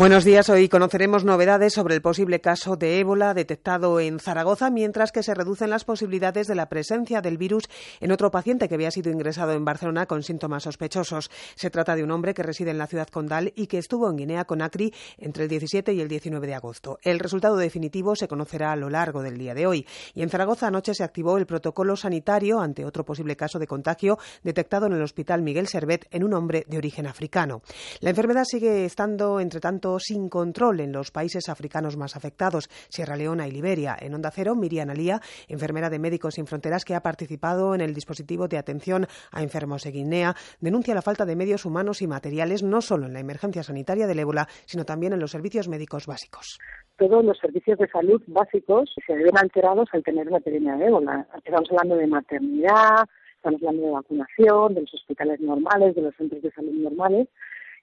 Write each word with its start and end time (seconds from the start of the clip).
Buenos 0.00 0.24
días. 0.24 0.48
Hoy 0.48 0.70
conoceremos 0.70 1.26
novedades 1.26 1.74
sobre 1.74 1.94
el 1.94 2.00
posible 2.00 2.40
caso 2.40 2.74
de 2.74 3.00
ébola 3.00 3.34
detectado 3.34 4.00
en 4.00 4.18
Zaragoza, 4.18 4.70
mientras 4.70 5.12
que 5.12 5.22
se 5.22 5.34
reducen 5.34 5.68
las 5.68 5.84
posibilidades 5.84 6.46
de 6.46 6.54
la 6.54 6.70
presencia 6.70 7.20
del 7.20 7.36
virus 7.36 7.64
en 8.00 8.10
otro 8.10 8.30
paciente 8.30 8.66
que 8.66 8.76
había 8.76 8.90
sido 8.90 9.12
ingresado 9.12 9.52
en 9.52 9.66
Barcelona 9.66 10.06
con 10.06 10.22
síntomas 10.22 10.62
sospechosos. 10.62 11.30
Se 11.54 11.68
trata 11.68 11.96
de 11.96 12.02
un 12.02 12.12
hombre 12.12 12.32
que 12.32 12.42
reside 12.42 12.70
en 12.70 12.78
la 12.78 12.86
ciudad 12.86 13.08
condal 13.08 13.52
y 13.54 13.66
que 13.66 13.76
estuvo 13.76 14.08
en 14.08 14.16
Guinea 14.16 14.46
Conakry 14.46 14.94
entre 15.18 15.42
el 15.42 15.50
17 15.50 15.92
y 15.92 16.00
el 16.00 16.08
19 16.08 16.46
de 16.46 16.54
agosto. 16.54 16.98
El 17.02 17.18
resultado 17.18 17.58
definitivo 17.58 18.16
se 18.16 18.26
conocerá 18.26 18.72
a 18.72 18.76
lo 18.76 18.88
largo 18.88 19.20
del 19.20 19.36
día 19.36 19.52
de 19.52 19.66
hoy. 19.66 19.86
Y 20.14 20.22
en 20.22 20.30
Zaragoza 20.30 20.68
anoche 20.68 20.94
se 20.94 21.04
activó 21.04 21.36
el 21.36 21.44
protocolo 21.44 21.94
sanitario 21.94 22.60
ante 22.60 22.86
otro 22.86 23.04
posible 23.04 23.36
caso 23.36 23.58
de 23.58 23.66
contagio 23.66 24.18
detectado 24.44 24.86
en 24.86 24.94
el 24.94 25.02
Hospital 25.02 25.42
Miguel 25.42 25.68
Servet 25.68 26.06
en 26.10 26.24
un 26.24 26.32
hombre 26.32 26.64
de 26.66 26.78
origen 26.78 27.06
africano. 27.06 27.60
La 28.00 28.08
enfermedad 28.08 28.44
sigue 28.44 28.86
estando, 28.86 29.40
entre 29.40 29.60
tanto, 29.60 29.89
sin 29.98 30.28
control 30.28 30.80
en 30.80 30.92
los 30.92 31.10
países 31.10 31.48
africanos 31.48 31.96
más 31.96 32.16
afectados, 32.16 32.68
Sierra 32.88 33.16
Leona 33.16 33.48
y 33.48 33.50
Liberia. 33.50 33.96
En 33.98 34.14
Onda 34.14 34.30
Cero, 34.30 34.54
Miriam 34.54 34.90
Alía, 34.90 35.20
enfermera 35.48 35.90
de 35.90 35.98
Médicos 35.98 36.34
Sin 36.34 36.46
Fronteras 36.46 36.84
que 36.84 36.94
ha 36.94 37.00
participado 37.00 37.74
en 37.74 37.80
el 37.80 37.94
dispositivo 37.94 38.48
de 38.48 38.58
atención 38.58 39.06
a 39.32 39.42
enfermos 39.42 39.82
de 39.82 39.90
Guinea, 39.90 40.34
denuncia 40.60 40.94
la 40.94 41.02
falta 41.02 41.24
de 41.24 41.36
medios 41.36 41.64
humanos 41.64 42.02
y 42.02 42.06
materiales 42.06 42.62
no 42.62 42.80
solo 42.80 43.06
en 43.06 43.14
la 43.14 43.20
emergencia 43.20 43.62
sanitaria 43.62 44.06
del 44.06 44.18
ébola, 44.18 44.46
sino 44.66 44.84
también 44.84 45.12
en 45.12 45.20
los 45.20 45.30
servicios 45.30 45.68
médicos 45.68 46.06
básicos. 46.06 46.58
Todos 46.96 47.24
los 47.24 47.38
servicios 47.38 47.78
de 47.78 47.88
salud 47.88 48.22
básicos 48.26 48.94
se 49.06 49.14
ven 49.14 49.38
alterados 49.38 49.88
al 49.92 50.02
tener 50.02 50.28
una 50.28 50.38
epidemia 50.38 50.76
de 50.76 50.86
ébola. 50.86 51.26
Estamos 51.44 51.70
hablando 51.70 51.96
de 51.96 52.06
maternidad, 52.06 53.08
estamos 53.36 53.62
hablando 53.62 53.86
de 53.86 53.90
vacunación, 53.92 54.74
de 54.74 54.80
los 54.82 54.94
hospitales 54.94 55.40
normales, 55.40 55.94
de 55.94 56.02
los 56.02 56.14
centros 56.16 56.42
de 56.42 56.50
salud 56.50 56.72
normales, 56.72 57.28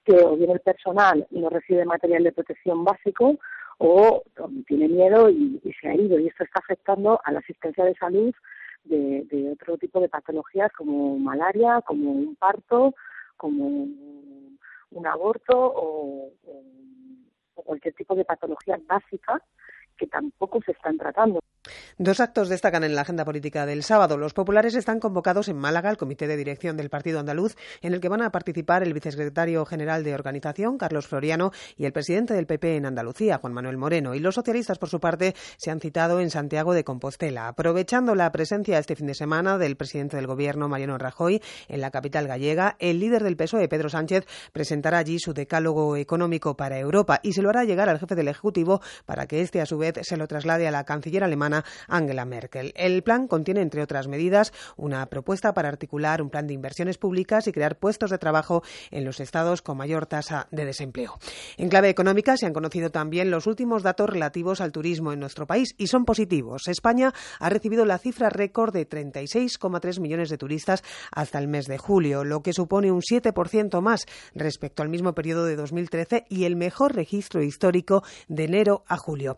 que 0.08 0.24
o 0.24 0.36
bien 0.36 0.50
el 0.50 0.60
personal 0.60 1.26
no 1.30 1.50
recibe 1.50 1.84
material 1.84 2.24
de 2.24 2.32
protección 2.32 2.82
básico 2.82 3.36
o 3.76 4.22
tiene 4.66 4.88
miedo 4.88 5.28
y, 5.28 5.60
se 5.80 5.88
ha 5.88 5.94
ido. 5.94 6.18
Y 6.18 6.28
esto 6.28 6.44
está 6.44 6.60
afectando 6.60 7.20
a 7.22 7.30
la 7.30 7.40
asistencia 7.40 7.84
de 7.84 7.94
salud 7.94 8.34
de, 8.84 9.50
otro 9.52 9.76
tipo 9.76 10.00
de 10.00 10.08
patologías 10.08 10.72
como 10.72 11.18
malaria, 11.18 11.82
como 11.82 12.10
un 12.10 12.36
parto, 12.36 12.94
como 13.36 13.66
un 13.66 15.06
aborto 15.06 15.54
o, 15.54 16.32
o 17.54 17.62
cualquier 17.62 17.92
tipo 17.94 18.14
de 18.14 18.24
patología 18.24 18.80
básica 18.86 19.42
que 19.98 20.06
tampoco 20.06 20.60
se 20.64 20.72
están 20.72 20.96
tratando. 20.96 21.40
Dos 21.98 22.20
actos 22.20 22.48
destacan 22.48 22.84
en 22.84 22.94
la 22.94 23.02
agenda 23.02 23.24
política 23.24 23.66
del 23.66 23.82
sábado. 23.82 24.16
Los 24.16 24.32
populares 24.32 24.74
están 24.74 25.00
convocados 25.00 25.48
en 25.48 25.58
Málaga 25.58 25.90
al 25.90 25.96
comité 25.96 26.26
de 26.26 26.36
dirección 26.36 26.76
del 26.76 26.90
Partido 26.90 27.18
Andaluz, 27.20 27.56
en 27.82 27.92
el 27.92 28.00
que 28.00 28.08
van 28.08 28.22
a 28.22 28.30
participar 28.30 28.82
el 28.82 28.94
vicesecretario 28.94 29.64
general 29.66 30.04
de 30.04 30.14
organización, 30.14 30.78
Carlos 30.78 31.08
Floriano, 31.08 31.50
y 31.76 31.84
el 31.84 31.92
presidente 31.92 32.34
del 32.34 32.46
PP 32.46 32.76
en 32.76 32.86
Andalucía, 32.86 33.38
Juan 33.38 33.52
Manuel 33.52 33.76
Moreno. 33.76 34.14
Y 34.14 34.20
los 34.20 34.36
socialistas, 34.36 34.78
por 34.78 34.88
su 34.88 35.00
parte, 35.00 35.34
se 35.56 35.70
han 35.70 35.80
citado 35.80 36.20
en 36.20 36.30
Santiago 36.30 36.72
de 36.72 36.84
Compostela. 36.84 37.48
Aprovechando 37.48 38.14
la 38.14 38.30
presencia 38.32 38.78
este 38.78 38.96
fin 38.96 39.06
de 39.06 39.14
semana 39.14 39.58
del 39.58 39.76
presidente 39.76 40.16
del 40.16 40.26
Gobierno, 40.26 40.68
Mariano 40.68 40.96
Rajoy, 40.98 41.42
en 41.68 41.80
la 41.80 41.90
capital 41.90 42.28
gallega, 42.28 42.76
el 42.78 43.00
líder 43.00 43.24
del 43.24 43.36
PSOE, 43.36 43.68
Pedro 43.68 43.88
Sánchez, 43.88 44.26
presentará 44.52 44.98
allí 44.98 45.18
su 45.18 45.34
decálogo 45.34 45.96
económico 45.96 46.56
para 46.56 46.78
Europa 46.78 47.20
y 47.22 47.32
se 47.32 47.42
lo 47.42 47.50
hará 47.50 47.64
llegar 47.64 47.88
al 47.88 47.98
jefe 47.98 48.14
del 48.14 48.28
Ejecutivo 48.28 48.80
para 49.04 49.26
que 49.26 49.40
éste, 49.40 49.60
a 49.60 49.66
su 49.66 49.78
vez, 49.78 49.87
se 50.02 50.16
lo 50.16 50.26
traslade 50.26 50.68
a 50.68 50.70
la 50.70 50.84
canciller 50.84 51.24
alemana 51.24 51.64
Angela 51.86 52.24
Merkel. 52.24 52.72
El 52.76 53.02
plan 53.02 53.28
contiene, 53.28 53.60
entre 53.60 53.82
otras 53.82 54.08
medidas, 54.08 54.52
una 54.76 55.04
propuesta 55.06 55.54
para 55.54 55.68
articular 55.68 56.22
un 56.22 56.30
plan 56.30 56.46
de 56.46 56.54
inversiones 56.54 56.98
públicas 56.98 57.46
y 57.46 57.52
crear 57.52 57.76
puestos 57.76 58.10
de 58.10 58.18
trabajo 58.18 58.62
en 58.90 59.04
los 59.04 59.20
estados 59.20 59.62
con 59.62 59.76
mayor 59.76 60.06
tasa 60.06 60.48
de 60.50 60.64
desempleo. 60.64 61.18
En 61.56 61.68
clave 61.68 61.88
económica 61.88 62.36
se 62.36 62.46
han 62.46 62.52
conocido 62.52 62.90
también 62.90 63.30
los 63.30 63.46
últimos 63.46 63.82
datos 63.82 64.08
relativos 64.10 64.60
al 64.60 64.72
turismo 64.72 65.12
en 65.12 65.20
nuestro 65.20 65.46
país 65.46 65.74
y 65.78 65.86
son 65.86 66.04
positivos. 66.04 66.68
España 66.68 67.12
ha 67.38 67.48
recibido 67.48 67.84
la 67.84 67.98
cifra 67.98 68.28
récord 68.30 68.72
de 68.72 68.88
36,3 68.88 70.00
millones 70.00 70.28
de 70.28 70.38
turistas 70.38 70.82
hasta 71.10 71.38
el 71.38 71.48
mes 71.48 71.66
de 71.66 71.78
julio, 71.78 72.24
lo 72.24 72.42
que 72.42 72.52
supone 72.52 72.92
un 72.92 73.00
7% 73.00 73.80
más 73.80 74.06
respecto 74.34 74.82
al 74.82 74.88
mismo 74.88 75.14
periodo 75.14 75.44
de 75.44 75.56
2013 75.56 76.26
y 76.28 76.44
el 76.44 76.56
mejor 76.56 76.94
registro 76.94 77.42
histórico 77.42 78.02
de 78.28 78.44
enero 78.44 78.84
a 78.86 78.96
julio. 78.96 79.36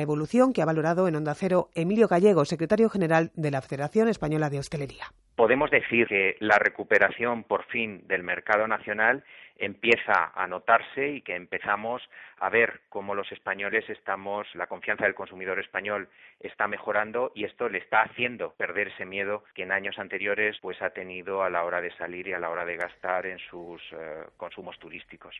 Evolución 0.00 0.52
que 0.52 0.62
ha 0.62 0.66
valorado 0.66 1.08
en 1.08 1.16
Onda 1.16 1.34
Cero 1.34 1.68
Emilio 1.74 2.08
Gallego, 2.08 2.44
secretario 2.44 2.88
general 2.88 3.30
de 3.34 3.50
la 3.50 3.62
Federación 3.62 4.08
Española 4.08 4.50
de 4.50 4.58
Hostelería. 4.58 5.06
Podemos 5.36 5.70
decir 5.70 6.06
que 6.06 6.36
la 6.40 6.58
recuperación 6.58 7.44
por 7.44 7.64
fin 7.66 8.06
del 8.08 8.22
mercado 8.22 8.66
nacional 8.66 9.22
empieza 9.58 10.32
a 10.34 10.46
notarse 10.46 11.08
y 11.08 11.22
que 11.22 11.34
empezamos 11.34 12.02
a 12.38 12.50
ver 12.50 12.80
cómo 12.88 13.14
los 13.14 13.30
españoles 13.32 13.88
estamos, 13.88 14.46
la 14.54 14.66
confianza 14.66 15.04
del 15.04 15.14
consumidor 15.14 15.58
español 15.58 16.08
está 16.40 16.68
mejorando 16.68 17.32
y 17.34 17.44
esto 17.44 17.68
le 17.68 17.78
está 17.78 18.02
haciendo 18.02 18.52
perder 18.54 18.88
ese 18.88 19.06
miedo 19.06 19.44
que 19.54 19.62
en 19.62 19.72
años 19.72 19.98
anteriores 19.98 20.56
pues 20.60 20.80
ha 20.82 20.90
tenido 20.90 21.42
a 21.42 21.50
la 21.50 21.64
hora 21.64 21.80
de 21.80 21.94
salir 21.96 22.28
y 22.28 22.32
a 22.32 22.38
la 22.38 22.50
hora 22.50 22.64
de 22.64 22.76
gastar 22.76 23.26
en 23.26 23.38
sus 23.38 23.80
eh, 23.92 24.24
consumos 24.36 24.78
turísticos. 24.78 25.34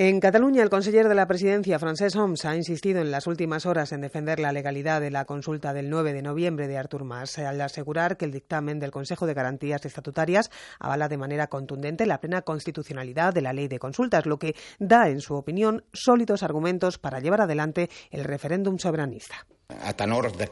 En 0.00 0.20
Cataluña, 0.20 0.62
el 0.62 0.70
conseller 0.70 1.08
de 1.08 1.16
la 1.16 1.26
presidencia, 1.26 1.76
Francesc 1.80 2.16
Homs, 2.16 2.44
ha 2.44 2.54
insistido 2.54 3.00
en 3.00 3.10
las 3.10 3.26
últimas 3.26 3.66
horas 3.66 3.90
en 3.90 4.00
defender 4.00 4.38
la 4.38 4.52
legalidad 4.52 5.00
de 5.00 5.10
la 5.10 5.24
consulta 5.24 5.72
del 5.72 5.90
9 5.90 6.12
de 6.12 6.22
noviembre 6.22 6.68
de 6.68 6.78
Artur 6.78 7.02
Mas, 7.02 7.36
al 7.40 7.60
asegurar 7.60 8.16
que 8.16 8.24
el 8.24 8.30
dictamen 8.30 8.78
del 8.78 8.92
Consejo 8.92 9.26
de 9.26 9.34
Garantías 9.34 9.84
Estatutarias 9.84 10.52
avala 10.78 11.08
de 11.08 11.18
manera 11.18 11.48
contundente 11.48 12.06
la 12.06 12.20
plena 12.20 12.42
constitucionalidad 12.42 13.34
de 13.34 13.42
la 13.42 13.52
ley 13.52 13.66
de 13.66 13.80
consultas, 13.80 14.24
lo 14.24 14.38
que 14.38 14.54
da, 14.78 15.08
en 15.08 15.20
su 15.20 15.34
opinión, 15.34 15.82
sólidos 15.92 16.44
argumentos 16.44 16.98
para 16.98 17.18
llevar 17.18 17.40
adelante 17.40 17.90
el 18.12 18.22
referéndum 18.22 18.78
soberanista. 18.78 19.48
A 19.82 19.92
tenor 19.92 20.32
de 20.32 20.44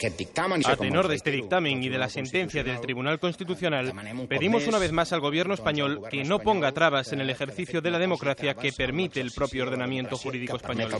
este 1.14 1.30
dictamen 1.30 1.82
y 1.82 1.88
de 1.88 1.96
la 1.96 2.10
sentencia 2.10 2.62
del 2.62 2.80
Tribunal 2.82 3.18
Constitucional, 3.18 3.90
pedimos 4.28 4.66
una 4.66 4.78
vez 4.78 4.92
más 4.92 5.10
al 5.14 5.20
Gobierno 5.20 5.54
español 5.54 6.02
que 6.10 6.22
no 6.24 6.38
ponga 6.38 6.72
trabas 6.72 7.14
en 7.14 7.22
el 7.22 7.30
ejercicio 7.30 7.80
de 7.80 7.90
la 7.90 7.98
democracia 7.98 8.52
que 8.52 8.72
permite 8.72 9.22
el 9.22 9.32
propio 9.32 9.62
ordenamiento 9.62 10.18
jurídico 10.18 10.56
español. 10.56 10.90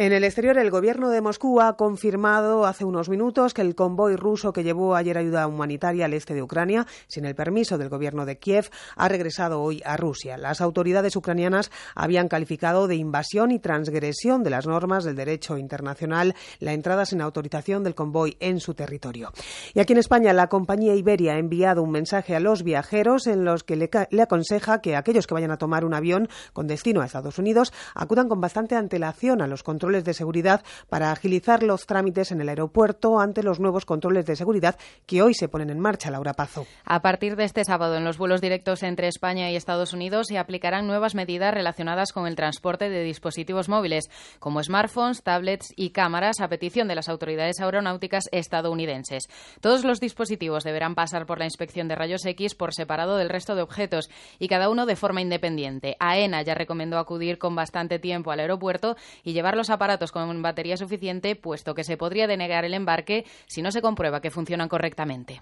En 0.00 0.14
el 0.14 0.24
exterior, 0.24 0.56
el 0.56 0.70
gobierno 0.70 1.10
de 1.10 1.20
Moscú 1.20 1.60
ha 1.60 1.76
confirmado 1.76 2.64
hace 2.64 2.86
unos 2.86 3.10
minutos 3.10 3.52
que 3.52 3.60
el 3.60 3.74
convoy 3.74 4.16
ruso 4.16 4.50
que 4.50 4.62
llevó 4.62 4.96
ayer 4.96 5.18
ayuda 5.18 5.46
humanitaria 5.46 6.06
al 6.06 6.14
este 6.14 6.32
de 6.32 6.42
Ucrania, 6.42 6.86
sin 7.06 7.26
el 7.26 7.34
permiso 7.34 7.76
del 7.76 7.90
gobierno 7.90 8.24
de 8.24 8.38
Kiev, 8.38 8.70
ha 8.96 9.08
regresado 9.10 9.60
hoy 9.60 9.82
a 9.84 9.98
Rusia. 9.98 10.38
Las 10.38 10.62
autoridades 10.62 11.16
ucranianas 11.16 11.70
habían 11.94 12.28
calificado 12.28 12.88
de 12.88 12.96
invasión 12.96 13.50
y 13.50 13.58
transgresión 13.58 14.42
de 14.42 14.48
las 14.48 14.66
normas 14.66 15.04
del 15.04 15.16
derecho 15.16 15.58
internacional 15.58 16.34
la 16.60 16.72
entrada 16.72 17.04
sin 17.04 17.20
autorización 17.20 17.84
del 17.84 17.94
convoy 17.94 18.38
en 18.40 18.60
su 18.60 18.72
territorio. 18.72 19.34
Y 19.74 19.80
aquí 19.80 19.92
en 19.92 19.98
España, 19.98 20.32
la 20.32 20.46
compañía 20.46 20.94
Iberia 20.94 21.34
ha 21.34 21.38
enviado 21.38 21.82
un 21.82 21.90
mensaje 21.90 22.34
a 22.34 22.40
los 22.40 22.62
viajeros 22.62 23.26
en 23.26 23.44
los 23.44 23.64
que 23.64 23.76
le, 23.76 23.90
le 24.08 24.22
aconseja 24.22 24.80
que 24.80 24.96
aquellos 24.96 25.26
que 25.26 25.34
vayan 25.34 25.50
a 25.50 25.58
tomar 25.58 25.84
un 25.84 25.92
avión 25.92 26.30
con 26.54 26.68
destino 26.68 27.02
a 27.02 27.04
Estados 27.04 27.38
Unidos 27.38 27.74
acudan 27.94 28.30
con 28.30 28.40
bastante 28.40 28.76
antelación 28.76 29.42
a 29.42 29.46
los 29.46 29.62
controles 29.62 29.89
de 29.90 30.14
seguridad 30.14 30.62
para 30.88 31.10
agilizar 31.10 31.62
los 31.62 31.86
trámites 31.86 32.30
en 32.30 32.40
el 32.40 32.48
aeropuerto 32.48 33.18
ante 33.18 33.42
los 33.42 33.58
nuevos 33.58 33.84
controles 33.84 34.24
de 34.26 34.36
seguridad 34.36 34.78
que 35.06 35.22
hoy 35.22 35.34
se 35.34 35.48
ponen 35.48 35.70
en 35.70 35.80
marcha, 35.80 36.10
Laura 36.10 36.34
Pazo. 36.34 36.66
A 36.84 37.02
partir 37.02 37.34
de 37.34 37.44
este 37.44 37.64
sábado, 37.64 37.96
en 37.96 38.04
los 38.04 38.16
vuelos 38.16 38.40
directos 38.40 38.82
entre 38.82 39.08
España 39.08 39.50
y 39.50 39.56
Estados 39.56 39.92
Unidos 39.92 40.28
se 40.28 40.38
aplicarán 40.38 40.86
nuevas 40.86 41.14
medidas 41.14 41.52
relacionadas 41.52 42.12
con 42.12 42.26
el 42.26 42.36
transporte 42.36 42.88
de 42.88 43.02
dispositivos 43.02 43.68
móviles, 43.68 44.08
como 44.38 44.62
smartphones, 44.62 45.22
tablets 45.22 45.72
y 45.74 45.90
cámaras, 45.90 46.40
a 46.40 46.48
petición 46.48 46.86
de 46.86 46.94
las 46.94 47.08
autoridades 47.08 47.60
aeronáuticas 47.60 48.28
estadounidenses. 48.30 49.24
Todos 49.60 49.84
los 49.84 49.98
dispositivos 49.98 50.64
deberán 50.64 50.94
pasar 50.94 51.26
por 51.26 51.38
la 51.38 51.46
inspección 51.46 51.88
de 51.88 51.96
rayos 51.96 52.24
X 52.24 52.54
por 52.54 52.72
separado 52.72 53.16
del 53.16 53.28
resto 53.28 53.54
de 53.54 53.62
objetos 53.62 54.08
y 54.38 54.48
cada 54.48 54.70
uno 54.70 54.86
de 54.86 54.96
forma 54.96 55.20
independiente. 55.20 55.96
AENA 55.98 56.42
ya 56.42 56.54
recomendó 56.54 56.98
acudir 56.98 57.38
con 57.38 57.54
bastante 57.54 57.98
tiempo 57.98 58.30
al 58.30 58.40
aeropuerto 58.40 58.96
y 59.24 59.32
llevarlos 59.32 59.70
a 59.70 59.78
aparatos 59.80 60.12
con 60.12 60.42
batería 60.42 60.76
suficiente, 60.76 61.36
puesto 61.36 61.74
que 61.74 61.84
se 61.84 61.96
podría 61.96 62.26
denegar 62.26 62.66
el 62.66 62.74
embarque 62.74 63.24
si 63.46 63.62
no 63.62 63.72
se 63.72 63.80
comprueba 63.80 64.20
que 64.20 64.30
funcionan 64.30 64.68
correctamente. 64.68 65.40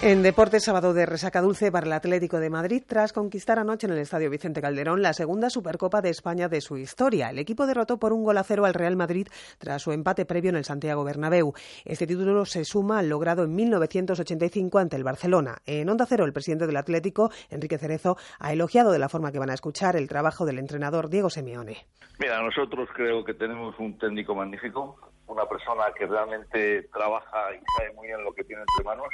En 0.00 0.22
deportes, 0.22 0.62
sábado 0.62 0.94
de 0.94 1.06
resaca 1.06 1.40
dulce 1.40 1.72
para 1.72 1.84
el 1.84 1.92
Atlético 1.92 2.38
de 2.38 2.50
Madrid 2.50 2.84
tras 2.86 3.12
conquistar 3.12 3.58
anoche 3.58 3.88
en 3.88 3.94
el 3.94 3.98
Estadio 3.98 4.30
Vicente 4.30 4.62
Calderón 4.62 5.02
la 5.02 5.12
segunda 5.12 5.50
Supercopa 5.50 6.00
de 6.00 6.10
España 6.10 6.48
de 6.48 6.60
su 6.60 6.76
historia. 6.76 7.30
El 7.30 7.40
equipo 7.40 7.66
derrotó 7.66 7.98
por 7.98 8.12
un 8.12 8.22
gol 8.22 8.38
a 8.38 8.44
cero 8.44 8.64
al 8.64 8.74
Real 8.74 8.94
Madrid 8.94 9.26
tras 9.58 9.82
su 9.82 9.90
empate 9.90 10.24
previo 10.24 10.50
en 10.50 10.56
el 10.56 10.64
Santiago 10.64 11.02
Bernabéu. 11.02 11.52
Este 11.84 12.06
título 12.06 12.44
se 12.44 12.64
suma 12.64 13.00
al 13.00 13.08
logrado 13.08 13.42
en 13.42 13.56
1985 13.56 14.78
ante 14.78 14.94
el 14.94 15.02
Barcelona. 15.02 15.56
En 15.66 15.88
Onda 15.88 16.06
Cero, 16.06 16.24
el 16.24 16.32
presidente 16.32 16.68
del 16.68 16.76
Atlético, 16.76 17.32
Enrique 17.50 17.76
Cerezo, 17.76 18.16
ha 18.38 18.52
elogiado 18.52 18.92
de 18.92 19.00
la 19.00 19.08
forma 19.08 19.32
que 19.32 19.40
van 19.40 19.50
a 19.50 19.54
escuchar 19.54 19.96
el 19.96 20.06
trabajo 20.06 20.46
del 20.46 20.60
entrenador 20.60 21.08
Diego 21.08 21.28
Simeone. 21.28 21.88
Mira, 22.20 22.40
nosotros 22.40 22.88
creo 22.94 23.24
que 23.24 23.34
tenemos 23.34 23.76
un 23.80 23.98
técnico 23.98 24.32
magnífico, 24.36 24.96
una 25.26 25.46
persona 25.46 25.86
que 25.98 26.06
realmente 26.06 26.84
trabaja 26.92 27.52
y 27.52 27.58
sabe 27.76 27.92
muy 27.94 28.06
bien 28.06 28.22
lo 28.22 28.32
que 28.32 28.44
tiene 28.44 28.62
entre 28.62 28.84
manos 28.84 29.08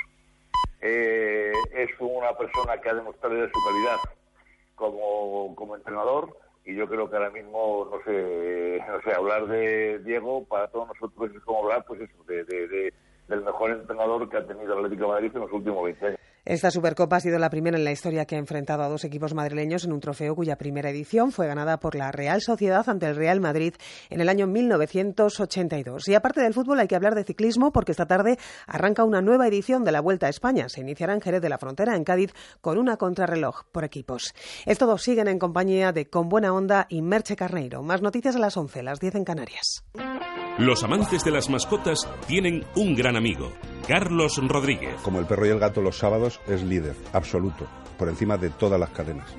eh, 0.87 1.51
es 1.73 1.89
una 1.99 2.37
persona 2.37 2.79
que 2.79 2.91
ha 2.91 2.95
demostrado 2.95 3.35
su 3.49 3.65
calidad 3.65 3.97
como, 4.75 5.55
como 5.55 5.77
entrenador 5.77 6.37
y 6.63 6.75
yo 6.75 6.87
creo 6.87 7.09
que 7.09 7.17
ahora 7.17 7.31
mismo, 7.31 7.89
no 7.91 8.03
sé, 8.05 8.83
no 8.87 9.01
sé, 9.01 9.13
hablar 9.17 9.47
de 9.47 9.99
Diego 10.01 10.45
para 10.45 10.69
todos 10.69 10.89
nosotros 10.89 11.31
es 11.35 11.43
como 11.43 11.63
hablar, 11.63 11.87
pues 11.87 12.03
eso, 12.03 12.23
de, 12.25 12.45
de, 12.45 12.93
del 13.29 13.43
mejor 13.43 13.71
entrenador 13.71 14.29
que 14.29 14.37
ha 14.37 14.47
tenido 14.47 14.75
el 14.75 14.85
Atlético 14.85 15.09
Madrid 15.09 15.31
en 15.35 15.41
los 15.41 15.53
últimos 15.53 15.85
20 15.85 16.07
años. 16.07 16.21
Esta 16.47 16.71
Supercopa 16.71 17.17
ha 17.17 17.21
sido 17.21 17.39
la 17.39 17.49
primera 17.49 17.79
en 17.79 17.85
la 17.85 17.91
historia 17.91 18.27
que 18.27 18.37
ha 18.37 18.39
enfrentado 18.39 18.83
a 18.83 18.89
dos 18.91 19.05
equipos 19.05 19.33
madrileños 19.33 19.87
en 19.87 19.95
un 19.95 20.01
trofeo 20.01 20.35
cuya 20.35 20.57
primera 20.57 20.91
edición 20.91 21.33
fue 21.33 21.47
ganada 21.47 21.81
por 21.81 21.95
la 21.95 22.13
Real 22.13 22.43
Sociedad 22.43 22.87
ante 22.87 23.07
el 23.07 23.17
Real 23.17 23.41
Madrid 23.41 23.73
en 24.11 24.21
el 24.21 24.29
año 24.29 24.47
1982. 24.47 26.07
Y 26.07 26.15
aparte 26.15 26.43
del 26.43 26.53
fútbol 26.53 26.81
hay 26.81 26.87
que 26.87 26.97
hablar 26.97 27.15
de 27.15 27.25
ciclismo 27.25 27.73
porque 27.73 27.93
esta 27.93 28.05
tarde 28.05 28.37
arranca 28.67 29.05
una 29.05 29.23
nueva 29.23 29.49
edición 29.49 29.85
de 29.85 29.93
la 29.93 30.03
Vuelta 30.03 30.27
a 30.27 30.29
España. 30.31 30.69
Se 30.69 30.83
iniciará 30.83 31.15
en 31.15 31.23
Jerez 31.23 31.41
de 31.41 31.49
la 31.49 31.57
Frontera, 31.57 31.97
en 31.97 32.05
Cádiz, 32.05 32.35
con 32.61 32.77
una 32.77 32.99
contrarreloj 32.99 33.65
por 33.73 33.85
equipos. 33.85 34.35
Estos 34.67 34.87
dos 34.87 35.03
siguen 35.03 35.29
en 35.29 35.39
compañía 35.39 35.93
de 35.93 36.11
Con 36.11 36.29
Buena 36.29 36.53
Onda 36.53 36.85
y 36.91 37.01
Merche 37.01 37.37
Carneiro. 37.37 37.83
Más 37.83 38.03
noticias 38.03 38.37
a 38.37 38.39
las 38.39 38.59
11, 38.59 38.83
las 38.83 39.01
10 39.01 39.15
en 39.15 39.25
Canarias. 39.25 39.83
Los 40.59 40.85
amantes 40.85 41.25
de 41.25 41.33
las 41.33 41.51
mascotas 41.51 42.09
tienen 42.29 42.65
un 42.77 42.95
gran 42.95 43.17
amigo, 43.17 43.51
Carlos 43.89 44.39
Rodríguez. 44.41 44.95
Como 45.03 45.19
el 45.19 45.27
perro 45.27 45.47
y 45.47 45.51
el 45.51 45.59
gato 45.59 45.81
los 45.81 45.99
sábados 45.99 46.41
es 46.47 46.63
líder, 46.63 46.95
absoluto, 47.13 47.67
por 47.99 48.09
encima 48.09 48.37
de 48.37 48.51
todas 48.51 48.79
las 48.79 48.91
cadenas. 48.91 49.35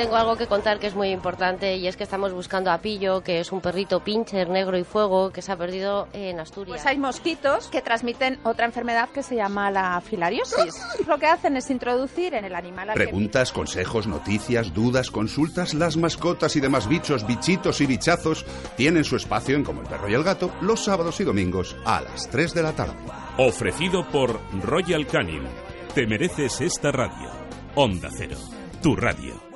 Tengo 0.00 0.16
algo 0.16 0.34
que 0.34 0.46
contar 0.46 0.78
que 0.78 0.86
es 0.86 0.94
muy 0.94 1.10
importante 1.10 1.76
y 1.76 1.86
es 1.86 1.94
que 1.94 2.04
estamos 2.04 2.32
buscando 2.32 2.70
a 2.70 2.78
Pillo, 2.78 3.20
que 3.22 3.38
es 3.38 3.52
un 3.52 3.60
perrito 3.60 4.00
pincher 4.00 4.48
negro 4.48 4.78
y 4.78 4.82
fuego 4.82 5.28
que 5.30 5.42
se 5.42 5.52
ha 5.52 5.58
perdido 5.58 6.08
en 6.14 6.40
Asturias. 6.40 6.78
Pues 6.78 6.86
hay 6.86 6.96
mosquitos 6.96 7.68
que 7.68 7.82
transmiten 7.82 8.38
otra 8.42 8.64
enfermedad 8.64 9.10
que 9.10 9.22
se 9.22 9.36
llama 9.36 9.70
la 9.70 10.00
filariosis. 10.00 10.74
Lo 11.06 11.18
que 11.18 11.26
hacen 11.26 11.54
es 11.58 11.68
introducir 11.68 12.32
en 12.32 12.46
el 12.46 12.54
animal... 12.54 12.92
Preguntas, 12.94 13.52
consejos, 13.52 14.06
noticias, 14.06 14.72
dudas, 14.72 15.10
consultas, 15.10 15.74
las 15.74 15.98
mascotas 15.98 16.56
y 16.56 16.60
demás 16.60 16.88
bichos, 16.88 17.26
bichitos 17.26 17.82
y 17.82 17.86
bichazos 17.86 18.46
tienen 18.78 19.04
su 19.04 19.16
espacio 19.16 19.54
en 19.54 19.64
Como 19.64 19.82
el 19.82 19.86
perro 19.86 20.08
y 20.08 20.14
el 20.14 20.24
gato 20.24 20.50
los 20.62 20.82
sábados 20.82 21.20
y 21.20 21.24
domingos 21.24 21.76
a 21.84 22.00
las 22.00 22.30
3 22.30 22.54
de 22.54 22.62
la 22.62 22.72
tarde. 22.72 22.96
Ofrecido 23.36 24.08
por 24.08 24.40
Royal 24.62 25.06
Canin. 25.06 25.42
Te 25.94 26.06
mereces 26.06 26.62
esta 26.62 26.90
radio. 26.90 27.28
Onda 27.74 28.08
Cero, 28.10 28.38
tu 28.82 28.96
radio. 28.96 29.49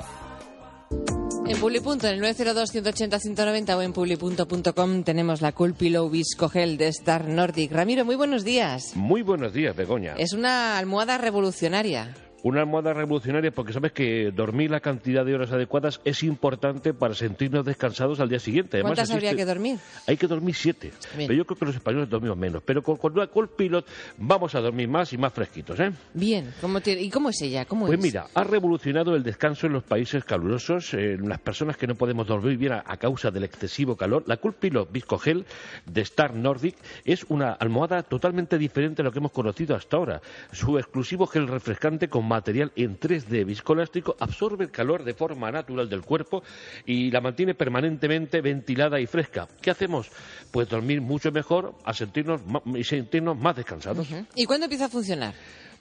En 1.46 1.58
Publipunto, 1.60 2.08
en 2.08 2.24
el 2.24 2.36
902-180-190 2.36 3.76
o 3.76 3.82
en 3.82 3.92
publipunto.com 3.92 5.02
tenemos 5.02 5.42
la 5.42 5.52
Cool 5.52 5.74
Pillow 5.74 6.08
Visco 6.08 6.48
Gel 6.48 6.78
de 6.78 6.88
Star 6.88 7.28
Nordic. 7.28 7.70
Ramiro, 7.70 8.04
muy 8.04 8.16
buenos 8.16 8.44
días. 8.44 8.96
Muy 8.96 9.20
buenos 9.22 9.52
días, 9.52 9.76
Begoña. 9.76 10.14
Es 10.16 10.32
una 10.32 10.78
almohada 10.78 11.18
revolucionaria 11.18 12.14
una 12.44 12.60
almohada 12.60 12.92
revolucionaria 12.92 13.50
porque 13.50 13.72
sabes 13.72 13.92
que 13.92 14.30
dormir 14.30 14.70
la 14.70 14.80
cantidad 14.80 15.24
de 15.24 15.34
horas 15.34 15.50
adecuadas 15.50 16.00
es 16.04 16.22
importante 16.22 16.92
para 16.92 17.14
sentirnos 17.14 17.64
descansados 17.64 18.20
al 18.20 18.28
día 18.28 18.38
siguiente. 18.38 18.82
¿Cuántas 18.82 19.10
habría 19.10 19.34
que 19.34 19.46
dormir? 19.46 19.78
Hay 20.06 20.18
que 20.18 20.26
dormir 20.26 20.54
siete. 20.54 20.92
Pero 21.16 21.32
yo 21.32 21.46
creo 21.46 21.58
que 21.58 21.64
los 21.64 21.74
españoles 21.74 22.10
dormimos 22.10 22.36
menos. 22.36 22.62
Pero 22.62 22.82
con, 22.82 22.98
con 22.98 23.14
una 23.14 23.28
Cold 23.28 23.48
Pilot 23.56 23.86
vamos 24.18 24.54
a 24.54 24.60
dormir 24.60 24.88
más 24.88 25.10
y 25.14 25.18
más 25.18 25.32
fresquitos, 25.32 25.80
¿eh? 25.80 25.90
Bien. 26.12 26.52
¿Y 26.86 27.08
cómo 27.08 27.30
es 27.30 27.40
ella? 27.40 27.64
¿Cómo 27.64 27.86
pues 27.86 27.98
mira, 27.98 28.26
ha 28.34 28.44
revolucionado 28.44 29.16
el 29.16 29.22
descanso 29.22 29.66
en 29.66 29.72
los 29.72 29.82
países 29.82 30.22
calurosos, 30.22 30.92
en 30.92 31.26
las 31.26 31.40
personas 31.40 31.78
que 31.78 31.86
no 31.86 31.94
podemos 31.94 32.26
dormir 32.26 32.58
bien 32.58 32.72
a, 32.72 32.82
causa 32.98 33.30
del 33.30 33.44
excesivo 33.44 33.96
calor. 33.96 34.22
La 34.26 34.36
Cold 34.36 34.56
Pilot 34.56 34.92
Viscogel 34.92 35.46
de 35.86 36.02
Star 36.02 36.34
Nordic 36.34 36.76
es 37.06 37.24
una 37.24 37.52
almohada 37.52 38.02
totalmente 38.02 38.58
diferente 38.58 39.00
a 39.00 39.04
lo 39.06 39.12
que 39.12 39.18
hemos 39.18 39.32
conocido 39.32 39.74
hasta 39.74 39.96
ahora. 39.96 40.20
Su 40.52 40.78
exclusivo 40.78 41.26
gel 41.26 41.48
refrescante 41.48 42.08
con 42.08 42.33
material 42.34 42.72
en 42.74 42.98
3D 42.98 43.44
viscoelástico 43.44 44.16
absorbe 44.18 44.64
el 44.64 44.70
calor 44.70 45.04
de 45.04 45.14
forma 45.14 45.50
natural 45.50 45.88
del 45.88 46.02
cuerpo 46.02 46.42
y 46.84 47.10
la 47.10 47.20
mantiene 47.20 47.54
permanentemente 47.54 48.40
ventilada 48.40 49.00
y 49.00 49.06
fresca. 49.06 49.48
¿Qué 49.60 49.70
hacemos? 49.70 50.10
Pues 50.50 50.68
dormir 50.68 51.00
mucho 51.00 51.30
mejor 51.30 51.74
a 51.84 51.94
sentirnos 51.94 52.40
y 52.74 52.84
sentirnos 52.84 53.38
más 53.38 53.56
descansados. 53.56 54.08
¿Y 54.34 54.44
cuándo 54.46 54.64
empieza 54.64 54.86
a 54.86 54.88
funcionar? 54.88 55.34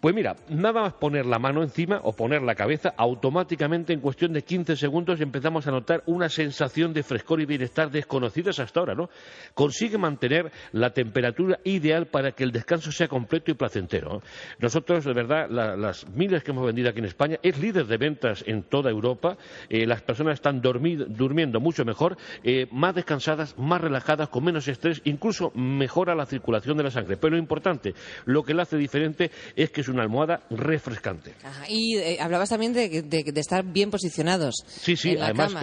Pues 0.03 0.13
mira, 0.13 0.35
nada 0.49 0.81
más 0.81 0.93
poner 0.95 1.25
la 1.25 1.39
mano 1.39 1.63
encima 1.63 2.01
o 2.03 2.11
poner 2.11 2.41
la 2.41 2.55
cabeza, 2.55 2.93
automáticamente 2.97 3.93
en 3.93 4.01
cuestión 4.01 4.33
de 4.33 4.41
15 4.41 4.75
segundos 4.75 5.21
empezamos 5.21 5.65
a 5.65 5.71
notar 5.71 6.03
una 6.07 6.27
sensación 6.27 6.91
de 6.91 7.03
frescor 7.03 7.39
y 7.39 7.45
bienestar 7.45 7.89
desconocidas 7.89 8.59
hasta 8.59 8.81
ahora, 8.81 8.95
¿no? 8.95 9.09
Consigue 9.53 9.97
mantener 9.97 10.51
la 10.73 10.89
temperatura 10.89 11.57
ideal 11.63 12.07
para 12.07 12.33
que 12.33 12.43
el 12.43 12.51
descanso 12.51 12.91
sea 12.91 13.07
completo 13.07 13.51
y 13.51 13.53
placentero. 13.53 14.21
Nosotros, 14.59 15.05
de 15.05 15.13
verdad, 15.13 15.49
las 15.49 16.05
miles 16.09 16.43
que 16.43 16.51
hemos 16.51 16.65
vendido 16.65 16.89
aquí 16.89 16.99
en 16.99 17.05
España, 17.05 17.37
es 17.41 17.57
líder 17.57 17.85
de 17.85 17.95
ventas 17.95 18.43
en 18.45 18.63
toda 18.63 18.91
Europa. 18.91 19.37
Eh, 19.69 19.87
las 19.87 20.01
personas 20.01 20.33
están 20.33 20.59
durmiendo 20.59 21.61
mucho 21.61 21.85
mejor, 21.85 22.17
eh, 22.43 22.67
más 22.73 22.93
descansadas, 22.93 23.57
más 23.57 23.79
relajadas, 23.79 24.27
con 24.27 24.43
menos 24.43 24.67
estrés, 24.67 25.01
incluso 25.05 25.53
mejora 25.55 26.13
la 26.13 26.25
circulación 26.25 26.75
de 26.75 26.83
la 26.83 26.91
sangre. 26.91 27.15
Pero 27.15 27.35
lo 27.35 27.39
importante, 27.39 27.93
lo 28.25 28.43
que 28.43 28.53
la 28.53 28.63
hace 28.63 28.75
diferente 28.75 29.31
es 29.55 29.69
que 29.69 29.81
su 29.81 29.92
una 29.93 30.03
almohada 30.03 30.41
refrescante. 30.49 31.33
Y 31.69 31.97
eh, 31.97 32.17
hablabas 32.19 32.49
también 32.49 32.73
de, 32.73 33.05
estar 33.35 33.63
bien 33.63 33.91
posicionados. 33.91 34.55
Sí, 34.67 34.95
sí, 34.95 35.15
además 35.19 35.55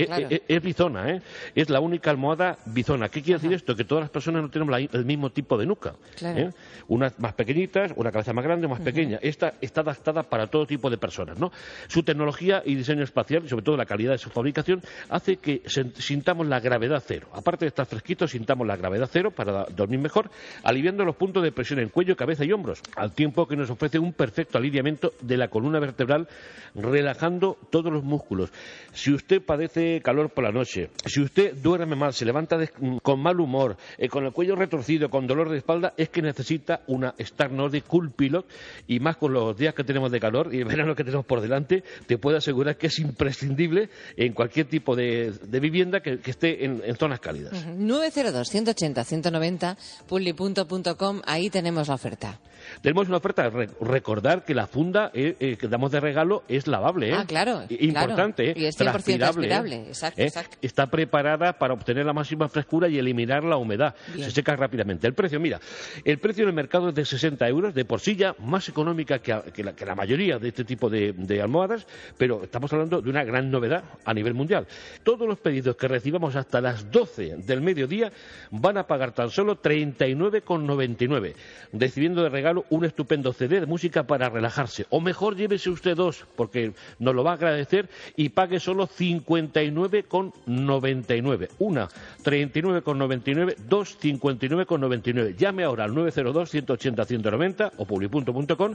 es, 0.48 0.62
bizona, 0.62 1.10
¿eh? 1.10 1.22
es 1.54 1.68
la 1.70 1.80
única 1.80 2.10
almohada 2.10 2.58
bizona. 2.66 3.08
¿Qué 3.08 3.22
quiere 3.22 3.40
decir 3.40 3.52
esto? 3.54 3.74
Que 3.74 3.84
todas 3.84 4.02
las 4.02 4.10
personas 4.10 4.42
no 4.42 4.50
tenemos 4.50 4.74
el 4.92 5.04
mismo 5.04 5.30
tipo 5.30 5.56
de 5.58 5.66
nuca. 5.66 5.94
¿eh? 6.22 6.50
Unas 6.88 7.18
más 7.18 7.34
pequeñitas, 7.34 7.92
una 7.96 8.10
cabeza 8.10 8.32
más 8.32 8.44
grande, 8.44 8.68
más 8.68 8.80
pequeña. 8.80 9.18
Esta 9.22 9.54
está 9.60 9.82
adaptada 9.82 10.22
para 10.22 10.46
todo 10.46 10.66
tipo 10.66 10.90
de 10.90 10.98
personas. 10.98 11.38
¿no? 11.38 11.50
Su 11.88 12.02
tecnología 12.02 12.62
y 12.64 12.74
diseño 12.74 13.04
espacial, 13.04 13.44
y 13.44 13.48
sobre 13.48 13.64
todo 13.64 13.76
la 13.76 13.86
calidad 13.86 14.12
de 14.12 14.18
su 14.18 14.30
fabricación, 14.30 14.82
hace 15.08 15.36
que 15.36 15.62
sintamos 15.66 16.46
la 16.46 16.60
gravedad 16.60 17.02
cero. 17.04 17.28
Aparte 17.32 17.64
de 17.64 17.68
estar 17.68 17.86
fresquitos, 17.86 18.30
sintamos 18.30 18.66
la 18.66 18.76
gravedad 18.76 19.08
cero 19.10 19.30
para 19.30 19.64
dormir 19.64 20.00
mejor, 20.00 20.30
aliviando 20.62 21.04
los 21.04 21.16
puntos 21.16 21.42
de 21.42 21.52
presión 21.52 21.80
en 21.80 21.88
cuello, 21.88 22.16
cabeza 22.16 22.44
y 22.44 22.52
hombros, 22.52 22.80
al 22.96 23.12
tiempo 23.12 23.46
que 23.46 23.56
nos 23.56 23.70
ofrece 23.70 23.98
un 23.98 24.12
perfecto 24.20 24.58
alineamiento 24.58 25.14
de 25.22 25.38
la 25.38 25.48
columna 25.48 25.80
vertebral, 25.80 26.28
relajando 26.74 27.56
todos 27.70 27.90
los 27.90 28.04
músculos. 28.04 28.50
Si 28.92 29.10
usted 29.14 29.40
padece 29.40 30.02
calor 30.02 30.28
por 30.28 30.44
la 30.44 30.52
noche, 30.52 30.90
si 31.06 31.22
usted 31.22 31.54
duerme 31.54 31.96
mal, 31.96 32.12
se 32.12 32.26
levanta 32.26 32.58
con 33.02 33.18
mal 33.18 33.40
humor, 33.40 33.78
eh, 33.96 34.10
con 34.10 34.26
el 34.26 34.32
cuello 34.32 34.56
retorcido, 34.56 35.08
con 35.08 35.26
dolor 35.26 35.48
de 35.48 35.56
espalda, 35.56 35.94
es 35.96 36.10
que 36.10 36.20
necesita 36.20 36.82
una 36.86 37.14
Star 37.16 37.50
Nordic 37.50 37.86
Cool 37.86 38.10
Pilot 38.10 38.44
y 38.88 39.00
más 39.00 39.16
con 39.16 39.32
los 39.32 39.56
días 39.56 39.72
que 39.72 39.84
tenemos 39.84 40.12
de 40.12 40.20
calor 40.20 40.54
y 40.54 40.58
el 40.58 40.66
verano 40.66 40.94
que 40.94 41.02
tenemos 41.02 41.24
por 41.24 41.40
delante, 41.40 41.82
te 42.06 42.18
puedo 42.18 42.36
asegurar 42.36 42.76
que 42.76 42.88
es 42.88 42.98
imprescindible 42.98 43.88
en 44.18 44.34
cualquier 44.34 44.66
tipo 44.66 44.94
de, 44.94 45.32
vivienda 45.48 46.00
que, 46.00 46.20
esté 46.26 46.66
en, 46.66 46.82
zonas 46.96 47.20
cálidas. 47.20 47.66
902 47.66 48.48
180 48.50 49.02
190 49.02 49.76
pulli.com, 50.06 51.22
ahí 51.24 51.48
tenemos 51.48 51.88
la 51.88 51.94
oferta. 51.94 52.38
Tenemos 52.82 53.08
una 53.08 53.18
oferta, 53.18 53.50
recordar 53.80 54.44
que 54.44 54.54
la 54.54 54.66
funda 54.66 55.10
eh, 55.12 55.36
eh, 55.38 55.56
que 55.58 55.68
damos 55.68 55.90
de 55.90 56.00
regalo 56.00 56.44
es 56.48 56.66
lavable. 56.66 57.10
¿eh? 57.10 57.14
Ah, 57.14 57.26
claro. 57.26 57.64
Importante, 57.68 58.54
Y 58.56 58.64
es 58.64 58.80
100% 58.80 59.18
transpirable. 59.18 59.84
Exacto, 59.88 60.22
exacto. 60.22 60.56
Está 60.62 60.86
preparada 60.86 61.58
para 61.58 61.74
obtener 61.74 62.06
la 62.06 62.14
máxima 62.14 62.48
frescura 62.48 62.88
y 62.88 62.98
eliminar 62.98 63.44
la 63.44 63.58
humedad. 63.58 63.94
Se 64.16 64.30
seca 64.30 64.56
rápidamente. 64.56 65.06
El 65.06 65.12
precio, 65.12 65.38
mira, 65.38 65.60
el 66.04 66.18
precio 66.18 66.44
en 66.44 66.48
el 66.48 66.54
mercado 66.54 66.88
es 66.88 66.94
de 66.94 67.04
60 67.04 67.46
euros, 67.48 67.74
de 67.74 67.84
por 67.84 68.00
sí 68.00 68.16
ya 68.16 68.34
más 68.38 68.66
económica 68.70 69.18
que, 69.18 69.62
la, 69.62 69.94
mayoría 69.94 70.38
de 70.38 70.48
este 70.48 70.64
tipo 70.64 70.88
de, 70.88 71.12
de, 71.12 71.42
almohadas, 71.42 71.86
pero 72.16 72.44
estamos 72.44 72.72
hablando 72.72 73.02
de 73.02 73.10
una 73.10 73.24
gran 73.24 73.50
novedad 73.50 73.84
a 74.06 74.14
nivel 74.14 74.32
mundial. 74.32 74.66
Todos 75.02 75.28
los 75.28 75.38
pedidos 75.38 75.76
que 75.76 75.86
recibamos 75.86 76.34
hasta 76.34 76.62
las 76.62 76.90
12 76.90 77.36
del 77.36 77.60
mediodía 77.60 78.10
van 78.50 78.78
a 78.78 78.86
pagar 78.86 79.12
tan 79.12 79.28
solo 79.28 79.60
39,99, 79.60 81.34
recibiendo 81.74 82.22
de 82.22 82.30
regalo 82.30 82.64
un 82.70 82.84
estupendo 82.84 83.32
CD 83.32 83.60
de 83.60 83.66
música 83.66 84.02
para 84.04 84.28
relajarse. 84.28 84.86
O 84.90 85.00
mejor, 85.00 85.36
llévese 85.36 85.70
usted 85.70 85.96
dos, 85.96 86.26
porque 86.36 86.72
nos 86.98 87.14
lo 87.14 87.22
va 87.22 87.30
a 87.32 87.34
agradecer 87.34 87.88
y 88.16 88.30
pague 88.30 88.58
solo 88.60 88.88
59,99. 88.88 91.50
Una, 91.58 91.88
39,99, 92.24 93.56
dos, 93.68 93.98
59,99. 94.00 95.36
Llame 95.36 95.64
ahora 95.64 95.84
al 95.84 95.92
902-180-190 95.92 97.72
o 97.76 97.84
publi.com 97.84 98.74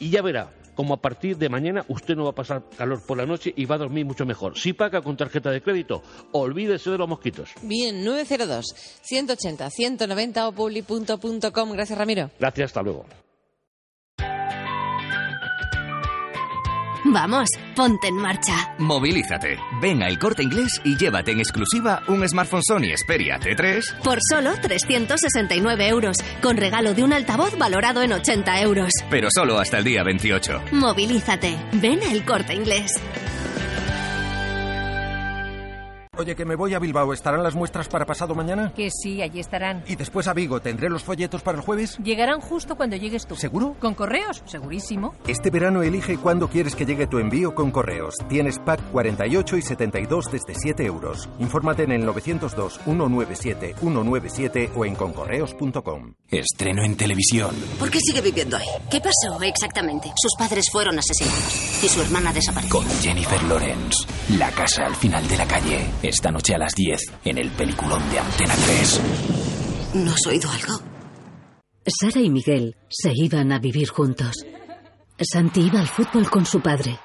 y 0.00 0.10
ya 0.10 0.20
verá 0.22 0.50
como 0.74 0.94
a 0.94 0.98
partir 0.98 1.38
de 1.38 1.48
mañana 1.48 1.84
usted 1.88 2.14
no 2.14 2.24
va 2.24 2.30
a 2.30 2.34
pasar 2.34 2.62
calor 2.76 3.00
por 3.00 3.16
la 3.16 3.26
noche 3.26 3.52
y 3.56 3.64
va 3.64 3.76
a 3.76 3.78
dormir 3.78 4.04
mucho 4.04 4.26
mejor. 4.26 4.58
Si 4.58 4.74
paga 4.74 5.00
con 5.00 5.16
tarjeta 5.16 5.50
de 5.50 5.62
crédito, 5.62 6.02
olvídese 6.32 6.90
de 6.90 6.98
los 6.98 7.08
mosquitos. 7.08 7.50
Bien, 7.62 8.04
902 8.04 8.66
180 9.02 9.70
190 9.70 10.48
o 10.48 10.52
publi.com. 10.52 11.72
Gracias, 11.72 11.98
Ramiro. 11.98 12.30
Gracias, 12.38 12.66
hasta 12.66 12.82
luego. 12.82 13.06
Vamos, 17.12 17.48
ponte 17.74 18.08
en 18.08 18.16
marcha. 18.16 18.74
Movilízate. 18.78 19.58
Ven 19.80 20.02
al 20.02 20.18
corte 20.18 20.42
inglés 20.42 20.80
y 20.84 20.96
llévate 20.96 21.32
en 21.32 21.38
exclusiva 21.38 22.02
un 22.08 22.26
smartphone 22.28 22.62
Sony 22.62 22.96
Xperia 22.96 23.38
T3 23.38 24.02
por 24.02 24.18
solo 24.28 24.52
369 24.60 25.88
euros, 25.88 26.16
con 26.42 26.56
regalo 26.56 26.94
de 26.94 27.04
un 27.04 27.12
altavoz 27.12 27.56
valorado 27.56 28.02
en 28.02 28.12
80 28.12 28.60
euros. 28.62 28.92
Pero 29.08 29.28
solo 29.30 29.58
hasta 29.58 29.78
el 29.78 29.84
día 29.84 30.02
28. 30.02 30.62
Movilízate. 30.72 31.56
Ven 31.74 32.00
al 32.10 32.24
corte 32.24 32.54
inglés. 32.54 32.90
Oye, 36.18 36.34
que 36.34 36.44
me 36.46 36.56
voy 36.56 36.72
a 36.74 36.78
Bilbao. 36.78 37.12
¿Estarán 37.12 37.42
las 37.42 37.54
muestras 37.54 37.88
para 37.88 38.06
pasado 38.06 38.34
mañana? 38.34 38.72
Que 38.74 38.88
sí, 38.90 39.20
allí 39.20 39.38
estarán. 39.40 39.84
¿Y 39.86 39.96
después 39.96 40.28
a 40.28 40.32
Vigo? 40.34 40.60
¿Tendré 40.60 40.88
los 40.88 41.04
folletos 41.04 41.42
para 41.42 41.58
el 41.58 41.64
jueves? 41.64 41.98
Llegarán 41.98 42.40
justo 42.40 42.74
cuando 42.76 42.96
llegues 42.96 43.26
tú. 43.26 43.36
¿Seguro? 43.36 43.76
¿Con 43.80 43.92
correos? 43.94 44.42
Segurísimo. 44.46 45.14
Este 45.26 45.50
verano 45.50 45.82
elige 45.82 46.16
cuándo 46.16 46.48
quieres 46.48 46.74
que 46.74 46.86
llegue 46.86 47.06
tu 47.06 47.18
envío 47.18 47.54
con 47.54 47.70
correos. 47.70 48.14
Tienes 48.28 48.58
pack 48.58 48.80
48 48.92 49.56
y 49.58 49.62
72 49.62 50.30
desde 50.32 50.54
7 50.54 50.84
euros. 50.86 51.28
Infórmate 51.38 51.82
en 51.82 51.92
el 51.92 52.06
902-197-197 52.06 54.70
o 54.74 54.84
en 54.84 54.94
concorreos.com. 54.94 56.14
Estreno 56.30 56.82
en 56.84 56.96
televisión. 56.96 57.54
¿Por 57.78 57.90
qué 57.90 57.98
sigue 58.00 58.20
viviendo 58.22 58.56
ahí? 58.56 58.66
¿Qué 58.90 59.00
pasó 59.00 59.40
exactamente? 59.42 60.12
Sus 60.16 60.32
padres 60.38 60.66
fueron 60.72 60.98
asesinados 60.98 61.82
y 61.84 61.88
su 61.88 62.00
hermana 62.00 62.32
desapareció. 62.32 62.78
Con 62.80 62.88
Jennifer 63.00 63.42
Lawrence. 63.44 64.06
La 64.38 64.50
casa 64.50 64.86
al 64.86 64.96
final 64.96 65.26
de 65.28 65.36
la 65.36 65.46
calle. 65.46 65.86
Esta 66.06 66.30
noche 66.30 66.54
a 66.54 66.58
las 66.58 66.72
10 66.72 67.00
en 67.24 67.36
el 67.36 67.50
peliculón 67.50 68.00
de 68.12 68.20
Antena 68.20 68.54
3. 68.54 69.00
¿No 69.94 70.12
has 70.12 70.24
oído 70.28 70.48
algo? 70.48 70.80
Sara 71.84 72.20
y 72.20 72.30
Miguel 72.30 72.76
se 72.88 73.10
iban 73.12 73.50
a 73.50 73.58
vivir 73.58 73.88
juntos. 73.88 74.46
Santi 75.20 75.62
iba 75.62 75.80
al 75.80 75.88
fútbol 75.88 76.30
con 76.30 76.46
su 76.46 76.60
padre. 76.60 76.96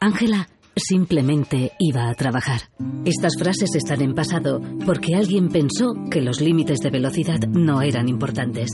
Ángela 0.00 0.48
simplemente 0.74 1.70
iba 1.78 2.10
a 2.10 2.14
trabajar. 2.14 2.62
Estas 3.04 3.34
frases 3.38 3.76
están 3.76 4.02
en 4.02 4.16
pasado 4.16 4.60
porque 4.84 5.14
alguien 5.14 5.50
pensó 5.50 5.94
que 6.10 6.20
los 6.20 6.40
límites 6.40 6.80
de 6.80 6.90
velocidad 6.90 7.38
no 7.46 7.80
eran 7.80 8.08
importantes. 8.08 8.70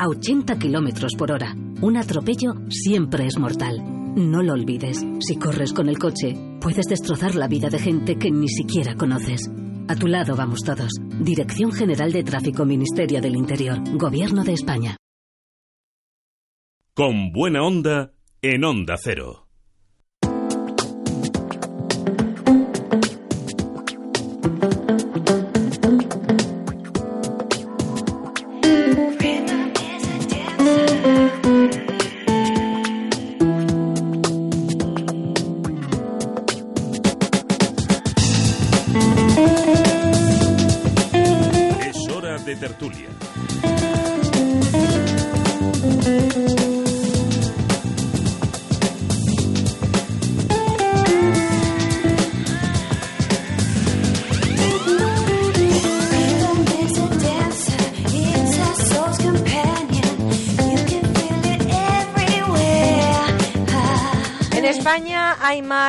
A 0.00 0.08
80 0.08 0.58
kilómetros 0.58 1.12
por 1.16 1.30
hora, 1.30 1.54
un 1.80 1.96
atropello 1.96 2.54
siempre 2.70 3.26
es 3.26 3.38
mortal. 3.38 3.97
No 4.18 4.42
lo 4.42 4.54
olvides. 4.54 5.06
Si 5.20 5.36
corres 5.36 5.72
con 5.72 5.88
el 5.88 5.96
coche, 5.96 6.34
puedes 6.60 6.86
destrozar 6.86 7.36
la 7.36 7.46
vida 7.46 7.68
de 7.68 7.78
gente 7.78 8.16
que 8.16 8.32
ni 8.32 8.48
siquiera 8.48 8.96
conoces. 8.96 9.48
A 9.86 9.94
tu 9.94 10.08
lado 10.08 10.34
vamos 10.34 10.62
todos. 10.66 10.90
Dirección 11.20 11.70
General 11.70 12.10
de 12.10 12.24
Tráfico, 12.24 12.64
Ministerio 12.64 13.20
del 13.20 13.36
Interior, 13.36 13.78
Gobierno 13.96 14.42
de 14.42 14.54
España. 14.54 14.96
Con 16.94 17.30
buena 17.30 17.62
onda, 17.62 18.12
en 18.42 18.64
Onda 18.64 18.96
Cero. 19.00 19.47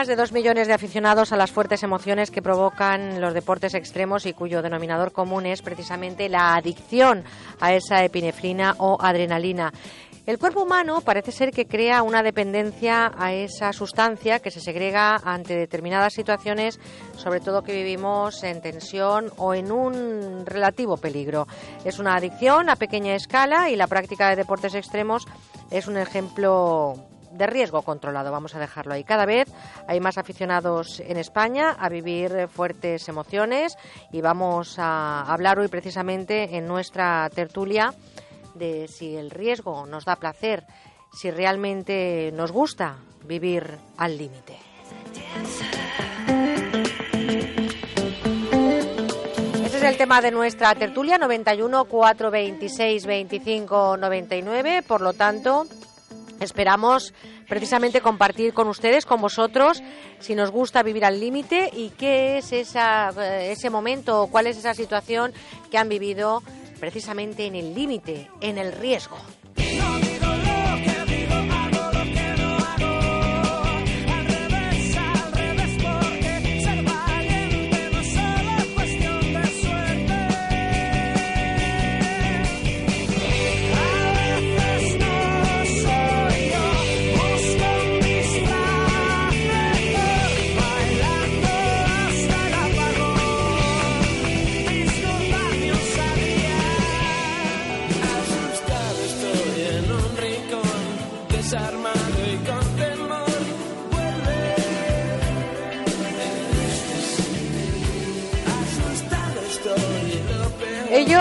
De 0.10 0.16
dos 0.16 0.32
millones 0.32 0.68
de 0.68 0.74
aficionados 0.74 1.32
a 1.32 1.38
las 1.38 1.52
fuertes 1.52 1.84
emociones 1.84 2.32
que 2.32 2.42
provocan 2.42 3.22
los 3.22 3.36
deportes 3.36 3.76
extremos 3.76 4.26
y 4.26 4.34
cuyo 4.34 4.64
denominador 4.64 5.12
común 5.12 5.46
es 5.46 5.62
precisamente 5.62 6.30
la 6.30 6.56
adicción 6.56 7.24
a 7.60 7.74
esa 7.74 8.04
epinefrina 8.04 8.74
o 8.80 8.98
adrenalina. 9.00 9.72
El 10.26 10.40
cuerpo 10.40 10.64
humano 10.64 11.02
parece 11.02 11.32
ser 11.32 11.52
que 11.52 11.68
crea 11.68 12.02
una 12.02 12.24
dependencia 12.24 13.12
a 13.16 13.34
esa 13.34 13.72
sustancia 13.72 14.40
que 14.40 14.50
se 14.50 14.62
segrega 14.62 15.22
ante 15.24 15.56
determinadas 15.56 16.14
situaciones, 16.14 16.80
sobre 17.16 17.40
todo 17.40 17.62
que 17.62 17.74
vivimos 17.74 18.44
en 18.44 18.62
tensión 18.62 19.32
o 19.38 19.54
en 19.54 19.72
un 19.72 20.44
relativo 20.44 20.98
peligro. 20.98 21.48
Es 21.86 22.00
una 22.00 22.16
adicción 22.16 22.72
a 22.72 22.78
pequeña 22.78 23.14
escala 23.14 23.70
y 23.70 23.76
la 23.76 23.86
práctica 23.86 24.30
de 24.30 24.38
deportes 24.38 24.74
extremos 24.74 25.28
es 25.70 25.88
un 25.88 25.98
ejemplo 25.98 26.96
de 27.32 27.48
riesgo 27.48 27.82
controlado, 27.82 28.32
vamos 28.32 28.56
a 28.56 28.60
dejarlo 28.60 28.94
ahí. 28.94 29.04
Cada 29.04 29.26
vez 29.26 29.48
hay 29.88 30.00
más 30.00 30.18
aficionados 30.18 31.00
en 31.00 31.18
España 31.18 31.72
a 31.80 31.90
vivir 31.90 32.48
fuertes 32.48 33.08
emociones 33.10 33.78
y 34.12 34.22
vamos 34.22 34.78
a 34.78 35.22
hablar 35.22 35.60
hoy 35.60 35.68
precisamente 35.68 36.58
en 36.58 36.68
nuestra 36.68 37.30
tertulia 37.34 37.94
de 38.56 38.88
si 38.88 39.16
el 39.16 39.32
riesgo 39.32 39.86
nos 39.86 40.06
da 40.06 40.16
placer, 40.16 40.66
si 41.14 41.32
realmente 41.32 42.32
nos 42.34 42.52
gusta 42.52 42.98
vivir 43.26 43.78
al 43.98 44.18
límite. 44.18 44.58
Este 49.64 49.78
es 49.78 49.84
el 49.84 49.98
tema 49.98 50.22
de 50.22 50.32
nuestra 50.32 50.76
tertulia 50.76 51.18
91 51.18 51.86
426 51.86 53.06
25 53.06 53.98
99, 53.98 54.84
por 54.88 55.02
lo 55.02 55.14
tanto, 55.14 55.68
Esperamos 56.40 57.14
precisamente 57.48 58.02
compartir 58.02 58.54
con 58.54 58.68
ustedes, 58.68 59.06
con 59.06 59.22
vosotros, 59.22 59.84
si 60.20 60.36
nos 60.36 60.52
gusta 60.52 60.84
vivir 60.84 61.06
al 61.06 61.20
límite 61.20 61.70
y 61.74 61.90
qué 61.90 62.38
es 62.38 62.52
esa, 62.52 63.10
eh, 63.18 63.52
ese 63.52 63.70
momento 63.70 64.24
o 64.24 64.28
cuál 64.28 64.48
es 64.48 64.58
esa 64.58 64.74
situación 64.74 65.34
que 65.70 65.78
han 65.78 65.90
vivido 65.90 66.42
precisamente 66.80 67.46
en 67.46 67.56
el 67.56 67.74
límite, 67.74 68.30
en 68.42 68.58
el 68.58 68.72
riesgo. 68.72 69.18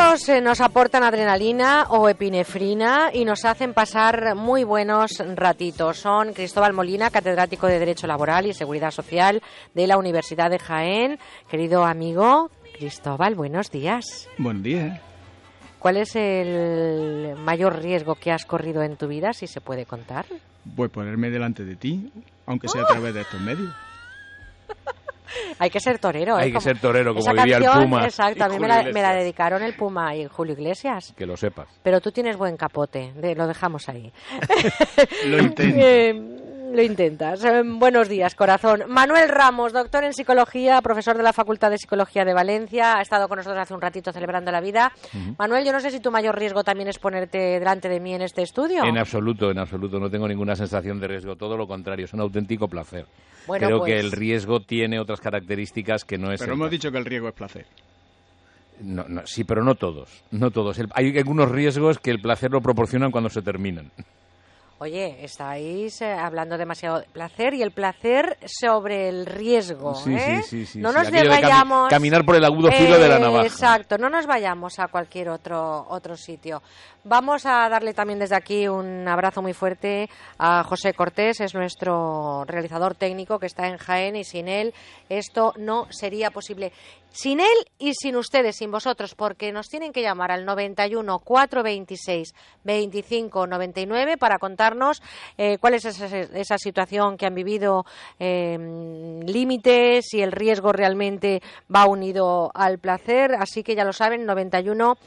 Eh, 0.08 0.40
nos 0.40 0.62
aportan 0.62 1.02
adrenalina 1.02 1.84
o 1.90 2.08
epinefrina 2.08 3.10
y 3.12 3.26
nos 3.26 3.44
hacen 3.44 3.74
pasar 3.74 4.34
muy 4.34 4.64
buenos 4.64 5.22
ratitos. 5.34 5.98
Son 5.98 6.32
Cristóbal 6.32 6.72
Molina, 6.72 7.10
catedrático 7.10 7.66
de 7.66 7.78
Derecho 7.78 8.06
Laboral 8.06 8.46
y 8.46 8.54
Seguridad 8.54 8.90
Social 8.90 9.42
de 9.74 9.86
la 9.86 9.98
Universidad 9.98 10.48
de 10.48 10.58
Jaén. 10.58 11.18
Querido 11.50 11.84
amigo 11.84 12.50
Cristóbal, 12.78 13.34
buenos 13.34 13.70
días. 13.70 14.30
Buen 14.38 14.62
día. 14.62 15.02
¿Cuál 15.78 15.98
es 15.98 16.16
el 16.16 17.36
mayor 17.44 17.82
riesgo 17.82 18.14
que 18.14 18.32
has 18.32 18.46
corrido 18.46 18.82
en 18.82 18.96
tu 18.96 19.08
vida, 19.08 19.34
si 19.34 19.46
se 19.46 19.60
puede 19.60 19.84
contar? 19.84 20.24
Pues 20.74 20.90
ponerme 20.90 21.28
delante 21.28 21.66
de 21.66 21.76
ti, 21.76 22.10
aunque 22.46 22.68
sea 22.68 22.84
a 22.84 22.86
través 22.86 23.12
de 23.12 23.20
estos 23.20 23.42
medios. 23.42 23.74
Hay 25.58 25.70
que 25.70 25.80
ser 25.80 25.98
torero. 25.98 26.38
¿eh? 26.38 26.44
Hay 26.44 26.52
que 26.52 26.60
ser 26.60 26.78
torero, 26.78 27.14
como 27.14 27.32
diría 27.34 27.58
el 27.58 27.64
Puma. 27.64 28.04
Exacto, 28.04 28.44
a 28.44 28.48
mí 28.48 28.58
me 28.58 28.68
la, 28.68 29.14
dedicaron 29.14 29.62
el 29.62 29.74
Puma 29.74 30.14
y 30.14 30.26
Julio 30.26 30.54
Iglesias. 30.54 31.14
Que 31.16 31.26
lo 31.26 31.36
sepas. 31.36 31.68
Pero 31.82 32.00
tú 32.00 32.12
tienes 32.12 32.36
buen 32.36 32.56
capote, 32.56 33.12
lo 33.36 33.46
dejamos 33.46 33.88
ahí. 33.88 34.12
lo 35.26 35.38
intento. 35.38 35.78
Eh, 35.80 36.37
lo 36.72 36.82
intentas. 36.82 37.44
Eh, 37.44 37.62
buenos 37.64 38.08
días, 38.08 38.34
corazón. 38.34 38.82
Manuel 38.88 39.28
Ramos, 39.28 39.72
doctor 39.72 40.04
en 40.04 40.12
psicología, 40.12 40.80
profesor 40.82 41.16
de 41.16 41.22
la 41.22 41.32
Facultad 41.32 41.70
de 41.70 41.78
Psicología 41.78 42.24
de 42.24 42.34
Valencia, 42.34 42.98
ha 42.98 43.02
estado 43.02 43.28
con 43.28 43.38
nosotros 43.38 43.60
hace 43.60 43.74
un 43.74 43.80
ratito 43.80 44.12
celebrando 44.12 44.50
la 44.50 44.60
vida. 44.60 44.92
Manuel, 45.38 45.64
yo 45.64 45.72
no 45.72 45.80
sé 45.80 45.90
si 45.90 46.00
tu 46.00 46.10
mayor 46.10 46.38
riesgo 46.38 46.62
también 46.64 46.88
es 46.88 46.98
ponerte 46.98 47.38
delante 47.38 47.88
de 47.88 48.00
mí 48.00 48.14
en 48.14 48.22
este 48.22 48.42
estudio. 48.42 48.84
En 48.84 48.98
absoluto, 48.98 49.50
en 49.50 49.58
absoluto. 49.58 49.98
No 49.98 50.10
tengo 50.10 50.28
ninguna 50.28 50.54
sensación 50.54 51.00
de 51.00 51.08
riesgo. 51.08 51.36
Todo 51.36 51.56
lo 51.56 51.66
contrario, 51.66 52.04
es 52.04 52.12
un 52.12 52.20
auténtico 52.20 52.68
placer. 52.68 53.06
Creo 53.46 53.82
que 53.82 53.98
el 53.98 54.10
pues 54.10 54.18
riesgo 54.18 54.60
tiene 54.60 55.00
otras 55.00 55.20
características 55.20 56.04
que 56.04 56.18
no 56.18 56.32
es. 56.32 56.40
Pero 56.40 56.52
hemos 56.52 56.70
dicho 56.70 56.90
que 56.90 56.98
el 56.98 57.04
riesgo 57.04 57.28
es 57.28 57.34
placer. 57.34 57.66
No, 58.80 59.04
sí, 59.24 59.44
pero 59.44 59.64
no 59.64 59.74
todos. 59.74 60.22
No 60.30 60.50
todos. 60.50 60.78
hay 60.94 61.18
algunos 61.18 61.50
riesgos 61.50 61.98
que 61.98 62.10
el 62.10 62.20
placer 62.20 62.50
lo 62.50 62.60
proporcionan 62.60 63.10
cuando 63.10 63.30
se 63.30 63.42
terminan. 63.42 63.90
Oye, 64.80 65.24
estáis 65.24 66.00
eh, 66.02 66.12
hablando 66.12 66.56
demasiado 66.56 67.00
de 67.00 67.06
placer 67.06 67.52
y 67.54 67.62
el 67.62 67.72
placer 67.72 68.38
sobre 68.46 69.08
el 69.08 69.26
riesgo. 69.26 69.96
Sí, 69.96 70.14
¿eh? 70.14 70.40
sí, 70.46 70.66
sí, 70.66 70.78
No 70.78 70.92
nos 70.92 71.10
vayamos. 71.10 71.88
caminar 71.88 72.24
por 72.24 72.36
el 72.36 72.44
agudo 72.44 72.70
filo 72.70 72.96
de 72.96 73.08
la 73.08 73.18
navaja. 73.18 73.46
Exacto, 73.46 73.98
no 73.98 74.08
nos 74.08 74.26
vayamos 74.26 74.78
a 74.78 74.86
cualquier 74.86 75.30
otro, 75.30 75.84
otro 75.88 76.16
sitio. 76.16 76.62
Vamos 77.08 77.46
a 77.46 77.66
darle 77.70 77.94
también 77.94 78.18
desde 78.18 78.36
aquí 78.36 78.68
un 78.68 79.08
abrazo 79.08 79.40
muy 79.40 79.54
fuerte 79.54 80.10
a 80.36 80.62
José 80.62 80.92
Cortés, 80.92 81.40
es 81.40 81.54
nuestro 81.54 82.44
realizador 82.44 82.96
técnico 82.96 83.38
que 83.38 83.46
está 83.46 83.66
en 83.66 83.78
Jaén 83.78 84.14
y 84.14 84.24
sin 84.24 84.46
él 84.46 84.74
esto 85.08 85.54
no 85.56 85.86
sería 85.88 86.30
posible. 86.30 86.70
Sin 87.10 87.40
él 87.40 87.46
y 87.78 87.94
sin 87.94 88.16
ustedes, 88.16 88.56
sin 88.56 88.70
vosotros, 88.70 89.14
porque 89.14 89.50
nos 89.50 89.68
tienen 89.68 89.92
que 89.92 90.02
llamar 90.02 90.30
al 90.30 90.44
91 90.44 91.18
426 91.20 92.34
25 92.64 93.46
99 93.46 94.18
para 94.18 94.38
contarnos 94.38 95.02
eh, 95.38 95.56
cuál 95.58 95.74
es 95.74 95.86
esa, 95.86 96.58
situación 96.58 97.16
que 97.16 97.24
han 97.24 97.34
vivido, 97.34 97.86
em, 98.18 99.20
límites, 99.20 100.12
y 100.12 100.20
el 100.20 100.32
riesgo 100.32 100.72
realmente 100.72 101.40
va 101.74 101.86
unido 101.86 102.50
al 102.54 102.78
placer. 102.78 103.34
Así 103.38 103.62
que 103.62 103.74
ya 103.74 103.84
lo 103.84 103.94
saben, 103.94 104.26
91 104.26 104.98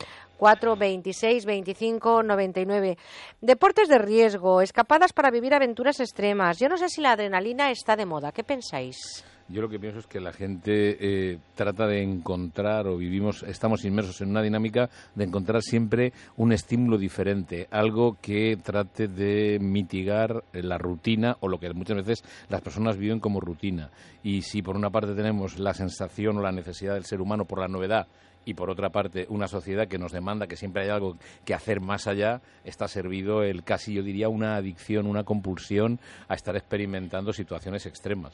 4, 0.42 0.76
26, 0.76 1.46
25, 1.46 2.24
99. 2.24 2.98
Deportes 3.42 3.88
de 3.88 4.00
riesgo, 4.00 4.64
escapadas 4.64 5.14
para 5.14 5.30
vivir 5.30 5.54
aventuras 5.54 6.00
extremas. 6.00 6.58
Yo 6.58 6.68
no 6.68 6.78
sé 6.78 6.90
si 6.90 7.00
la 7.00 7.12
adrenalina 7.12 7.70
está 7.70 7.96
de 7.96 8.08
moda. 8.08 8.32
¿Qué 8.32 8.44
pensáis? 8.44 9.24
Yo 9.50 9.62
lo 9.62 9.70
que 9.70 9.80
pienso 9.80 10.00
es 10.00 10.08
que 10.08 10.20
la 10.20 10.34
gente 10.34 10.98
eh, 11.00 11.38
trata 11.54 11.86
de 11.86 12.02
encontrar 12.02 12.88
o 12.88 12.98
vivimos, 12.98 13.44
estamos 13.44 13.86
inmersos 13.86 14.22
en 14.22 14.30
una 14.30 14.42
dinámica 14.42 14.90
de 15.14 15.26
encontrar 15.26 15.62
siempre 15.62 16.12
un 16.38 16.54
estímulo 16.54 16.98
diferente, 16.98 17.68
algo 17.70 18.18
que 18.20 18.58
trate 18.64 19.08
de 19.08 19.60
mitigar 19.60 20.44
la 20.54 20.80
rutina 20.80 21.38
o 21.42 21.50
lo 21.50 21.60
que 21.60 21.72
muchas 21.74 21.98
veces 21.98 22.24
las 22.50 22.62
personas 22.62 22.98
viven 22.98 23.20
como 23.20 23.42
rutina. 23.42 23.92
Y 24.24 24.42
si 24.42 24.64
por 24.64 24.76
una 24.76 24.90
parte 24.90 25.14
tenemos 25.14 25.60
la 25.60 25.76
sensación 25.76 26.38
o 26.38 26.42
la 26.42 26.52
necesidad 26.52 26.96
del 26.96 27.06
ser 27.06 27.22
humano 27.22 27.46
por 27.46 27.60
la 27.60 27.68
novedad 27.68 28.08
y 28.46 28.54
por 28.54 28.70
otra 28.70 28.90
parte 28.90 29.26
una 29.30 29.48
sociedad 29.48 29.88
que 29.88 29.98
nos 29.98 30.12
demanda 30.12 30.48
que 30.48 30.56
siempre 30.56 30.84
hay 30.84 30.90
algo 30.90 31.18
que 31.46 31.54
hacer 31.54 31.82
más 31.82 32.08
allá, 32.08 32.42
está 32.64 32.88
servido 32.88 33.44
el 33.44 33.64
casi 33.64 33.94
yo 33.94 34.04
diría 34.04 34.30
una 34.30 34.56
adicción, 34.56 35.08
una 35.08 35.24
compulsión 35.24 36.00
a 36.28 36.36
estar 36.36 36.56
experimentando 36.56 37.34
situaciones 37.34 37.86
extremas. 37.86 38.34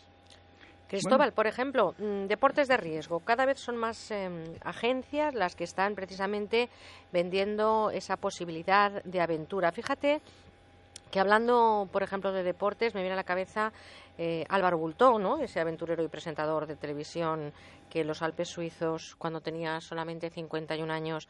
Cristóbal, 0.88 1.34
por 1.34 1.48
ejemplo, 1.48 1.96
mm, 1.98 2.28
deportes 2.28 2.70
de 2.70 2.78
riesgo. 2.78 3.20
Cada 3.20 3.46
vez 3.46 3.60
son 3.60 3.76
más 3.76 4.10
em, 4.10 4.46
agencias 4.64 5.34
las 5.34 5.56
que 5.56 5.66
están 5.66 5.96
precisamente 5.96 6.70
vendiendo 7.12 7.92
esa 7.92 8.16
posibilidad 8.16 9.04
de 9.04 9.20
aventura. 9.20 9.74
Fíjate 9.74 10.22
que 11.12 11.20
hablando, 11.20 11.90
por 11.92 12.04
ejemplo, 12.04 12.32
de 12.32 12.44
deportes, 12.44 12.94
me 12.94 13.02
viene 13.02 13.14
a 13.14 13.18
la 13.18 13.24
cabeza 13.24 13.74
eh, 14.18 14.46
Álvaro 14.50 14.78
Bultó, 14.78 15.20
¿no? 15.20 15.40
ese 15.40 15.60
aventurero 15.60 16.04
y 16.04 16.08
presentador 16.08 16.66
de 16.66 16.76
televisión 16.76 17.54
que 17.90 18.02
en 18.02 18.08
los 18.08 18.22
Alpes 18.22 18.50
suizos, 18.50 19.16
cuando 19.18 19.42
tenía 19.42 19.80
solamente 19.80 20.30
51 20.30 20.92
años, 20.92 21.28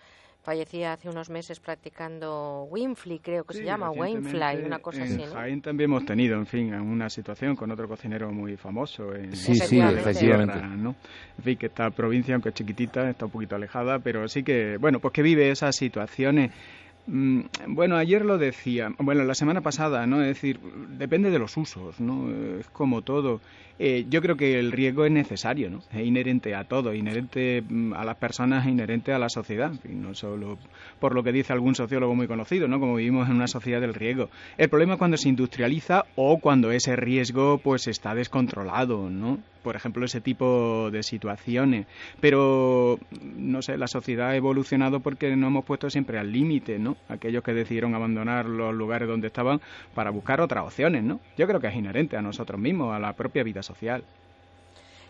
fallecía 0.48 0.94
hace 0.94 1.10
unos 1.10 1.29
meses 1.29 1.60
practicando 1.60 2.63
Winfly, 2.70 3.20
creo 3.20 3.44
que 3.44 3.53
se 3.53 3.65
llama, 3.65 3.91
Winfly, 3.91 4.63
una 4.65 4.79
cosa 4.79 5.03
en 5.03 5.13
así. 5.13 5.25
¿no? 5.25 5.34
Jaén 5.34 5.62
también 5.62 5.89
hemos 5.89 6.06
tenido, 6.06 6.38
en 6.38 6.46
fin, 6.46 6.74
una 6.74 7.10
situación 7.10 7.56
con 7.58 7.70
otro 7.72 7.88
cocinero 7.88 8.32
muy 8.32 8.56
famoso. 8.56 9.13
En 9.13 9.36
sí, 9.36 9.56
sí, 9.56 9.79
efectivamente. 9.79 10.62
¿no? 10.62 10.96
En 11.38 11.44
fin, 11.44 11.58
que 11.58 11.65
esta 11.65 11.89
provincia, 11.89 12.36
aunque 12.36 12.50
es 12.50 12.56
chiquitita, 12.56 13.10
está 13.10 13.25
un 13.25 13.32
poquito 13.32 13.56
alejada, 13.56 14.00
pero 14.00 14.25
sí 14.29 14.44
que, 14.44 14.77
bueno, 14.77 15.00
pues 15.00 15.13
que 15.13 15.22
vive 15.22 15.51
esas 15.51 15.75
situaciones 15.75 16.51
bueno, 17.08 17.96
ayer 17.96 18.26
lo 18.26 18.38
decía, 18.38 18.90
bueno, 19.00 19.24
la 19.24 19.34
semana 19.34 19.62
pasada, 19.62 20.06
¿no? 20.06 20.22
Es 20.22 20.28
decir, 20.28 20.60
depende 20.98 21.32
de 21.32 21.40
los 21.40 21.56
usos, 21.56 22.00
¿no? 22.02 22.30
Es 22.60 22.68
como 22.68 23.02
todo. 23.02 23.40
Eh, 23.80 24.06
yo 24.10 24.22
creo 24.22 24.36
que 24.36 24.60
el 24.60 24.72
riesgo 24.72 25.06
es 25.06 25.12
necesario, 25.12 25.70
¿no? 25.70 25.80
Es 25.94 26.06
inherente 26.06 26.56
a 26.56 26.65
todo, 26.65 26.93
inherente 26.93 27.63
mm, 27.67 27.93
a 27.93 28.04
las 28.04 28.17
personas, 28.17 28.67
inherente 28.67 29.13
a 29.13 29.20
la 29.20 29.30
sociedad, 29.30 29.72
no 29.88 30.15
solo 30.15 30.58
por 31.00 31.13
lo 31.13 31.24
que 31.24 31.32
dice 31.32 31.54
algún 31.54 31.76
sociólogo 31.76 32.15
muy 32.15 32.28
conocido, 32.28 32.67
¿no? 32.67 32.80
Como 32.80 32.96
vivimos 32.96 33.30
en 33.30 33.36
una 33.36 33.48
sociedad 33.48 33.80
del 33.80 33.93
riesgo. 33.93 34.30
El 34.58 34.70
problema 34.70 34.93
es 34.93 35.00
cuando 35.00 35.17
se 35.17 35.30
industrializa 35.30 36.06
o 36.15 36.39
cuando 36.39 36.72
ese 36.72 36.96
riesgo 36.96 37.60
pues 37.60 37.88
está 37.88 38.15
descontrolado, 38.15 39.10
¿no? 39.10 39.39
Por 39.62 39.76
ejemplo, 39.76 40.06
ese 40.06 40.22
tipo 40.22 40.89
de 40.91 41.04
situaciones. 41.04 41.88
Pero, 42.20 43.00
no 43.22 43.62
sé, 43.62 43.78
la 43.78 43.88
sociedad 43.88 44.30
ha 44.30 44.36
evolucionado 44.36 45.00
porque 45.00 45.36
nos 45.36 45.48
hemos 45.48 45.65
puesto 45.65 45.89
siempre 45.89 46.20
al 46.20 46.32
límite, 46.32 46.80
¿no? 46.80 46.98
Aquellos 47.10 47.43
que 47.43 47.54
decidieron 47.54 47.96
abandonar 47.96 48.46
los 48.46 48.74
lugares 48.74 49.08
donde 49.08 49.28
estaban 49.28 49.62
para 49.93 50.10
buscar 50.10 50.41
otras 50.41 50.65
opciones, 50.65 51.04
¿no? 51.04 51.20
Yo 51.38 51.48
creo 51.48 51.60
que 51.60 51.67
es 51.67 51.76
inherente 51.76 52.17
a 52.17 52.22
nosotros 52.22 52.60
mismos, 52.60 52.96
a 52.96 53.00
la 53.00 53.13
propia 53.13 53.43
vida 53.43 53.63
social. 53.63 54.04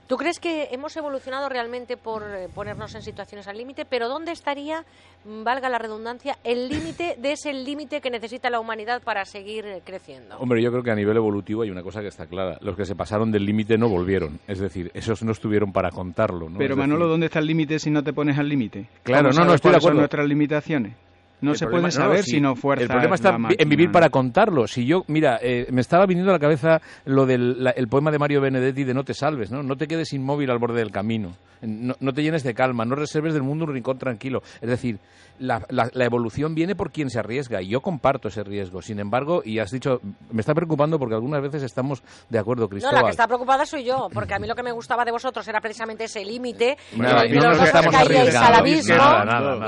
¿Tú 0.08 0.16
crees 0.16 0.40
que 0.40 0.70
hemos 0.72 0.96
evolucionado 0.96 1.50
realmente 1.50 1.98
por 1.98 2.24
eh, 2.24 2.48
ponernos 2.54 2.96
en 2.96 3.02
situaciones 3.02 3.46
al 3.50 3.58
límite? 3.58 3.84
Pero 3.84 4.08
¿dónde 4.08 4.32
estaría, 4.32 4.86
mm, 5.26 5.44
valga 5.44 5.68
la 5.68 5.80
redundancia, 5.80 6.38
el 6.46 6.70
límite 6.70 7.18
de 7.20 7.34
ese 7.34 7.52
límite 7.52 8.00
que 8.00 8.10
necesita 8.10 8.50
la 8.50 8.62
humanidad 8.62 9.02
para 9.04 9.26
seguir 9.26 9.66
eh, 9.66 9.82
creciendo? 9.84 10.38
Hombre, 10.38 10.64
yo 10.64 10.72
creo 10.72 10.82
que 10.82 10.92
a 10.92 10.96
nivel 10.96 11.18
evolutivo 11.18 11.64
hay 11.64 11.72
una 11.72 11.84
cosa 11.84 12.00
que 12.00 12.08
está 12.08 12.26
clara. 12.26 12.58
Los 12.62 12.78
que 12.78 12.86
se 12.86 12.96
pasaron 12.96 13.32
del 13.34 13.46
límite 13.46 13.78
no 13.78 13.90
volvieron. 13.90 14.40
Es 14.48 14.60
decir, 14.60 14.92
esos 14.94 15.24
no 15.24 15.34
estuvieron 15.34 15.74
para 15.74 15.92
contarlo. 15.92 16.50
¿no? 16.50 16.58
Pero 16.58 16.78
Manolo, 16.78 17.08
¿dónde 17.08 17.26
está 17.26 17.40
el 17.40 17.48
límite 17.48 17.78
si 17.78 17.92
no 17.92 18.02
te 18.02 18.14
pones 18.14 18.38
al 18.38 18.48
límite? 18.48 18.88
Claro, 19.04 19.32
no, 19.34 19.44
no 19.44 19.56
estoy 19.56 19.72
de 19.72 19.78
acuerdo. 19.78 20.00
nuestras 20.00 20.26
limitaciones? 20.26 20.94
No 21.42 21.54
se 21.56 21.68
puede 21.68 21.92
saber 21.92 22.24
si, 22.24 22.42
no 22.42 22.56
fuerza. 22.56 22.84
El 22.84 22.90
problema 22.90 23.16
está 23.16 23.38
en 23.58 23.70
vivir 23.70 23.92
para 23.92 24.10
contarlo. 24.10 24.68
Si 24.68 24.86
yo, 24.86 25.04
mira, 25.08 25.40
eh, 25.42 25.68
me 25.72 25.82
estaba 25.82 26.06
viniendo 26.06 26.32
a 26.32 26.36
la 26.36 26.40
cabeza 26.40 26.82
lo 27.06 27.26
del 27.26 27.72
el 27.76 27.88
poema 27.88 28.12
de 28.12 28.20
Mario 28.20 28.42
Benedetti 28.42 28.84
de 28.84 28.94
No 28.94 29.04
te 29.04 29.14
salves, 29.14 29.52
¿no? 29.52 29.62
No 29.62 29.76
te 29.76 29.88
quedes 29.88 30.14
inmóvil 30.14 30.50
al 30.50 30.58
borde 30.58 30.80
del 30.80 30.92
camino. 30.92 31.36
No, 31.62 31.96
no 32.00 32.14
te 32.14 32.22
llenes 32.22 32.44
de 32.44 32.54
calma, 32.54 32.86
no 32.86 32.96
reserves 32.96 33.34
del 33.34 33.44
mundo 33.44 33.66
un 33.66 33.74
rincón 33.74 33.98
tranquilo. 33.98 34.42
Es 34.62 34.70
decir, 34.70 35.00
la, 35.40 35.66
la, 35.70 36.06
evolución 36.06 36.56
viene 36.56 36.76
por 36.76 36.92
quien 36.92 37.10
se 37.10 37.20
arriesga 37.20 37.62
y 37.62 37.70
yo 37.70 37.82
comparto 37.82 38.28
ese 38.28 38.44
riesgo. 38.44 38.82
Sin 38.82 39.00
embargo, 39.00 39.42
y 39.44 39.60
has 39.60 39.72
dicho, 39.72 40.02
me 40.32 40.42
está 40.42 40.54
preocupando 40.54 40.98
porque 40.98 41.16
algunas 41.16 41.42
veces 41.42 41.64
estamos 41.64 42.02
de 42.30 42.40
acuerdo, 42.40 42.68
Cristóbal. 42.68 42.96
No, 42.96 43.02
la 43.02 43.08
que 43.08 43.12
está 43.12 43.28
preocupada 43.28 43.66
soy 43.66 43.84
yo, 43.84 44.08
porque 44.14 44.34
a 44.34 44.40
mí 44.40 44.48
lo 44.48 44.56
que 44.56 44.64
me 44.64 44.72
gustaba 44.72 45.06
de 45.06 45.12
vosotros 45.12 45.48
era 45.48 45.62
precisamente 45.62 46.06
ese 46.06 46.24
límite. 46.26 46.78
y 46.94 47.00
no, 47.00 47.52
nos 47.52 47.62
estamos 47.62 47.94
arriesgando. 47.94 48.48
al 48.48 48.56
abismo 48.56 48.96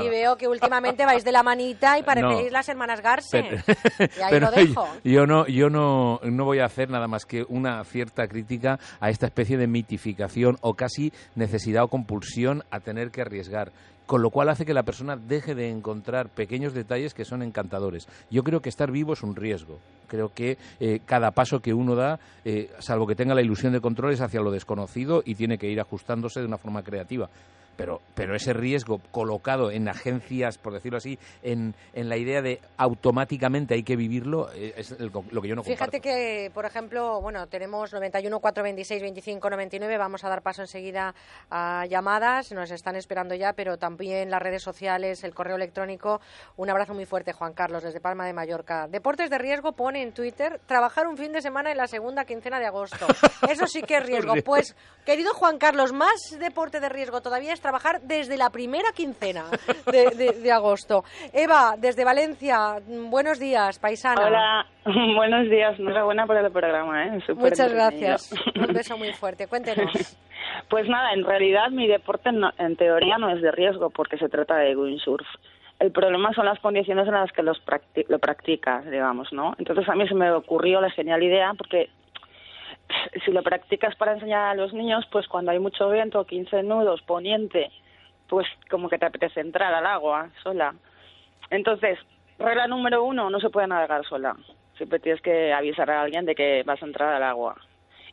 y 0.02 0.08
veo 0.08 0.36
que 0.36 0.48
últimamente 0.48 1.04
vais 1.04 1.24
de 1.24 1.32
la 1.32 1.42
y 1.60 2.02
parecéis 2.04 2.52
las 2.52 2.68
hermanas 2.68 3.00
Garce. 3.00 3.38
y 4.18 4.22
ahí 4.22 4.40
lo 4.40 4.50
dejo. 4.50 4.88
Yo 5.04 5.26
no, 5.26 5.46
yo 5.46 5.70
no, 5.70 6.20
no 6.22 6.44
voy 6.44 6.60
a 6.60 6.64
hacer 6.64 6.90
nada 6.90 7.08
más 7.08 7.26
que 7.26 7.44
una 7.48 7.82
cierta 7.84 8.26
crítica 8.26 8.78
a 9.00 9.10
esta 9.10 9.26
especie 9.26 9.56
de 9.56 9.66
mitificación 9.66 10.56
o 10.60 10.74
casi 10.74 11.12
necesidad 11.34 11.84
o 11.84 11.88
compulsión 11.88 12.64
a 12.70 12.80
tener 12.80 13.10
que 13.10 13.22
arriesgar 13.22 13.72
con 14.10 14.22
lo 14.22 14.30
cual 14.30 14.48
hace 14.48 14.66
que 14.66 14.74
la 14.74 14.82
persona 14.82 15.16
deje 15.16 15.54
de 15.54 15.70
encontrar 15.70 16.30
pequeños 16.30 16.74
detalles 16.74 17.14
que 17.14 17.24
son 17.24 17.44
encantadores. 17.44 18.08
Yo 18.28 18.42
creo 18.42 18.60
que 18.60 18.68
estar 18.68 18.90
vivo 18.90 19.12
es 19.12 19.22
un 19.22 19.36
riesgo. 19.36 19.78
Creo 20.08 20.34
que 20.34 20.58
eh, 20.80 20.98
cada 21.06 21.30
paso 21.30 21.60
que 21.60 21.72
uno 21.72 21.94
da, 21.94 22.18
eh, 22.44 22.72
salvo 22.80 23.06
que 23.06 23.14
tenga 23.14 23.36
la 23.36 23.42
ilusión 23.42 23.72
de 23.72 23.80
control, 23.80 24.12
es 24.12 24.20
hacia 24.20 24.40
lo 24.40 24.50
desconocido 24.50 25.22
y 25.24 25.36
tiene 25.36 25.58
que 25.58 25.70
ir 25.70 25.80
ajustándose 25.80 26.40
de 26.40 26.46
una 26.46 26.58
forma 26.58 26.82
creativa 26.82 27.30
pero, 27.76 28.00
pero 28.14 28.34
ese 28.34 28.52
riesgo 28.52 29.00
colocado 29.10 29.70
en 29.70 29.88
agencias, 29.88 30.58
por 30.58 30.72
decirlo 30.72 30.98
así, 30.98 31.18
en, 31.42 31.74
en 31.94 32.08
la 32.08 32.16
idea 32.16 32.42
de 32.42 32.60
automáticamente 32.76 33.74
hay 33.74 33.82
que 33.82 33.96
vivirlo, 33.96 34.50
eh, 34.52 34.74
es 34.76 34.98
lo 35.00 35.42
que 35.42 35.48
yo 35.48 35.54
no 35.54 35.62
Fíjate 35.62 36.00
que, 36.00 36.50
por 36.52 36.64
ejemplo, 36.64 37.20
bueno, 37.20 37.46
tenemos 37.46 37.92
91 37.92 38.40
426 38.40 39.02
25 39.02 39.50
99, 39.50 39.98
vamos 39.98 40.24
a 40.24 40.28
dar 40.28 40.42
paso 40.42 40.62
enseguida 40.62 41.14
a 41.50 41.86
llamadas, 41.86 42.52
nos 42.52 42.70
están 42.70 42.96
esperando 42.96 43.34
ya, 43.34 43.52
pero 43.52 43.78
también 43.78 44.30
las 44.30 44.42
redes 44.42 44.62
sociales, 44.62 45.24
el 45.24 45.34
correo 45.34 45.56
electrónico. 45.56 46.20
Un 46.56 46.70
abrazo 46.70 46.94
muy 46.94 47.06
fuerte, 47.06 47.32
Juan 47.32 47.52
Carlos, 47.52 47.82
desde 47.82 48.00
Palma 48.00 48.26
de 48.26 48.32
Mallorca. 48.32 48.88
Deportes 48.88 49.30
de 49.30 49.38
riesgo 49.38 49.72
pone 49.72 50.02
en 50.02 50.12
Twitter 50.12 50.60
trabajar 50.66 51.06
un 51.06 51.16
fin 51.16 51.32
de 51.32 51.42
semana 51.42 51.70
en 51.70 51.76
la 51.76 51.86
segunda 51.86 52.24
quincena 52.24 52.58
de 52.58 52.66
agosto. 52.66 53.06
Eso 53.48 53.66
sí 53.66 53.82
que 53.82 53.98
es 53.98 54.06
riesgo. 54.06 54.34
Pues, 54.44 54.76
querido 55.04 55.34
Juan 55.34 55.58
Carlos, 55.58 55.92
más 55.92 56.36
deporte 56.38 56.80
de 56.80 56.88
riesgo 56.88 57.20
todavía 57.20 57.52
es 57.60 57.62
trabajar 57.62 58.00
desde 58.02 58.38
la 58.38 58.48
primera 58.48 58.88
quincena 58.96 59.44
de, 59.92 60.50
agosto. 60.50 61.04
Eva, 61.32 61.74
desde 61.78 62.04
Valencia, 62.04 62.78
buenos 63.10 63.38
días, 63.38 63.78
paisana. 63.78 64.26
Hola, 64.26 64.66
buenos 65.14 65.50
días, 65.50 65.78
enhorabuena 65.78 66.26
por 66.26 66.38
el 66.38 66.50
programa. 66.50 67.06
¿eh? 67.06 67.18
Muchas 67.36 67.72
gracias, 67.72 68.34
un 68.56 68.72
beso 68.72 68.96
muy 68.96 69.12
fuerte, 69.12 69.46
cuéntenos. 69.46 69.90
Pues 70.68 70.88
nada, 70.88 71.12
en 71.12 71.24
realidad 71.24 71.70
mi 71.70 71.86
deporte 71.86 72.30
en 72.30 72.76
teoría 72.76 73.18
no 73.18 73.30
es 73.30 73.42
de 73.42 73.50
riesgo 73.52 73.90
porque 73.90 74.16
se 74.18 74.28
trata 74.28 74.56
de 74.56 74.74
windsurf. 74.74 75.26
El 75.78 75.92
problema 75.92 76.32
son 76.32 76.46
las 76.46 76.58
condiciones 76.60 77.06
en 77.06 77.14
las 77.14 77.30
que 77.32 77.42
los 77.42 77.60
lo 78.08 78.18
practicas, 78.18 78.88
digamos, 78.90 79.32
¿no? 79.32 79.54
Entonces 79.58 79.88
a 79.88 79.94
mí 79.94 80.08
se 80.08 80.14
me 80.14 80.30
ocurrió 80.32 80.80
la 80.80 80.90
genial 80.90 81.22
idea 81.22 81.52
porque 81.56 81.90
si 83.24 83.30
lo 83.32 83.42
practicas 83.42 83.94
para 83.96 84.14
enseñar 84.14 84.48
a 84.48 84.54
los 84.54 84.72
niños, 84.72 85.06
pues 85.10 85.26
cuando 85.28 85.50
hay 85.50 85.58
mucho 85.58 85.88
viento, 85.90 86.24
15 86.24 86.62
nudos, 86.62 87.02
poniente, 87.02 87.70
pues 88.28 88.46
como 88.70 88.88
que 88.88 88.98
te 88.98 89.06
apetece 89.06 89.40
entrar 89.40 89.74
al 89.74 89.86
agua 89.86 90.30
sola. 90.42 90.74
Entonces, 91.50 91.98
regla 92.38 92.66
número 92.66 93.04
uno, 93.04 93.30
no 93.30 93.40
se 93.40 93.50
puede 93.50 93.66
navegar 93.66 94.04
sola. 94.06 94.36
Siempre 94.76 94.98
tienes 94.98 95.20
que 95.20 95.52
avisar 95.52 95.90
a 95.90 96.02
alguien 96.02 96.24
de 96.24 96.34
que 96.34 96.62
vas 96.64 96.82
a 96.82 96.86
entrar 96.86 97.14
al 97.14 97.22
agua. 97.22 97.56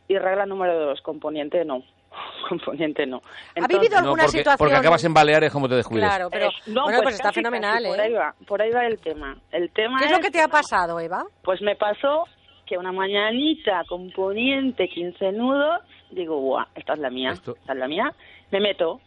Y 0.08 0.18
regla 0.18 0.46
número 0.46 0.80
dos, 0.80 1.02
componente 1.02 1.64
no. 1.64 1.84
componente 2.50 3.06
no. 3.06 3.22
¿Ha 3.62 3.68
vivido 3.68 3.98
alguna 3.98 4.24
porque, 4.24 4.38
situación? 4.40 4.58
Porque 4.58 4.76
acabas 4.76 5.04
en 5.04 5.14
Baleares 5.14 5.52
como 5.52 5.70
te 5.70 5.76
descuides. 5.76 6.08
Claro, 6.08 6.30
pero 6.32 6.48
Eh, 6.48 6.52
no, 6.68 6.84
bueno, 6.84 7.00
pues, 7.04 7.16
está 7.16 7.30
casi, 7.30 7.42
fenomenal, 7.42 7.84
casi, 7.84 7.86
¿eh? 7.86 7.90
Por 7.90 8.00
ahí, 8.00 8.14
va, 8.14 8.36
por 8.48 8.62
ahí 8.62 8.72
va 8.72 8.86
el 8.86 9.00
tema. 9.00 9.38
El 9.52 9.72
tema 9.72 10.00
¿Qué 10.00 10.06
es 10.06 10.12
lo 10.12 10.20
que 10.20 10.32
te 10.32 10.42
ha 10.42 10.48
pasado, 10.48 11.00
Eva? 11.00 11.24
Pues 11.44 11.62
me 11.62 11.76
pasó 11.76 12.26
que 12.68 12.78
una 12.78 12.92
mañanita 12.92 13.84
con 13.88 14.12
poniente 14.12 14.88
15 14.88 15.32
nudos, 15.32 15.82
digo, 16.12 16.38
guau, 16.40 16.66
esta 16.76 16.94
es 16.94 17.00
la 17.00 17.10
mía, 17.10 17.32
esta 17.32 17.52
es 17.52 17.76
la 17.78 17.88
mía, 17.88 18.14
me 18.52 18.60
meto. 18.60 19.00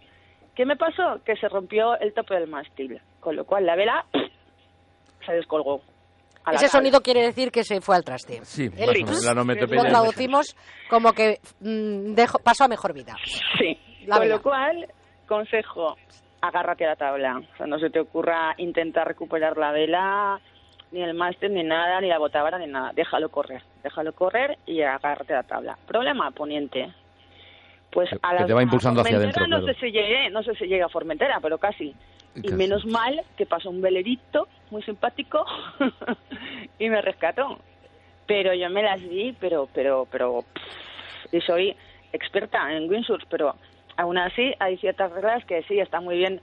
¿Qué 0.55 0.67
me 0.67 0.77
pasó? 0.77 1.21
Que 1.25 1.37
se 1.37 1.49
rompió 1.49 1.99
el 2.01 2.13
tope 2.13 2.35
del 2.35 2.49
mástil, 2.49 3.01
con 3.21 3.37
lo 3.37 3.45
cual 3.45 3.65
la 3.67 3.77
vela 3.77 4.05
se 5.27 5.33
descolgó. 5.33 5.81
a 6.45 6.53
la 6.53 6.57
Ese 6.57 6.69
sonido 6.69 7.01
quiere 7.01 7.23
decir 7.23 7.51
que 7.51 7.65
se 7.65 7.81
fue 7.81 7.97
al 7.97 8.05
traste. 8.05 8.41
Sí, 8.45 8.65
El 8.77 9.05
más 9.05 9.25
la 9.25 9.35
Lo 9.35 9.41
onomatopeya. 9.43 9.83
traducimos 9.85 10.57
como 10.89 11.13
que 11.13 11.39
mm, 11.61 12.15
dejó- 12.15 12.39
pasó 12.43 12.65
a 12.65 12.69
mejor 12.69 12.93
vida. 12.93 13.15
Sí, 13.59 13.79
La 14.07 14.17
con 14.17 14.23
vela. 14.25 14.37
lo 14.37 14.43
cual, 14.43 14.87
consejo, 15.29 15.97
agárrate 16.41 16.85
a 16.87 16.91
la 16.91 16.97
tabla. 16.97 17.39
O 17.39 17.57
sea, 17.57 17.67
no 17.67 17.79
se 17.79 17.91
te 17.91 18.01
ocurra 18.01 18.55
intentar 18.59 19.07
recuperar 19.07 19.57
la 19.57 19.71
vela, 19.73 20.41
ni 20.93 21.03
el 21.03 21.15
máster, 21.15 21.51
ni 21.51 21.63
nada, 21.63 22.01
ni 22.01 22.09
la 22.09 22.19
botavara, 22.19 22.59
ni 22.59 22.67
nada. 22.67 22.93
Déjalo 22.95 23.29
correr, 23.31 23.63
déjalo 23.83 24.13
correr 24.13 24.59
y 24.67 24.83
agárrate 24.83 25.33
la 25.33 25.43
tabla. 25.45 25.79
Problema, 25.87 26.31
poniente. 26.33 26.93
Pues 27.91 28.11
Que- 28.11 28.19
a 28.23 28.35
la 28.35 28.47
te 28.47 28.53
va 28.53 28.61
a 28.61 28.63
impulsando 28.63 29.01
hacia 29.01 29.17
adentro, 29.17 29.47
No 29.47 29.59
claro. 29.61 29.67
sé 29.75 29.75
si 29.81 29.91
llegué, 29.93 30.31
no 30.31 30.43
sé 30.43 30.55
si 30.55 30.67
llegué 30.67 30.83
a 30.83 30.89
Formentera, 30.89 31.39
pero 31.41 31.59
casi. 31.59 31.95
Y 32.37 32.43
Casi. 32.43 32.55
menos 32.55 32.87
mal 32.87 33.21
que 33.37 33.47
pasó 33.47 33.71
un 33.71 33.81
velerito 33.81 34.47
muy 34.71 34.83
simpático 34.83 35.45
y 36.79 36.89
me 36.89 37.01
rescató. 37.03 37.59
Pero 38.27 38.55
yo 38.55 38.71
me 38.71 38.83
las 38.83 39.01
vi, 39.03 39.33
pero, 39.41 39.69
pero, 39.75 40.07
pero, 40.11 40.45
pff, 40.53 41.35
y 41.35 41.41
soy 41.41 41.77
experta 42.13 42.73
en 42.73 42.89
windsurf, 42.89 43.25
pero 43.29 43.57
aún 43.97 44.19
así 44.19 44.55
hay 44.61 44.77
ciertas 44.79 45.11
reglas 45.11 45.45
que 45.45 45.63
sí, 45.65 45.81
está 45.81 46.01
muy 46.01 46.17
bien. 46.19 46.41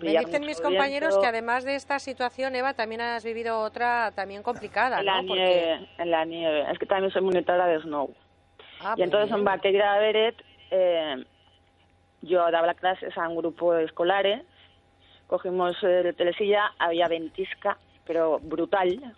Me 0.00 0.10
dicen 0.18 0.46
mis 0.46 0.60
compañeros 0.60 1.08
viento. 1.10 1.20
que 1.22 1.26
además 1.26 1.64
de 1.64 1.74
esta 1.74 1.98
situación, 1.98 2.54
Eva, 2.54 2.74
también 2.74 3.00
has 3.00 3.24
vivido 3.24 3.60
otra 3.60 4.12
también 4.14 4.42
complicada, 4.42 5.00
en 5.00 5.06
la 5.06 5.22
¿no? 5.22 5.28
Porque- 5.28 5.42
nieve, 5.42 5.88
en 5.98 6.10
la 6.10 6.24
nieve. 6.24 6.70
Es 6.70 6.78
que 6.78 6.86
también 6.86 7.12
soy 7.12 7.22
monitora 7.22 7.66
de 7.66 7.80
snow. 7.80 8.14
Ah, 8.80 8.94
y 8.96 9.02
entonces 9.02 9.30
muy 9.30 9.40
en 9.40 9.44
bien. 9.44 9.56
Baqueira 9.56 9.94
de 9.94 10.00
Beret 10.00 10.44
eh, 10.70 11.24
yo 12.22 12.48
daba 12.50 12.74
clases 12.74 13.16
a 13.18 13.28
un 13.28 13.36
grupo 13.36 13.72
de 13.74 13.84
escolares, 13.84 14.42
cogimos 15.26 15.80
de 15.80 16.12
telesilla, 16.12 16.72
había 16.78 17.08
ventisca, 17.08 17.78
pero 18.06 18.38
brutal. 18.40 19.14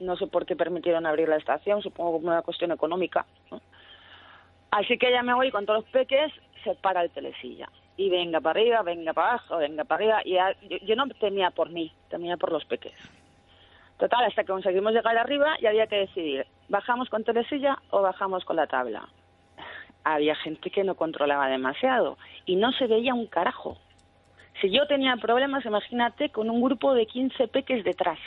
No 0.00 0.16
sé 0.16 0.26
por 0.26 0.46
qué 0.46 0.56
permitieron 0.56 1.06
abrir 1.06 1.28
la 1.28 1.36
estación, 1.36 1.82
supongo 1.82 2.18
que 2.18 2.22
por 2.24 2.32
una 2.32 2.42
cuestión 2.42 2.72
económica. 2.72 3.26
¿no? 3.50 3.60
Así 4.70 4.96
que 4.96 5.10
ya 5.12 5.22
me 5.22 5.34
voy 5.34 5.50
con 5.50 5.66
todos 5.66 5.82
los 5.82 5.90
peques, 5.90 6.32
se 6.64 6.74
para 6.76 7.02
el 7.02 7.10
telesilla. 7.10 7.68
Y 8.02 8.10
venga 8.10 8.40
para 8.40 8.60
arriba, 8.60 8.82
venga 8.82 9.12
para 9.12 9.28
abajo, 9.30 9.58
venga 9.58 9.84
para 9.84 9.96
arriba. 9.96 10.22
Y 10.24 10.34
yo, 10.68 10.76
yo 10.84 10.96
no 10.96 11.06
temía 11.08 11.50
por 11.50 11.70
mí, 11.70 11.92
temía 12.08 12.36
por 12.36 12.50
los 12.50 12.64
peques. 12.64 12.94
Total, 13.98 14.24
hasta 14.24 14.42
que 14.42 14.50
conseguimos 14.50 14.92
llegar 14.92 15.16
arriba 15.16 15.54
y 15.60 15.66
había 15.66 15.86
que 15.86 15.96
decidir, 15.96 16.46
¿bajamos 16.68 17.08
con 17.08 17.22
telesilla 17.22 17.78
o 17.90 18.02
bajamos 18.02 18.44
con 18.44 18.56
la 18.56 18.66
tabla? 18.66 19.08
Había 20.04 20.34
gente 20.34 20.70
que 20.70 20.82
no 20.82 20.96
controlaba 20.96 21.46
demasiado 21.46 22.18
y 22.44 22.56
no 22.56 22.72
se 22.72 22.88
veía 22.88 23.14
un 23.14 23.26
carajo. 23.28 23.78
Si 24.60 24.70
yo 24.70 24.86
tenía 24.88 25.16
problemas, 25.16 25.64
imagínate, 25.64 26.30
con 26.30 26.50
un 26.50 26.60
grupo 26.60 26.94
de 26.94 27.06
15 27.06 27.46
peques 27.48 27.84
detrás. 27.84 28.18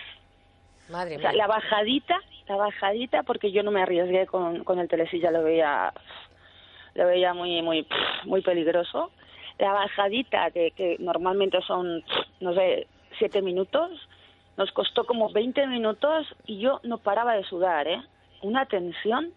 Madre 0.88 1.18
O 1.18 1.20
sea, 1.20 1.32
mía. 1.32 1.40
la 1.40 1.48
bajadita, 1.48 2.22
la 2.48 2.56
bajadita, 2.56 3.24
porque 3.24 3.52
yo 3.52 3.62
no 3.64 3.72
me 3.72 3.82
arriesgué 3.82 4.26
con, 4.28 4.64
con 4.64 4.80
el 4.80 4.88
telesilla, 4.88 5.32
lo 5.32 5.44
veía, 5.44 5.92
lo 6.94 7.08
veía 7.08 7.34
muy, 7.34 7.62
muy, 7.62 7.86
muy 8.26 8.42
peligroso. 8.42 9.12
La 9.58 9.74
bajadita, 9.74 10.52
que, 10.52 10.72
que 10.72 10.98
normalmente 11.00 11.60
son, 11.62 12.04
no 12.42 12.54
sé, 12.54 12.88
siete 13.18 13.42
minutos, 13.42 13.92
nos 14.58 14.72
costó 14.72 15.06
como 15.06 15.30
20 15.32 15.68
minutos 15.68 16.28
y 16.46 16.60
yo 16.60 16.80
no 16.84 16.98
paraba 16.98 17.36
de 17.36 17.44
sudar, 17.44 17.88
¿eh? 17.88 18.02
Una 18.42 18.66
tensión, 18.66 19.32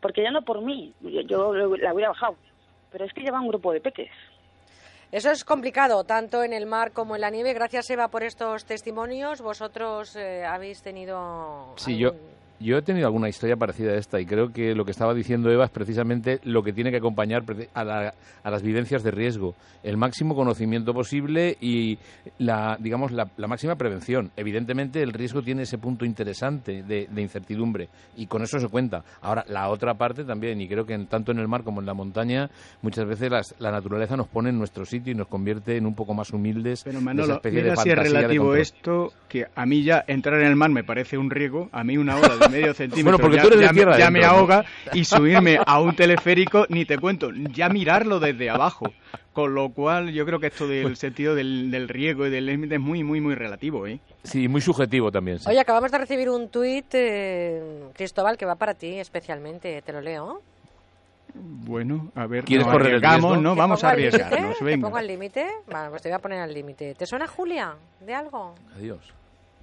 porque 0.00 0.22
ya 0.22 0.30
no 0.30 0.42
por 0.42 0.62
mí, 0.62 0.92
yo, 1.00 1.20
yo 1.22 1.52
la 1.54 1.94
hubiera 1.94 2.10
bajado, 2.10 2.36
pero 2.90 3.04
es 3.04 3.12
que 3.12 3.22
lleva 3.22 3.40
un 3.40 3.48
grupo 3.48 3.72
de 3.72 3.80
peques. 3.80 4.10
Eso 5.12 5.30
es 5.30 5.44
complicado, 5.44 6.04
tanto 6.04 6.42
en 6.42 6.54
el 6.54 6.64
mar 6.64 6.92
como 6.92 7.14
en 7.14 7.20
la 7.20 7.28
nieve. 7.28 7.52
Gracias, 7.52 7.90
Eva, 7.90 8.08
por 8.08 8.22
estos 8.22 8.64
testimonios. 8.64 9.42
Vosotros 9.42 10.16
eh, 10.16 10.42
habéis 10.46 10.80
tenido... 10.80 11.74
Sí, 11.76 11.98
yo, 11.98 12.12
yo 12.62 12.78
he 12.78 12.82
tenido 12.82 13.06
alguna 13.06 13.28
historia 13.28 13.56
parecida 13.56 13.92
a 13.92 13.96
esta 13.96 14.20
y 14.20 14.26
creo 14.26 14.52
que 14.52 14.74
lo 14.74 14.84
que 14.84 14.90
estaba 14.92 15.12
diciendo 15.14 15.50
Eva 15.50 15.64
es 15.64 15.70
precisamente 15.70 16.40
lo 16.44 16.62
que 16.62 16.72
tiene 16.72 16.90
que 16.90 16.98
acompañar 16.98 17.42
a, 17.74 17.84
la- 17.84 18.14
a 18.44 18.50
las 18.50 18.62
vivencias 18.62 19.02
de 19.02 19.10
riesgo. 19.10 19.54
El 19.82 19.96
máximo 19.96 20.34
conocimiento 20.34 20.94
posible 20.94 21.56
y 21.60 21.98
la, 22.38 22.76
digamos, 22.80 23.12
la, 23.12 23.28
la 23.36 23.46
máxima 23.48 23.74
prevención. 23.76 24.30
Evidentemente 24.36 25.02
el 25.02 25.12
riesgo 25.12 25.42
tiene 25.42 25.62
ese 25.62 25.78
punto 25.78 26.04
interesante 26.04 26.82
de, 26.82 27.08
de 27.10 27.22
incertidumbre 27.22 27.88
y 28.16 28.26
con 28.26 28.42
eso 28.42 28.58
se 28.60 28.68
cuenta. 28.68 29.02
Ahora, 29.20 29.44
la 29.48 29.68
otra 29.68 29.94
parte 29.94 30.24
también, 30.24 30.60
y 30.60 30.68
creo 30.68 30.86
que 30.86 30.94
en- 30.94 31.06
tanto 31.06 31.32
en 31.32 31.38
el 31.38 31.48
mar 31.48 31.62
como 31.64 31.80
en 31.80 31.86
la 31.86 31.94
montaña, 31.94 32.48
muchas 32.80 33.06
veces 33.06 33.30
las- 33.30 33.54
la 33.58 33.70
naturaleza 33.72 34.16
nos 34.16 34.28
pone 34.28 34.50
en 34.50 34.58
nuestro 34.58 34.84
sitio 34.84 35.12
y 35.12 35.16
nos 35.16 35.26
convierte 35.28 35.76
en 35.76 35.86
un 35.86 35.94
poco 35.94 36.14
más 36.14 36.30
humildes. 36.32 36.82
Pero 36.84 36.98
de 36.98 37.04
Manolo, 37.04 37.34
especie 37.34 37.60
mira 37.62 37.70
de 37.74 37.76
si 37.82 37.88
es 37.88 37.96
de 37.96 38.02
relativo 38.02 38.54
esto, 38.62 39.12
que 39.28 39.46
a 39.54 39.66
mí 39.66 39.82
ya 39.82 40.04
entrar 40.06 40.40
en 40.40 40.46
el 40.46 40.56
mar 40.56 40.70
me 40.70 40.84
parece 40.84 41.18
un 41.18 41.30
riego, 41.30 41.68
a 41.72 41.82
mí 41.84 41.96
una 41.96 42.16
hora 42.16 42.36
de 42.36 42.48
medio 42.52 42.74
centímetro 42.74 43.04
Bueno, 43.04 43.18
porque 43.18 43.36
ya, 43.36 43.42
tú 43.42 43.48
eres 43.48 43.58
de 43.60 43.64
ya 43.66 43.72
me- 43.72 43.76
tierra 43.78 43.98
ya 43.98 44.04
adentro, 44.06 44.20
me 44.20 44.26
¿no? 44.26 44.32
ahoga 44.32 44.64
y 44.92 45.04
subirme 45.04 45.58
a 45.64 45.80
un 45.80 45.96
teleférico, 45.96 46.66
ni 46.68 46.84
te 46.84 46.98
cuento, 46.98 47.30
ya 47.52 47.68
mirarlo 47.68 48.20
desde 48.20 48.50
abajo. 48.50 48.92
Con 49.32 49.54
lo 49.54 49.70
cual 49.70 50.12
yo 50.12 50.26
creo 50.26 50.38
que 50.40 50.48
esto 50.48 50.68
del 50.68 50.94
sentido 50.96 51.34
del, 51.34 51.70
del 51.70 51.88
riego 51.88 52.26
y 52.26 52.30
del 52.30 52.44
límite 52.44 52.74
es 52.74 52.80
muy, 52.82 53.02
muy, 53.02 53.18
muy 53.22 53.34
relativo. 53.34 53.86
¿eh? 53.86 53.98
Sí, 54.24 54.46
muy 54.46 54.60
subjetivo 54.60 55.10
también. 55.10 55.38
sí. 55.38 55.48
Oye, 55.48 55.58
acabamos 55.58 55.90
de 55.90 55.96
recibir 55.96 56.28
un 56.28 56.50
tuit, 56.50 56.84
eh, 56.92 57.62
Cristóbal, 57.94 58.36
que 58.36 58.44
va 58.44 58.56
para 58.56 58.74
ti 58.74 58.98
especialmente. 58.98 59.80
¿Te 59.80 59.90
lo 59.94 60.02
leo? 60.02 60.42
Bueno, 61.34 62.10
a 62.14 62.26
ver, 62.26 62.44
¿Quieres 62.44 62.66
nos 62.66 62.74
correr 62.74 62.88
el 62.88 62.94
arriesgamos, 62.96 63.22
riesgo? 63.22 63.42
¿no? 63.42 63.54
¿Te 63.54 63.58
Vamos 63.60 63.84
a 63.84 63.88
arriesgarnos, 63.90 64.58
¿Te 64.58 64.78
pongo 64.78 64.96
al 64.98 65.06
límite? 65.06 65.46
Vale, 65.66 65.88
pues 65.88 66.02
te 66.02 66.10
voy 66.10 66.16
a 66.16 66.18
poner 66.18 66.40
al 66.40 66.52
límite. 66.52 66.94
¿Te 66.94 67.06
suena 67.06 67.26
Julia 67.26 67.74
de 68.00 68.14
algo? 68.14 68.54
Adiós. 68.76 69.00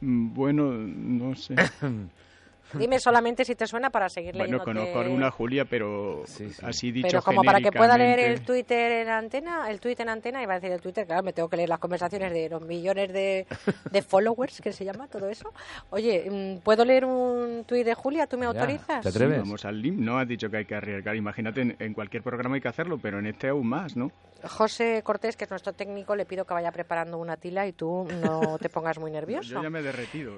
Mm, 0.02 0.34
Bueno, 0.34 0.71
no 0.71 1.36
sé. 1.36 1.54
Dime 2.73 2.99
solamente 2.99 3.43
si 3.45 3.55
te 3.55 3.65
suena 3.65 3.89
para 3.89 4.10
seguir 4.10 4.34
Bueno, 4.34 4.58
leyéndote. 4.58 4.71
conozco 4.71 4.99
alguna 4.99 5.32
Julia, 5.32 5.65
pero 5.65 6.23
así 6.63 6.91
dicho 6.91 7.08
Pero 7.10 7.21
como 7.21 7.43
para 7.43 7.60
que 7.60 7.71
pueda 7.71 7.97
leer 7.97 8.19
el. 8.19 8.41
Twitter 8.41 8.91
en 9.03 9.10
antena, 9.10 9.69
el 9.69 9.79
tweet 9.79 9.95
en 9.99 10.10
antena, 10.10 10.41
iba 10.41 10.53
a 10.53 10.60
decir 10.60 10.71
el 10.71 10.82
Twitter, 10.82 11.05
claro, 11.05 11.23
me 11.23 11.34
tengo 11.34 11.49
que 11.49 11.58
leer 11.58 11.69
las 11.69 11.79
conversaciones 11.79 12.32
de 12.32 12.49
los 12.49 12.62
millones 12.62 13.12
de, 13.12 13.45
de 13.91 14.01
followers, 14.01 14.62
que 14.62 14.71
se 14.71 14.86
llama 14.86 15.08
todo 15.08 15.29
eso. 15.29 15.53
Oye, 15.89 16.29
mm, 16.29 16.63
¿puedo 16.63 16.86
leer 16.86 17.05
un 17.05 17.63
tuit 17.65 17.86
de 17.86 17.93
Julia? 17.93 18.27
¿Tú 18.27 18.38
me 18.38 18.45
autorizas? 18.45 19.05
Sí, 19.05 19.19
vamos 19.25 19.65
al 19.65 19.82
lim. 19.82 20.03
No 20.03 20.17
has 20.17 20.27
dicho 20.27 20.49
que 20.49 20.58
hay 20.58 20.65
que 20.65 20.75
arriesgar. 20.75 21.15
Imagínate, 21.15 21.62
en, 21.62 21.75
en 21.79 21.93
cualquier 21.93 22.23
programa 22.23 22.55
hay 22.55 22.62
que 22.62 22.67
hacerlo, 22.67 22.97
pero 23.01 23.19
en 23.19 23.27
este 23.27 23.49
aún 23.49 23.67
más, 23.67 23.95
¿no? 23.95 24.12
José 24.43 25.01
Cortés, 25.03 25.36
que 25.36 25.43
es 25.43 25.49
nuestro 25.49 25.73
técnico, 25.73 26.15
le 26.15 26.25
pido 26.25 26.45
que 26.45 26.53
vaya 26.53 26.71
preparando 26.71 27.17
una 27.17 27.36
tila 27.36 27.67
y 27.67 27.73
tú 27.73 28.08
no 28.21 28.58
te 28.58 28.69
pongas 28.69 28.97
muy 28.99 29.12
nervioso. 29.19 29.49
Yo 29.55 29.63
ya 29.63 29.69
me 29.69 29.79
he 29.79 29.84
derretido. 29.84 30.34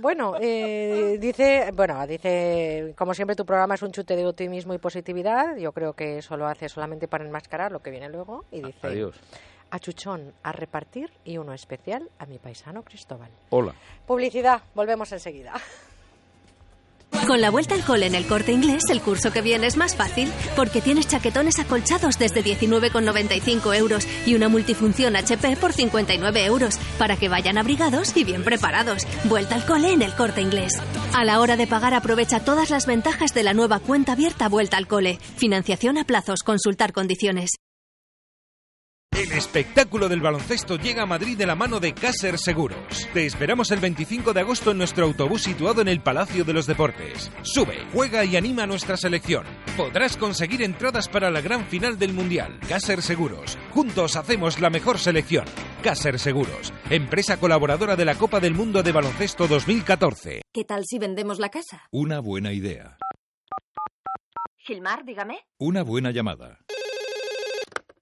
Bueno, 0.00 0.34
eh, 0.40 1.18
dice, 1.20 1.70
bueno, 1.74 2.06
dice, 2.06 2.94
como 2.96 3.14
siempre 3.14 3.34
tu 3.34 3.44
programa 3.44 3.74
es 3.74 3.82
un 3.82 3.92
chute 3.92 4.14
de 4.14 4.26
optimismo 4.26 4.74
y 4.74 4.78
positividad. 4.78 5.56
Yo 5.56 5.72
creo 5.72 5.92
que 5.94 6.18
eso 6.18 6.36
lo 6.36 6.46
hace 6.46 6.68
solamente 6.68 7.08
para 7.08 7.24
enmascarar 7.24 7.72
lo 7.72 7.80
que 7.80 7.90
viene 7.90 8.08
luego 8.08 8.44
y 8.52 8.62
dice, 8.62 8.86
Adiós. 8.86 9.16
a 9.70 9.78
Chuchón 9.78 10.32
a 10.42 10.52
repartir 10.52 11.10
y 11.24 11.38
uno 11.38 11.52
especial 11.52 12.08
a 12.18 12.26
mi 12.26 12.38
paisano 12.38 12.82
Cristóbal. 12.84 13.30
Hola. 13.50 13.74
Publicidad, 14.06 14.62
volvemos 14.74 15.10
enseguida. 15.12 15.54
Con 17.26 17.40
la 17.40 17.50
vuelta 17.50 17.74
al 17.74 17.84
cole 17.84 18.06
en 18.06 18.14
el 18.14 18.26
corte 18.26 18.52
inglés, 18.52 18.84
el 18.90 19.02
curso 19.02 19.30
que 19.30 19.42
viene 19.42 19.66
es 19.66 19.76
más 19.76 19.96
fácil 19.96 20.32
porque 20.56 20.80
tienes 20.80 21.06
chaquetones 21.08 21.58
acolchados 21.58 22.18
desde 22.18 22.42
19,95 22.42 23.76
euros 23.76 24.06
y 24.26 24.34
una 24.34 24.48
multifunción 24.48 25.14
HP 25.16 25.56
por 25.56 25.72
59 25.72 26.44
euros 26.46 26.78
para 26.98 27.16
que 27.16 27.28
vayan 27.28 27.58
abrigados 27.58 28.16
y 28.16 28.24
bien 28.24 28.44
preparados. 28.44 29.06
Vuelta 29.24 29.56
al 29.56 29.66
cole 29.66 29.92
en 29.92 30.02
el 30.02 30.14
corte 30.14 30.40
inglés. 30.40 30.72
A 31.14 31.24
la 31.24 31.40
hora 31.40 31.56
de 31.56 31.66
pagar, 31.66 31.94
aprovecha 31.94 32.40
todas 32.40 32.70
las 32.70 32.86
ventajas 32.86 33.34
de 33.34 33.42
la 33.42 33.54
nueva 33.54 33.80
cuenta 33.80 34.12
abierta 34.12 34.48
Vuelta 34.48 34.76
al 34.76 34.86
cole. 34.86 35.18
Financiación 35.36 35.98
a 35.98 36.04
plazos, 36.04 36.42
consultar 36.42 36.92
condiciones. 36.92 37.50
El 39.18 39.32
espectáculo 39.32 40.08
del 40.08 40.20
baloncesto 40.20 40.76
llega 40.76 41.02
a 41.02 41.06
Madrid 41.06 41.36
de 41.36 41.44
la 41.44 41.56
mano 41.56 41.80
de 41.80 41.92
Caser 41.92 42.38
Seguros. 42.38 43.08
Te 43.12 43.26
esperamos 43.26 43.72
el 43.72 43.80
25 43.80 44.32
de 44.32 44.42
agosto 44.42 44.70
en 44.70 44.78
nuestro 44.78 45.06
autobús 45.06 45.42
situado 45.42 45.82
en 45.82 45.88
el 45.88 46.00
Palacio 46.00 46.44
de 46.44 46.52
los 46.52 46.68
Deportes. 46.68 47.32
Sube, 47.42 47.84
juega 47.92 48.24
y 48.24 48.36
anima 48.36 48.62
a 48.62 48.66
nuestra 48.68 48.96
selección. 48.96 49.44
Podrás 49.76 50.16
conseguir 50.16 50.62
entradas 50.62 51.08
para 51.08 51.32
la 51.32 51.40
gran 51.40 51.66
final 51.66 51.98
del 51.98 52.12
Mundial. 52.12 52.60
Caser 52.68 53.02
Seguros. 53.02 53.58
Juntos 53.72 54.14
hacemos 54.14 54.60
la 54.60 54.70
mejor 54.70 55.00
selección. 55.00 55.46
Caser 55.82 56.20
Seguros, 56.20 56.72
empresa 56.88 57.38
colaboradora 57.38 57.96
de 57.96 58.04
la 58.04 58.14
Copa 58.14 58.38
del 58.38 58.54
Mundo 58.54 58.84
de 58.84 58.92
Baloncesto 58.92 59.48
2014. 59.48 60.42
¿Qué 60.52 60.62
tal 60.62 60.84
si 60.86 61.00
vendemos 61.00 61.40
la 61.40 61.48
casa? 61.48 61.82
Una 61.90 62.20
buena 62.20 62.52
idea. 62.52 62.96
Gilmar, 64.58 65.04
dígame. 65.04 65.40
Una 65.58 65.82
buena 65.82 66.12
llamada. 66.12 66.60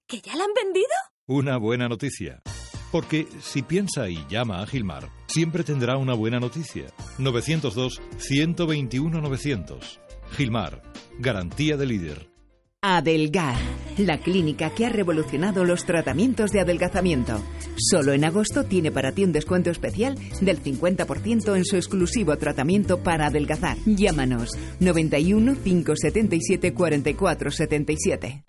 ¿Que 0.09 0.21
ya 0.21 0.37
la 0.37 0.45
han 0.45 0.53
vendido? 0.53 0.87
Una 1.27 1.57
buena 1.57 1.89
noticia. 1.89 2.41
Porque 2.93 3.27
si 3.41 3.61
piensa 3.61 4.09
y 4.09 4.25
llama 4.29 4.61
a 4.61 4.65
Gilmar, 4.65 5.09
siempre 5.27 5.65
tendrá 5.65 5.97
una 5.97 6.13
buena 6.13 6.39
noticia. 6.39 6.85
902-121-900. 7.19 9.99
Gilmar, 10.31 10.81
garantía 11.19 11.75
de 11.75 11.85
líder. 11.85 12.29
Adelgar, 12.81 13.57
la 13.97 14.19
clínica 14.19 14.69
que 14.69 14.85
ha 14.85 14.89
revolucionado 14.89 15.65
los 15.65 15.83
tratamientos 15.83 16.51
de 16.51 16.61
adelgazamiento. 16.61 17.43
Solo 17.75 18.13
en 18.13 18.23
agosto 18.23 18.63
tiene 18.63 18.93
para 18.93 19.11
ti 19.11 19.25
un 19.25 19.33
descuento 19.33 19.71
especial 19.71 20.17
del 20.39 20.63
50% 20.63 21.57
en 21.57 21.65
su 21.65 21.75
exclusivo 21.75 22.37
tratamiento 22.37 23.03
para 23.03 23.27
adelgazar. 23.27 23.75
Llámanos 23.85 24.51
91 24.79 25.57
577 25.61 26.73
44 26.73 27.51
77. 27.51 28.45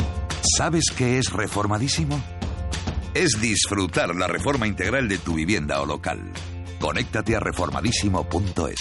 ¿Sabes 0.56 0.84
qué 0.96 1.18
es 1.18 1.32
reformadísimo? 1.32 2.20
Es 3.14 3.40
disfrutar 3.40 4.14
la 4.14 4.26
reforma 4.26 4.66
integral 4.66 5.08
de 5.08 5.18
tu 5.18 5.34
vivienda 5.34 5.80
o 5.80 5.86
local. 5.86 6.32
Conéctate 6.80 7.36
a 7.36 7.40
reformadísimo.es. 7.40 8.78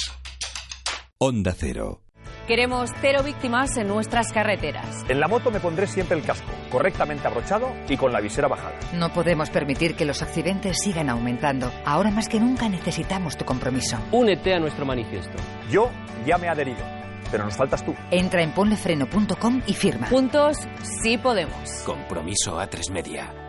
Onda 1.19 1.53
Cero. 1.57 2.01
Queremos 2.47 2.91
cero 3.01 3.23
víctimas 3.23 3.75
en 3.75 3.89
nuestras 3.89 4.31
carreteras. 4.31 5.03
En 5.09 5.19
la 5.19 5.27
moto 5.27 5.51
me 5.51 5.59
pondré 5.59 5.85
siempre 5.85 6.17
el 6.17 6.23
casco, 6.23 6.49
correctamente 6.71 7.27
abrochado 7.27 7.73
y 7.89 7.97
con 7.97 8.13
la 8.13 8.21
visera 8.21 8.47
bajada. 8.47 8.73
No 8.93 9.11
podemos 9.11 9.49
permitir 9.49 9.95
que 9.95 10.05
los 10.05 10.21
accidentes 10.21 10.77
sigan 10.81 11.09
aumentando. 11.09 11.69
Ahora 11.85 12.09
más 12.09 12.29
que 12.29 12.39
nunca 12.39 12.69
necesitamos 12.69 13.35
tu 13.35 13.43
compromiso. 13.43 13.97
Únete 14.13 14.53
a 14.53 14.59
nuestro 14.59 14.85
manifiesto. 14.85 15.37
Yo 15.69 15.89
ya 16.25 16.37
me 16.37 16.47
he 16.47 16.49
adherido, 16.49 16.79
pero 17.31 17.45
nos 17.45 17.55
faltas 17.55 17.83
tú. 17.85 17.95
Entra 18.11 18.41
en 18.41 18.51
ponlefreno.com 18.51 19.61
y 19.67 19.73
firma. 19.73 20.07
Juntos 20.07 20.57
sí 21.01 21.17
podemos. 21.17 21.69
Compromiso 21.85 22.59
a 22.59 22.67
tres 22.67 22.89
media. 22.89 23.46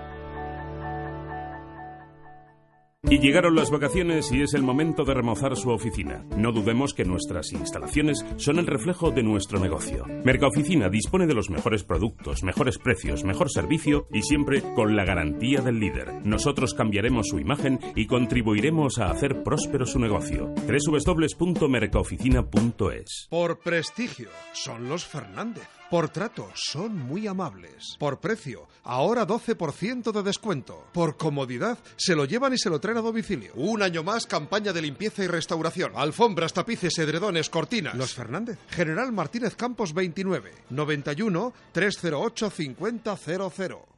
Y 3.11 3.21
llegaron 3.21 3.55
las 3.55 3.71
vacaciones 3.71 4.31
y 4.33 4.43
es 4.43 4.53
el 4.53 4.63
momento 4.63 5.05
de 5.05 5.15
remozar 5.15 5.57
su 5.57 5.71
oficina. 5.71 6.27
No 6.37 6.53
dudemos 6.53 6.93
que 6.93 7.07
nuestras 7.07 7.53
instalaciones 7.53 8.23
son 8.37 8.59
el 8.59 8.67
reflejo 8.67 9.11
de 9.11 9.23
nuestro 9.23 9.59
negocio. 9.59 10.05
Mercaoficina 10.25 10.91
dispone 10.91 11.27
de 11.27 11.33
los 11.33 11.49
mejores 11.49 11.85
productos, 11.85 12.43
mejores 12.43 12.77
precios, 12.77 13.25
mejor 13.25 13.51
servicio 13.51 14.09
y 14.13 14.21
siempre 14.21 14.63
con 14.75 14.95
la 14.95 15.07
garantía 15.07 15.63
del 15.63 15.81
líder. 15.81 16.21
Nosotros 16.27 16.75
cambiaremos 16.75 17.29
su 17.29 17.39
imagen 17.39 17.81
y 17.97 18.07
contribuiremos 18.07 18.99
a 18.99 19.11
hacer 19.11 19.43
próspero 19.43 19.87
su 19.87 19.99
negocio. 19.99 20.53
www.mercaoficina.es 20.67 23.29
Por 23.31 23.61
prestigio, 23.61 24.29
son 24.53 24.91
los 24.91 25.07
Fernández. 25.07 25.78
Por 25.91 26.11
trato, 26.11 26.51
son 26.55 26.95
muy 26.97 27.27
amables. 27.27 27.97
Por 27.99 28.21
precio, 28.21 28.69
ahora 28.85 29.27
12% 29.27 30.13
de 30.13 30.23
descuento. 30.23 30.85
Por 30.93 31.17
comodidad, 31.17 31.79
se 31.97 32.15
lo 32.15 32.27
llevan 32.27 32.53
y 32.53 32.59
se 32.59 32.69
lo 32.69 32.79
traen 32.79 32.99
a 32.99 33.01
domicilio. 33.01 33.53
Un 33.55 33.83
año 33.83 34.03
más, 34.03 34.27
campaña 34.27 34.75
de 34.75 34.83
limpieza 34.83 35.25
y 35.25 35.29
restauración. 35.29 35.93
Alfombras, 35.97 36.53
tapices, 36.53 36.99
edredones, 36.99 37.49
cortinas. 37.49 37.95
Los 37.95 38.13
Fernández. 38.13 38.59
General 38.69 39.11
Martínez 39.13 39.57
Campos 39.57 39.95
29, 39.95 40.53
91 40.69 41.55
308 41.73 42.51
5000. 42.51 43.98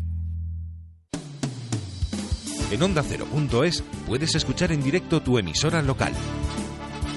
En 2.71 2.81
OndaCero.es 2.81 3.83
puedes 4.07 4.33
escuchar 4.33 4.71
en 4.71 4.81
directo 4.81 5.21
tu 5.21 5.37
emisora 5.37 5.81
local. 5.81 6.13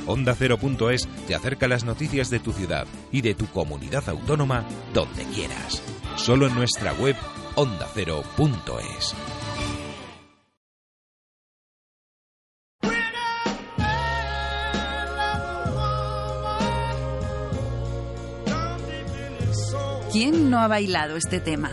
OndaCero.es 0.07 1.07
te 1.29 1.35
acerca 1.37 1.69
las 1.69 1.85
noticias 1.85 2.29
de 2.29 2.40
tu 2.40 2.53
ciudad 2.53 2.87
y 3.12 3.23
de 3.23 3.35
tu 3.35 3.47
comunidad 3.47 4.09
autónoma 4.09 4.64
donde 4.93 5.25
quieras. 5.27 5.81
Solo 6.17 6.49
en 6.49 6.55
nuestra 6.57 6.93
web 6.95 7.14
OndaCero.es. 7.55 9.14
¿Quién 20.12 20.51
no 20.51 20.59
ha 20.59 20.69
bailado 20.69 21.17
este 21.17 21.40
tema? 21.40 21.71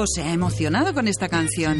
¿O 0.00 0.06
se 0.06 0.22
ha 0.22 0.32
emocionado 0.32 0.94
con 0.94 1.08
esta 1.08 1.28
canción? 1.28 1.76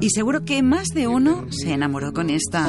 Y 0.00 0.10
seguro 0.10 0.44
que 0.44 0.62
más 0.62 0.86
de 0.94 1.08
uno 1.08 1.46
se 1.50 1.72
enamoró 1.72 2.12
con 2.12 2.30
esta. 2.30 2.68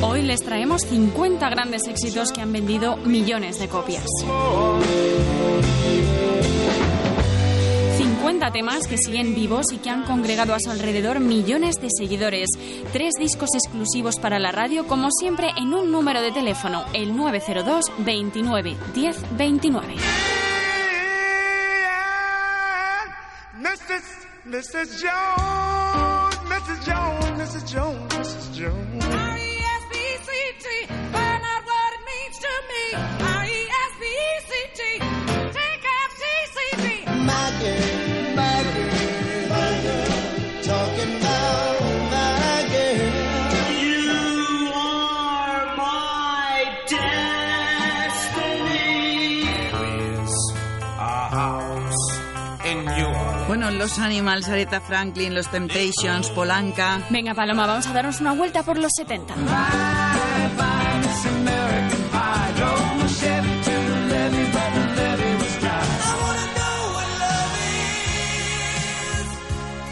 Hoy 0.00 0.22
les 0.22 0.40
traemos 0.40 0.80
50 0.80 1.50
grandes 1.50 1.86
éxitos 1.86 2.32
que 2.32 2.40
han 2.40 2.50
vendido 2.50 2.96
millones 2.96 3.58
de 3.58 3.68
copias. 3.68 4.06
50 8.24 8.52
temas 8.52 8.86
que 8.86 8.96
siguen 8.96 9.34
vivos 9.34 9.66
y 9.70 9.76
que 9.76 9.90
han 9.90 10.04
congregado 10.04 10.54
a 10.54 10.58
su 10.58 10.70
alrededor 10.70 11.20
millones 11.20 11.74
de 11.78 11.88
seguidores. 11.94 12.48
Tres 12.90 13.12
discos 13.18 13.50
exclusivos 13.52 14.18
para 14.18 14.38
la 14.38 14.50
radio, 14.50 14.86
como 14.86 15.10
siempre, 15.10 15.50
en 15.58 15.74
un 15.74 15.92
número 15.92 16.22
de 16.22 16.32
teléfono, 16.32 16.86
el 16.94 17.14
902 17.14 17.84
29 17.98 18.76
10 18.94 19.36
29. 19.36 19.94
Mrs. 23.58 25.02
Jones, 25.02 26.38
Mrs. 26.48 26.80
Jones, 26.86 27.36
Mrs. 27.36 27.74
Jones, 27.74 28.14
Mrs. 28.16 28.50
Jones. 28.58 29.23
Los 53.84 53.98
Animals, 53.98 54.48
Aretha 54.48 54.80
Franklin, 54.80 55.34
los 55.34 55.46
Temptations, 55.48 56.30
Polanca. 56.30 57.02
Venga, 57.10 57.34
Paloma, 57.34 57.66
vamos 57.66 57.86
a 57.86 57.92
darnos 57.92 58.18
una 58.18 58.32
vuelta 58.32 58.62
por 58.62 58.78
los 58.78 58.90
70. 58.96 59.34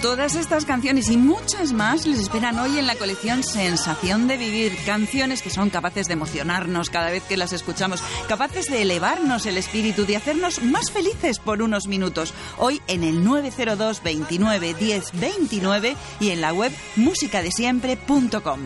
Todas 0.03 0.35
estas 0.35 0.65
canciones 0.65 1.09
y 1.11 1.17
muchas 1.17 1.73
más 1.73 2.07
les 2.07 2.19
esperan 2.19 2.59
hoy 2.59 2.77
en 2.77 2.89
la 2.89 2.97
colección 2.97 3.45
Sensación 3.45 4.27
de 4.27 4.37
Vivir. 4.37 4.77
Canciones 4.85 5.43
que 5.43 5.49
son 5.49 5.71
capaces 5.71 6.09
de 6.09 6.15
emocionarnos 6.15 6.91
cada 6.91 7.09
vez 7.11 7.23
que 7.23 7.37
las 7.37 7.53
escuchamos, 7.53 8.03
capaces 8.29 8.67
de 8.67 8.83
elevarnos 8.83 9.47
el 9.47 9.57
espíritu, 9.59 10.05
de 10.05 10.17
hacernos 10.17 10.61
más 10.61 10.91
felices 10.91 11.39
por 11.39 11.63
unos 11.63 11.87
minutos. 11.87 12.35
Hoy 12.59 12.83
en 12.89 13.05
el 13.05 13.23
902 13.23 14.03
29 14.03 14.75
10 14.75 15.21
29 15.21 15.97
y 16.19 16.31
en 16.31 16.41
la 16.41 16.53
web 16.53 16.73
musicadesiempre.com. 16.97 18.61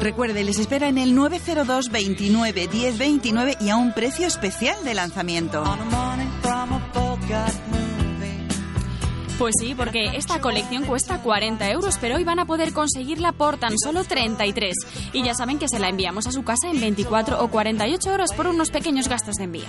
Recuerde, 0.00 0.44
les 0.44 0.58
espera 0.58 0.88
en 0.88 0.96
el 0.96 1.14
902 1.14 1.90
29 1.90 2.68
10 2.68 2.98
29 2.98 3.56
y 3.60 3.68
a 3.68 3.76
un 3.76 3.92
precio 3.92 4.26
especial 4.26 4.82
de 4.82 4.94
lanzamiento. 4.94 5.62
Pues 9.38 9.54
sí, 9.58 9.74
porque 9.74 10.16
esta 10.16 10.40
colección 10.40 10.84
cuesta 10.84 11.22
40 11.22 11.70
euros, 11.70 11.96
pero 11.98 12.16
hoy 12.16 12.24
van 12.24 12.38
a 12.38 12.46
poder 12.46 12.72
conseguirla 12.72 13.32
por 13.32 13.58
tan 13.58 13.72
solo 13.78 14.04
33. 14.04 14.74
Y 15.12 15.22
ya 15.22 15.34
saben 15.34 15.58
que 15.58 15.66
se 15.68 15.78
la 15.78 15.88
enviamos 15.88 16.26
a 16.26 16.32
su 16.32 16.42
casa 16.42 16.68
en 16.70 16.80
24 16.80 17.42
o 17.42 17.48
48 17.48 18.12
horas 18.12 18.32
por 18.34 18.46
unos 18.46 18.70
pequeños 18.70 19.08
gastos 19.08 19.36
de 19.36 19.44
envío. 19.44 19.68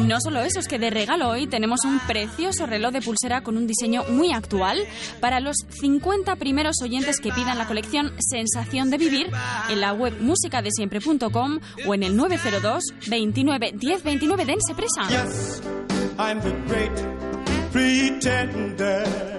Y 0.00 0.06
no 0.06 0.18
solo 0.18 0.40
eso, 0.40 0.60
es 0.60 0.66
que 0.66 0.78
de 0.78 0.88
regalo 0.88 1.28
hoy 1.28 1.46
tenemos 1.46 1.84
un 1.84 1.98
precioso 2.00 2.64
reloj 2.64 2.90
de 2.92 3.02
pulsera 3.02 3.42
con 3.42 3.58
un 3.58 3.66
diseño 3.66 4.04
muy 4.08 4.32
actual 4.32 4.78
para 5.20 5.40
los 5.40 5.56
50 5.68 6.36
primeros 6.36 6.76
oyentes 6.82 7.20
que 7.20 7.30
pidan 7.30 7.58
la 7.58 7.66
colección 7.66 8.12
Sensación 8.18 8.90
de 8.90 8.96
Vivir 8.96 9.30
en 9.68 9.80
la 9.80 9.92
web 9.92 10.14
musicadesiempre.com 10.20 11.60
o 11.86 11.94
en 11.94 12.02
el 12.02 12.16
902 12.16 12.82
29 13.08 13.72
10 13.74 14.02
29 14.02 14.44
dense 14.46 14.74
presa. 14.74 15.02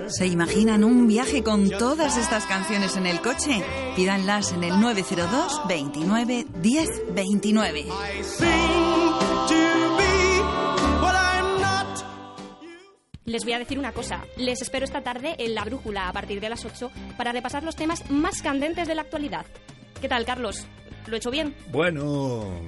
¿Se 0.08 0.28
imaginan 0.28 0.84
un 0.84 1.08
viaje 1.08 1.42
con 1.42 1.70
todas 1.70 2.18
estas 2.18 2.46
canciones 2.46 2.98
en 2.98 3.08
el 3.08 3.20
coche? 3.22 3.64
Pídanlas 3.96 4.52
en 4.52 4.64
el 4.64 4.80
902 4.80 5.62
29 5.68 6.46
10 6.62 6.90
29. 7.16 7.86
Les 13.26 13.44
voy 13.44 13.54
a 13.54 13.60
decir 13.60 13.78
una 13.78 13.92
cosa. 13.92 14.26
Les 14.36 14.62
espero 14.62 14.84
esta 14.84 15.02
tarde 15.02 15.36
en 15.38 15.54
La 15.54 15.64
Brújula 15.64 16.10
a 16.10 16.14
partir 16.14 16.42
de 16.42 16.50
las 16.50 16.66
8 16.66 16.92
para 17.18 17.32
repasar 17.32 17.64
los 17.64 17.76
temas 17.76 18.10
más 18.10 18.42
candentes 18.42 18.88
de 18.88 18.96
la 18.96 19.04
actualidad. 19.04 19.46
¿Qué 20.02 20.08
tal, 20.08 20.26
Carlos? 20.26 20.66
¿Lo 21.08 21.16
he 21.16 21.18
hecho 21.18 21.30
bien? 21.30 21.56
Bueno, 21.72 22.62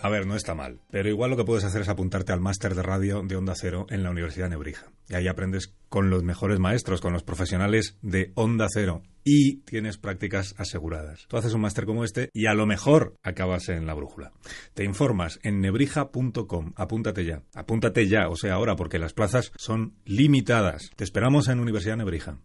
a 0.00 0.08
ver, 0.08 0.26
no 0.26 0.36
está 0.36 0.54
mal. 0.54 0.80
Pero 0.90 1.08
igual 1.08 1.30
lo 1.30 1.36
que 1.36 1.44
puedes 1.44 1.64
hacer 1.64 1.82
es 1.82 1.88
apuntarte 1.88 2.32
al 2.32 2.40
máster 2.40 2.74
de 2.74 2.82
radio 2.82 3.22
de 3.22 3.36
Onda 3.36 3.54
Cero 3.56 3.86
en 3.90 4.02
la 4.02 4.10
Universidad 4.10 4.46
de 4.46 4.50
Nebrija. 4.50 4.86
Y 5.08 5.14
ahí 5.14 5.28
aprendes 5.28 5.74
con 5.88 6.10
los 6.10 6.22
mejores 6.22 6.58
maestros, 6.58 7.00
con 7.00 7.12
los 7.12 7.22
profesionales 7.22 7.98
de 8.02 8.32
Onda 8.34 8.66
Cero. 8.72 9.02
Y 9.24 9.58
tienes 9.58 9.98
prácticas 9.98 10.54
aseguradas. 10.58 11.26
Tú 11.28 11.36
haces 11.36 11.54
un 11.54 11.60
máster 11.60 11.86
como 11.86 12.02
este 12.02 12.30
y 12.32 12.46
a 12.46 12.54
lo 12.54 12.66
mejor 12.66 13.14
acabas 13.22 13.68
en 13.68 13.86
la 13.86 13.94
brújula. 13.94 14.32
Te 14.74 14.84
informas 14.84 15.38
en 15.42 15.60
nebrija.com. 15.60 16.72
Apúntate 16.76 17.24
ya. 17.24 17.42
Apúntate 17.54 18.08
ya, 18.08 18.28
o 18.28 18.36
sea, 18.36 18.54
ahora, 18.54 18.74
porque 18.74 18.98
las 18.98 19.12
plazas 19.12 19.52
son 19.56 19.94
limitadas. 20.04 20.90
Te 20.96 21.04
esperamos 21.04 21.48
en 21.48 21.60
Universidad 21.60 21.96
Nebrija. 21.96 22.38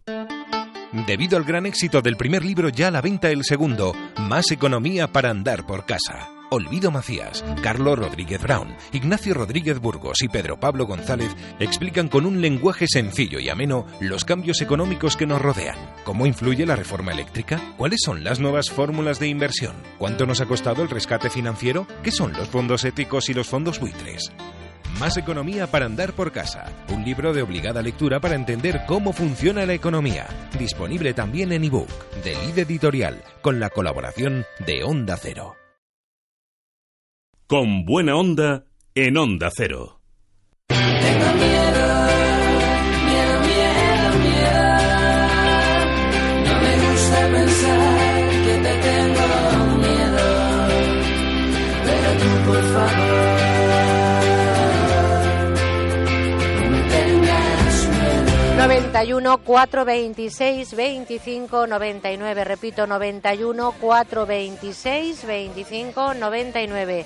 Debido 1.06 1.38
al 1.38 1.44
gran 1.44 1.66
éxito 1.66 2.02
del 2.02 2.16
primer 2.16 2.46
libro, 2.46 2.70
ya 2.70 2.88
a 2.88 2.92
la 2.92 3.02
venta 3.02 3.30
el 3.30 3.44
segundo, 3.44 3.94
Más 4.20 4.52
economía 4.52 5.12
para 5.12 5.30
andar 5.30 5.66
por 5.66 5.86
casa. 5.86 6.37
Olvido 6.50 6.92
Macías, 6.92 7.44
Carlos 7.62 8.00
Rodríguez 8.00 8.42
Brown, 8.42 8.74
Ignacio 8.94 9.34
Rodríguez 9.34 9.80
Burgos 9.80 10.22
y 10.22 10.30
Pedro 10.30 10.58
Pablo 10.60 10.86
González 10.86 11.36
explican 11.60 12.08
con 12.08 12.26
un 12.26 12.42
lenguaje 12.42 12.88
sencillo 12.88 13.40
y 13.40 13.50
ameno 13.50 13.86
los 14.00 14.24
cambios 14.24 14.62
económicos 14.62 15.18
que 15.18 15.26
nos 15.26 15.42
rodean. 15.42 15.78
¿Cómo 16.06 16.26
influye 16.26 16.66
la 16.66 16.78
reforma 16.78 17.12
eléctrica? 17.12 17.62
¿Cuáles 17.78 18.00
son 18.04 18.24
las 18.24 18.40
nuevas 18.40 18.70
fórmulas 18.70 19.20
de 19.20 19.28
inversión? 19.28 19.76
¿Cuánto 19.98 20.26
nos 20.26 20.40
ha 20.40 20.46
costado 20.46 20.84
el 20.84 20.90
rescate 20.90 21.30
financiero? 21.30 21.86
¿Qué 22.02 22.12
son 22.12 22.32
los 22.32 22.48
fondos 22.48 22.86
éticos 22.86 23.30
y 23.30 23.34
los 23.34 23.48
fondos 23.48 23.80
buitres? 23.80 24.32
Más 25.00 25.18
economía 25.18 25.68
para 25.68 25.86
andar 25.86 26.14
por 26.14 26.32
casa. 26.32 26.72
Un 26.90 27.04
libro 27.04 27.34
de 27.34 27.42
obligada 27.42 27.82
lectura 27.82 28.22
para 28.22 28.36
entender 28.36 28.84
cómo 28.88 29.12
funciona 29.12 29.66
la 29.66 29.74
economía. 29.74 30.28
Disponible 30.58 31.14
también 31.14 31.52
en 31.52 31.66
ebook 31.66 31.90
de 32.24 32.36
Lid 32.36 32.58
Editorial, 32.58 33.22
con 33.42 33.60
la 33.60 33.70
colaboración 33.70 34.46
de 34.66 34.84
Onda 34.84 35.18
Cero. 35.22 35.67
Con 37.48 37.86
buena 37.86 38.18
onda 38.18 38.66
en 38.94 39.16
Onda 39.16 39.50
Cero. 39.56 40.02
Tengo 40.68 41.34
miedo, 41.34 41.86
miedo, 43.08 43.40
miedo, 43.48 44.08
miedo. 44.20 44.66
No 46.44 46.54
me 46.62 46.74
gusta 46.76 47.20
pensar 47.32 48.30
que 48.44 48.54
te 48.66 48.74
tengo 48.88 49.28
miedo. 49.78 50.26
Pero 51.86 52.10
tú, 52.20 52.30
por 52.52 52.64
favor, 52.74 53.24
no 56.60 56.64
me 56.70 56.82
tengas 56.90 57.76
miedo. 57.88 58.58
91 58.58 59.38
426 59.38 60.76
25 60.76 61.66
99. 61.66 62.44
Repito, 62.44 62.86
91 62.88 63.72
426 63.80 65.26
25 65.26 66.14
99. 66.14 67.06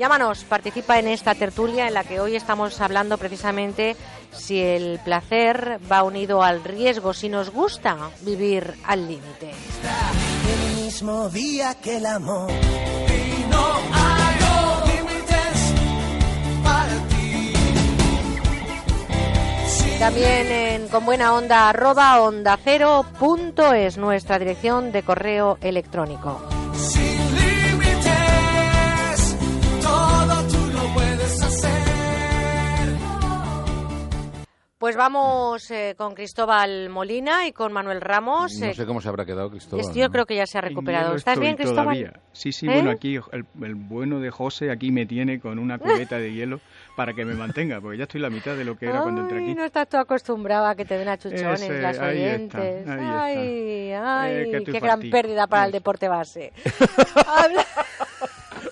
Llámanos, 0.00 0.44
participa 0.44 0.98
en 0.98 1.08
esta 1.08 1.34
tertulia 1.34 1.86
en 1.86 1.92
la 1.92 2.04
que 2.04 2.20
hoy 2.20 2.34
estamos 2.34 2.80
hablando 2.80 3.18
precisamente 3.18 3.96
si 4.32 4.58
el 4.58 4.98
placer 5.04 5.78
va 5.92 6.04
unido 6.04 6.42
al 6.42 6.64
riesgo, 6.64 7.12
si 7.12 7.28
nos 7.28 7.50
gusta 7.50 7.98
vivir 8.22 8.76
al 8.84 9.06
límite. 9.06 9.50
El 9.50 10.84
mismo 10.84 11.28
día 11.28 11.74
que 11.82 11.98
el 11.98 12.06
amor. 12.06 12.50
Y 12.50 13.44
no 13.50 13.62
hago 13.92 14.86
límites 14.86 15.74
para 16.64 16.96
ti. 17.08 17.52
También 19.98 20.50
en 20.50 20.88
con 20.88 21.04
buena 21.04 21.34
onda 21.34 21.68
arroba 21.68 22.22
onda 22.22 22.58
cero 22.64 23.04
punto 23.18 23.74
es 23.74 23.98
nuestra 23.98 24.38
dirección 24.38 24.92
de 24.92 25.02
correo 25.02 25.58
electrónico. 25.60 26.40
Lo 30.82 30.94
puedes 30.94 31.42
hacer. 31.42 31.80
Pues 34.78 34.96
vamos 34.96 35.70
eh, 35.70 35.94
con 35.98 36.14
Cristóbal 36.14 36.88
Molina 36.88 37.46
y 37.46 37.52
con 37.52 37.70
Manuel 37.70 38.00
Ramos. 38.00 38.54
No 38.58 38.66
eh, 38.66 38.72
sé 38.74 38.86
cómo 38.86 39.02
se 39.02 39.10
habrá 39.10 39.26
quedado 39.26 39.50
Cristóbal. 39.50 39.84
Este 39.84 39.98
yo 40.00 40.06
¿no? 40.06 40.10
creo 40.12 40.24
que 40.24 40.36
ya 40.36 40.46
se 40.46 40.56
ha 40.56 40.62
recuperado. 40.62 41.10
Yo 41.10 41.16
¿Estás 41.16 41.38
bien, 41.38 41.56
Cristóbal? 41.56 41.84
todavía. 41.98 42.20
Sí, 42.32 42.50
sí, 42.50 42.66
¿Eh? 42.66 42.70
bueno, 42.72 42.90
aquí 42.90 43.16
el, 43.16 43.44
el 43.62 43.74
bueno 43.74 44.20
de 44.20 44.30
José 44.30 44.70
aquí 44.70 44.90
me 44.90 45.04
tiene 45.04 45.38
con 45.38 45.58
una 45.58 45.76
cubeta 45.78 46.16
de 46.16 46.32
hielo 46.32 46.60
para 46.96 47.12
que 47.12 47.26
me 47.26 47.34
mantenga, 47.34 47.78
porque 47.78 47.98
ya 47.98 48.04
estoy 48.04 48.22
la 48.22 48.30
mitad 48.30 48.56
de 48.56 48.64
lo 48.64 48.78
que 48.78 48.86
era 48.86 49.02
cuando 49.02 49.20
entré 49.20 49.36
Ay, 49.40 49.44
aquí. 49.44 49.54
no 49.54 49.64
estás 49.66 49.86
tú 49.86 49.98
acostumbrado 49.98 50.64
a 50.66 50.74
que 50.74 50.86
te 50.86 50.96
den 50.96 51.08
achuchones 51.08 51.60
Ese, 51.60 51.82
las 51.82 51.98
ahí 51.98 52.22
está, 52.22 52.58
oyentes. 52.58 52.60
ahí 52.60 52.78
está. 52.80 53.22
ay, 53.24 53.92
ay, 53.92 54.32
Eh, 54.32 54.56
estoy 54.56 54.72
qué 54.72 54.80
gran 54.80 55.00
pérdida 55.10 55.46
para 55.46 55.66
el 55.66 55.72
deporte 55.72 56.08
base. 56.08 56.54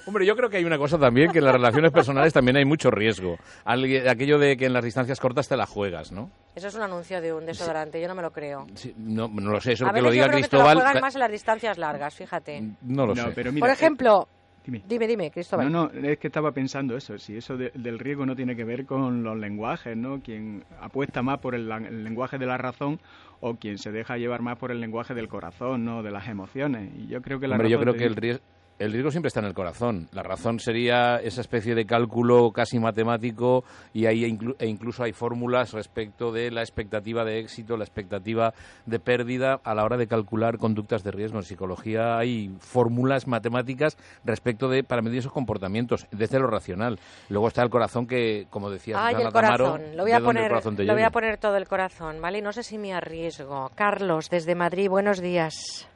Hombre, 0.08 0.24
yo 0.24 0.34
creo 0.34 0.48
que 0.48 0.56
hay 0.56 0.64
una 0.64 0.78
cosa 0.78 0.98
también, 0.98 1.30
que 1.30 1.38
en 1.38 1.44
las 1.44 1.52
relaciones 1.52 1.92
personales 1.92 2.32
también 2.32 2.56
hay 2.56 2.64
mucho 2.64 2.90
riesgo. 2.90 3.36
Aquello 3.64 4.38
de 4.38 4.56
que 4.56 4.64
en 4.66 4.72
las 4.72 4.82
distancias 4.82 5.20
cortas 5.20 5.46
te 5.48 5.56
la 5.56 5.66
juegas, 5.66 6.12
¿no? 6.12 6.30
Eso 6.54 6.68
es 6.68 6.74
un 6.74 6.82
anuncio 6.82 7.20
de 7.20 7.32
un 7.32 7.44
desodorante, 7.44 8.00
yo 8.00 8.08
no 8.08 8.14
me 8.14 8.22
lo 8.22 8.32
creo. 8.32 8.66
Sí, 8.74 8.94
no, 8.96 9.28
no 9.28 9.50
lo 9.52 9.60
sé, 9.60 9.72
eso 9.72 9.86
a 9.86 9.92
que 9.92 10.00
lo 10.00 10.10
diga 10.10 10.24
yo 10.24 10.30
creo 10.30 10.40
Cristóbal... 10.40 10.64
que 10.66 10.70
te 10.70 10.74
lo 10.74 10.80
juegan 10.80 10.94
ca- 10.94 11.00
más 11.00 11.14
en 11.14 11.20
las 11.20 11.30
distancias 11.30 11.78
largas, 11.78 12.14
fíjate. 12.14 12.62
No 12.82 13.06
lo 13.06 13.14
No, 13.14 13.24
sé. 13.26 13.32
pero 13.34 13.52
mira, 13.52 13.60
Por 13.64 13.70
eh, 13.70 13.74
ejemplo, 13.74 14.28
dime. 14.64 14.82
dime, 14.88 15.06
dime, 15.06 15.30
Cristóbal. 15.30 15.70
No, 15.70 15.90
no, 15.92 16.08
es 16.08 16.18
que 16.18 16.26
estaba 16.28 16.52
pensando 16.52 16.96
eso, 16.96 17.18
si 17.18 17.36
eso 17.36 17.56
de- 17.58 17.70
del 17.74 17.98
riesgo 17.98 18.24
no 18.26 18.34
tiene 18.34 18.56
que 18.56 18.64
ver 18.64 18.86
con 18.86 19.22
los 19.22 19.36
lenguajes, 19.36 19.96
¿no? 19.96 20.20
Quien 20.20 20.64
apuesta 20.80 21.22
más 21.22 21.38
por 21.38 21.54
el, 21.54 21.68
lenguaje 22.02 22.38
de 22.38 22.46
la 22.46 22.56
razón 22.56 22.98
o 23.40 23.56
quien 23.56 23.78
se 23.78 23.92
deja 23.92 24.16
llevar 24.16 24.40
más 24.42 24.56
por 24.58 24.70
el 24.72 24.80
lenguaje 24.80 25.14
del 25.14 25.28
corazón, 25.28 25.84
¿no? 25.84 26.02
De 26.02 26.10
las 26.10 26.26
emociones. 26.28 26.90
Y 26.96 27.06
yo 27.08 27.20
creo 27.22 27.38
que 27.38 27.46
la 27.46 27.54
Hombre, 27.56 27.68
yo 27.70 27.78
creo 27.78 27.94
que 27.94 28.04
el 28.06 28.16
riesgo, 28.16 28.42
el 28.78 28.92
riesgo 28.92 29.10
siempre 29.10 29.28
está 29.28 29.40
en 29.40 29.46
el 29.46 29.54
corazón. 29.54 30.08
La 30.12 30.22
razón 30.22 30.60
sería 30.60 31.16
esa 31.16 31.40
especie 31.40 31.74
de 31.74 31.84
cálculo 31.86 32.50
casi 32.52 32.78
matemático 32.78 33.64
y 33.92 34.06
ahí 34.06 34.22
inclu- 34.22 34.56
e 34.58 34.66
incluso 34.66 35.02
hay 35.02 35.12
fórmulas 35.12 35.72
respecto 35.72 36.30
de 36.32 36.50
la 36.50 36.60
expectativa 36.62 37.24
de 37.24 37.38
éxito, 37.40 37.76
la 37.76 37.84
expectativa 37.84 38.54
de 38.86 39.00
pérdida 39.00 39.60
a 39.64 39.74
la 39.74 39.84
hora 39.84 39.96
de 39.96 40.06
calcular 40.06 40.58
conductas 40.58 41.02
de 41.02 41.10
riesgo. 41.10 41.38
En 41.38 41.44
psicología 41.44 42.18
hay 42.18 42.50
fórmulas 42.60 43.26
matemáticas 43.26 43.96
respecto 44.24 44.68
de 44.68 44.84
para 44.84 45.02
medir 45.02 45.18
esos 45.20 45.32
comportamientos 45.32 46.06
desde 46.12 46.38
lo 46.38 46.46
racional. 46.46 46.98
Luego 47.28 47.48
está 47.48 47.62
el 47.62 47.70
corazón 47.70 48.06
que, 48.06 48.46
como 48.50 48.70
decía 48.70 48.96
Ay, 49.04 49.16
el 49.16 49.32
corazón. 49.32 49.58
Tamaro, 49.80 49.96
Lo 49.96 50.02
voy 50.04 50.12
a 50.12 50.16
¿de 50.16 50.20
dónde 50.22 50.40
el 50.40 50.46
poner, 50.46 50.48
corazón 50.50 50.76
te 50.76 50.84
lo 50.84 50.92
voy 50.94 51.02
a 51.02 51.10
poner 51.10 51.38
todo 51.38 51.56
el 51.56 51.66
corazón, 51.66 52.20
¿vale? 52.20 52.38
Y 52.38 52.42
no 52.42 52.52
sé 52.52 52.62
si 52.62 52.78
me 52.78 52.92
arriesgo. 52.94 53.70
Carlos, 53.74 54.30
desde 54.30 54.54
Madrid, 54.54 54.88
buenos 54.88 55.20
días. 55.20 55.88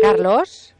Carlos, 0.00 0.74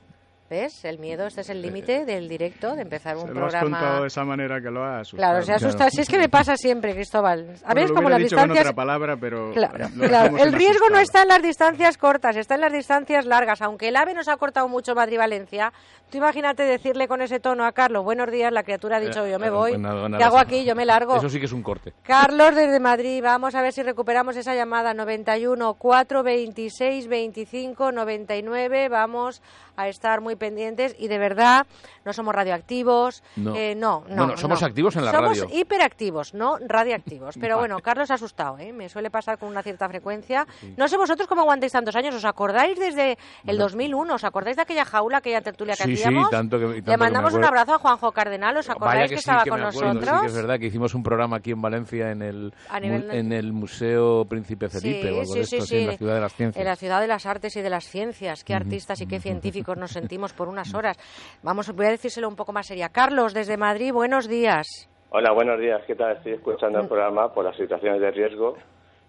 ¿ves? 0.52 0.84
El 0.84 0.98
miedo, 0.98 1.26
este 1.26 1.40
es 1.40 1.48
el 1.48 1.62
límite 1.62 2.04
del 2.04 2.28
directo, 2.28 2.76
de 2.76 2.82
empezar 2.82 3.16
un 3.16 3.22
Se 3.28 3.32
lo 3.32 3.46
has 3.46 3.52
programa. 3.52 3.78
contado 3.78 4.02
de 4.02 4.08
esa 4.08 4.22
manera 4.24 4.60
que 4.60 4.70
lo 4.70 4.84
has 4.84 5.00
asustado. 5.08 5.16
Claro, 5.32 5.44
se 5.46 5.52
asusta. 5.54 5.88
Si 5.88 6.02
es 6.02 6.08
que 6.10 6.18
me 6.18 6.28
pasa 6.28 6.56
siempre, 6.56 6.92
Cristóbal. 6.94 7.54
A 7.64 7.72
ver, 7.72 7.88
lo 7.88 7.94
como 7.94 8.10
las 8.10 8.18
dicho 8.18 8.36
con 8.36 8.44
distancias. 8.48 8.66
otra 8.66 8.76
palabra, 8.76 9.16
pero 9.16 9.50
Claro, 9.52 9.88
claro. 9.98 10.36
El 10.36 10.52
riesgo 10.52 10.90
no 10.90 10.98
está 10.98 11.22
en 11.22 11.28
las 11.28 11.40
distancias 11.42 11.96
cortas, 11.96 12.36
está 12.36 12.56
en 12.56 12.60
las 12.60 12.72
distancias 12.72 13.24
largas. 13.24 13.62
Aunque 13.62 13.88
el 13.88 13.96
AVE 13.96 14.12
nos 14.12 14.28
ha 14.28 14.36
cortado 14.36 14.68
mucho 14.68 14.94
Madrid-Valencia, 14.94 15.72
tú 16.10 16.18
imagínate 16.18 16.64
decirle 16.64 17.08
con 17.08 17.22
ese 17.22 17.40
tono 17.40 17.64
a 17.64 17.72
Carlos, 17.72 18.04
buenos 18.04 18.30
días, 18.30 18.52
la 18.52 18.62
criatura 18.62 18.98
ha 18.98 19.00
dicho, 19.00 19.24
Eh, 19.24 19.30
yo 19.32 19.38
me 19.38 19.46
eh, 19.46 19.50
voy, 19.50 19.70
pues 19.70 19.80
nada, 19.80 20.06
nada, 20.06 20.18
¿qué 20.18 20.24
hago 20.24 20.38
aquí? 20.38 20.64
Yo 20.66 20.74
me 20.76 20.84
largo. 20.84 21.16
Eso 21.16 21.30
sí 21.30 21.38
que 21.40 21.46
es 21.46 21.52
un 21.52 21.62
corte. 21.62 21.94
Carlos 22.02 22.54
desde 22.54 22.78
Madrid, 22.78 23.22
vamos 23.22 23.54
a 23.54 23.62
ver 23.62 23.72
si 23.72 23.82
recuperamos 23.82 24.36
esa 24.36 24.54
llamada 24.54 24.92
91 24.92 25.72
426 25.74 27.08
25 27.08 27.92
99. 27.92 28.88
Vamos 28.90 29.40
a 29.76 29.88
estar 29.88 30.20
muy 30.20 30.36
pendientes 30.36 30.94
y 30.98 31.08
de 31.08 31.18
verdad 31.18 31.66
no 32.04 32.12
somos 32.12 32.34
radioactivos. 32.34 33.22
No. 33.36 33.54
eh, 33.56 33.74
no, 33.74 34.04
no. 34.08 34.16
Bueno, 34.16 34.36
somos 34.36 34.60
no. 34.60 34.66
activos 34.66 34.96
en 34.96 35.04
la 35.04 35.12
somos 35.12 35.38
radio. 35.40 35.48
hiperactivos, 35.58 36.34
no 36.34 36.58
radiactivos. 36.66 37.36
Pero 37.40 37.58
bueno, 37.58 37.78
Carlos 37.80 38.10
ha 38.10 38.14
asustado, 38.14 38.58
¿eh? 38.58 38.72
me 38.72 38.88
suele 38.88 39.10
pasar 39.10 39.38
con 39.38 39.48
una 39.48 39.62
cierta 39.62 39.88
frecuencia. 39.88 40.46
No 40.76 40.88
sé 40.88 40.96
vosotros 40.96 41.26
cómo 41.28 41.42
aguantáis 41.42 41.72
tantos 41.72 41.96
años. 41.96 42.14
¿Os 42.14 42.24
acordáis 42.24 42.78
desde 42.78 43.18
el 43.46 43.58
2001? 43.58 44.14
¿Os 44.14 44.24
acordáis 44.24 44.56
de 44.56 44.62
aquella 44.62 44.84
jaula, 44.84 45.18
aquella 45.18 45.40
tertulia 45.40 45.74
que 45.76 45.84
Sí, 45.84 45.96
sí, 45.96 46.02
hacíamos? 46.02 46.30
tanto 46.30 46.58
que- 46.58 46.64
tanto 46.66 46.82
que 46.84 46.90
Le 46.90 46.96
me 46.96 46.96
mandamos 46.96 47.32
un 47.34 47.44
acuerdo. 47.44 47.60
abrazo 47.60 47.74
a 47.74 47.78
Juanjo 47.78 48.12
Cardenal. 48.12 48.56
¿Os 48.56 48.68
acordáis 48.70 48.94
Vaya 49.02 49.08
que, 49.08 49.14
sí, 49.16 49.20
estaba 49.20 49.44
que 49.44 49.50
con 49.50 49.60
me 49.60 49.66
acuerdo, 49.66 49.94
nosotros? 49.94 50.14
Sí, 50.16 50.20
que 50.22 50.26
es 50.26 50.34
verdad 50.34 50.58
que 50.58 50.66
hicimos 50.66 50.94
un 50.94 51.02
programa 51.02 51.36
aquí 51.36 51.50
en 51.52 51.62
Valencia 51.62 52.10
en 52.10 52.22
el, 52.22 52.52
en 52.72 53.32
el 53.32 53.52
Museo 53.52 54.24
Príncipe 54.26 54.68
Felipe 54.68 55.10
o 55.12 55.20
algo 55.20 55.34
de 55.34 55.40
esto, 55.40 55.62
así, 55.62 55.76
en 55.78 55.86
la 55.86 55.96
Ciudad 55.96 56.14
de 56.16 56.20
las 56.20 56.34
Ciencias. 56.34 56.60
En 56.60 56.68
la 56.68 56.76
ciudad 56.76 57.00
de 57.00 57.06
las 57.06 57.26
artes 57.26 57.56
y 57.56 57.62
de 57.62 57.70
las 57.70 57.84
ciencias. 57.86 58.44
Qué 58.44 58.52
Ujú. 58.54 58.62
artistas 58.62 59.00
y 59.00 59.06
qué 59.06 59.20
científicos 59.20 59.61
nos 59.76 59.90
sentimos 59.92 60.32
por 60.32 60.48
unas 60.48 60.74
horas. 60.74 60.96
Vamos, 61.42 61.74
voy 61.74 61.86
a 61.86 61.90
decírselo 61.90 62.28
un 62.28 62.36
poco 62.36 62.52
más 62.52 62.66
seria. 62.66 62.88
Carlos, 62.90 63.32
desde 63.34 63.56
Madrid, 63.56 63.92
buenos 63.92 64.28
días. 64.28 64.88
Hola, 65.10 65.32
buenos 65.32 65.58
días. 65.60 65.82
¿Qué 65.86 65.94
tal? 65.94 66.16
Estoy 66.16 66.32
escuchando 66.32 66.80
el 66.80 66.88
programa 66.88 67.32
por 67.32 67.44
las 67.44 67.56
situaciones 67.56 68.00
de 68.00 68.10
riesgo. 68.10 68.56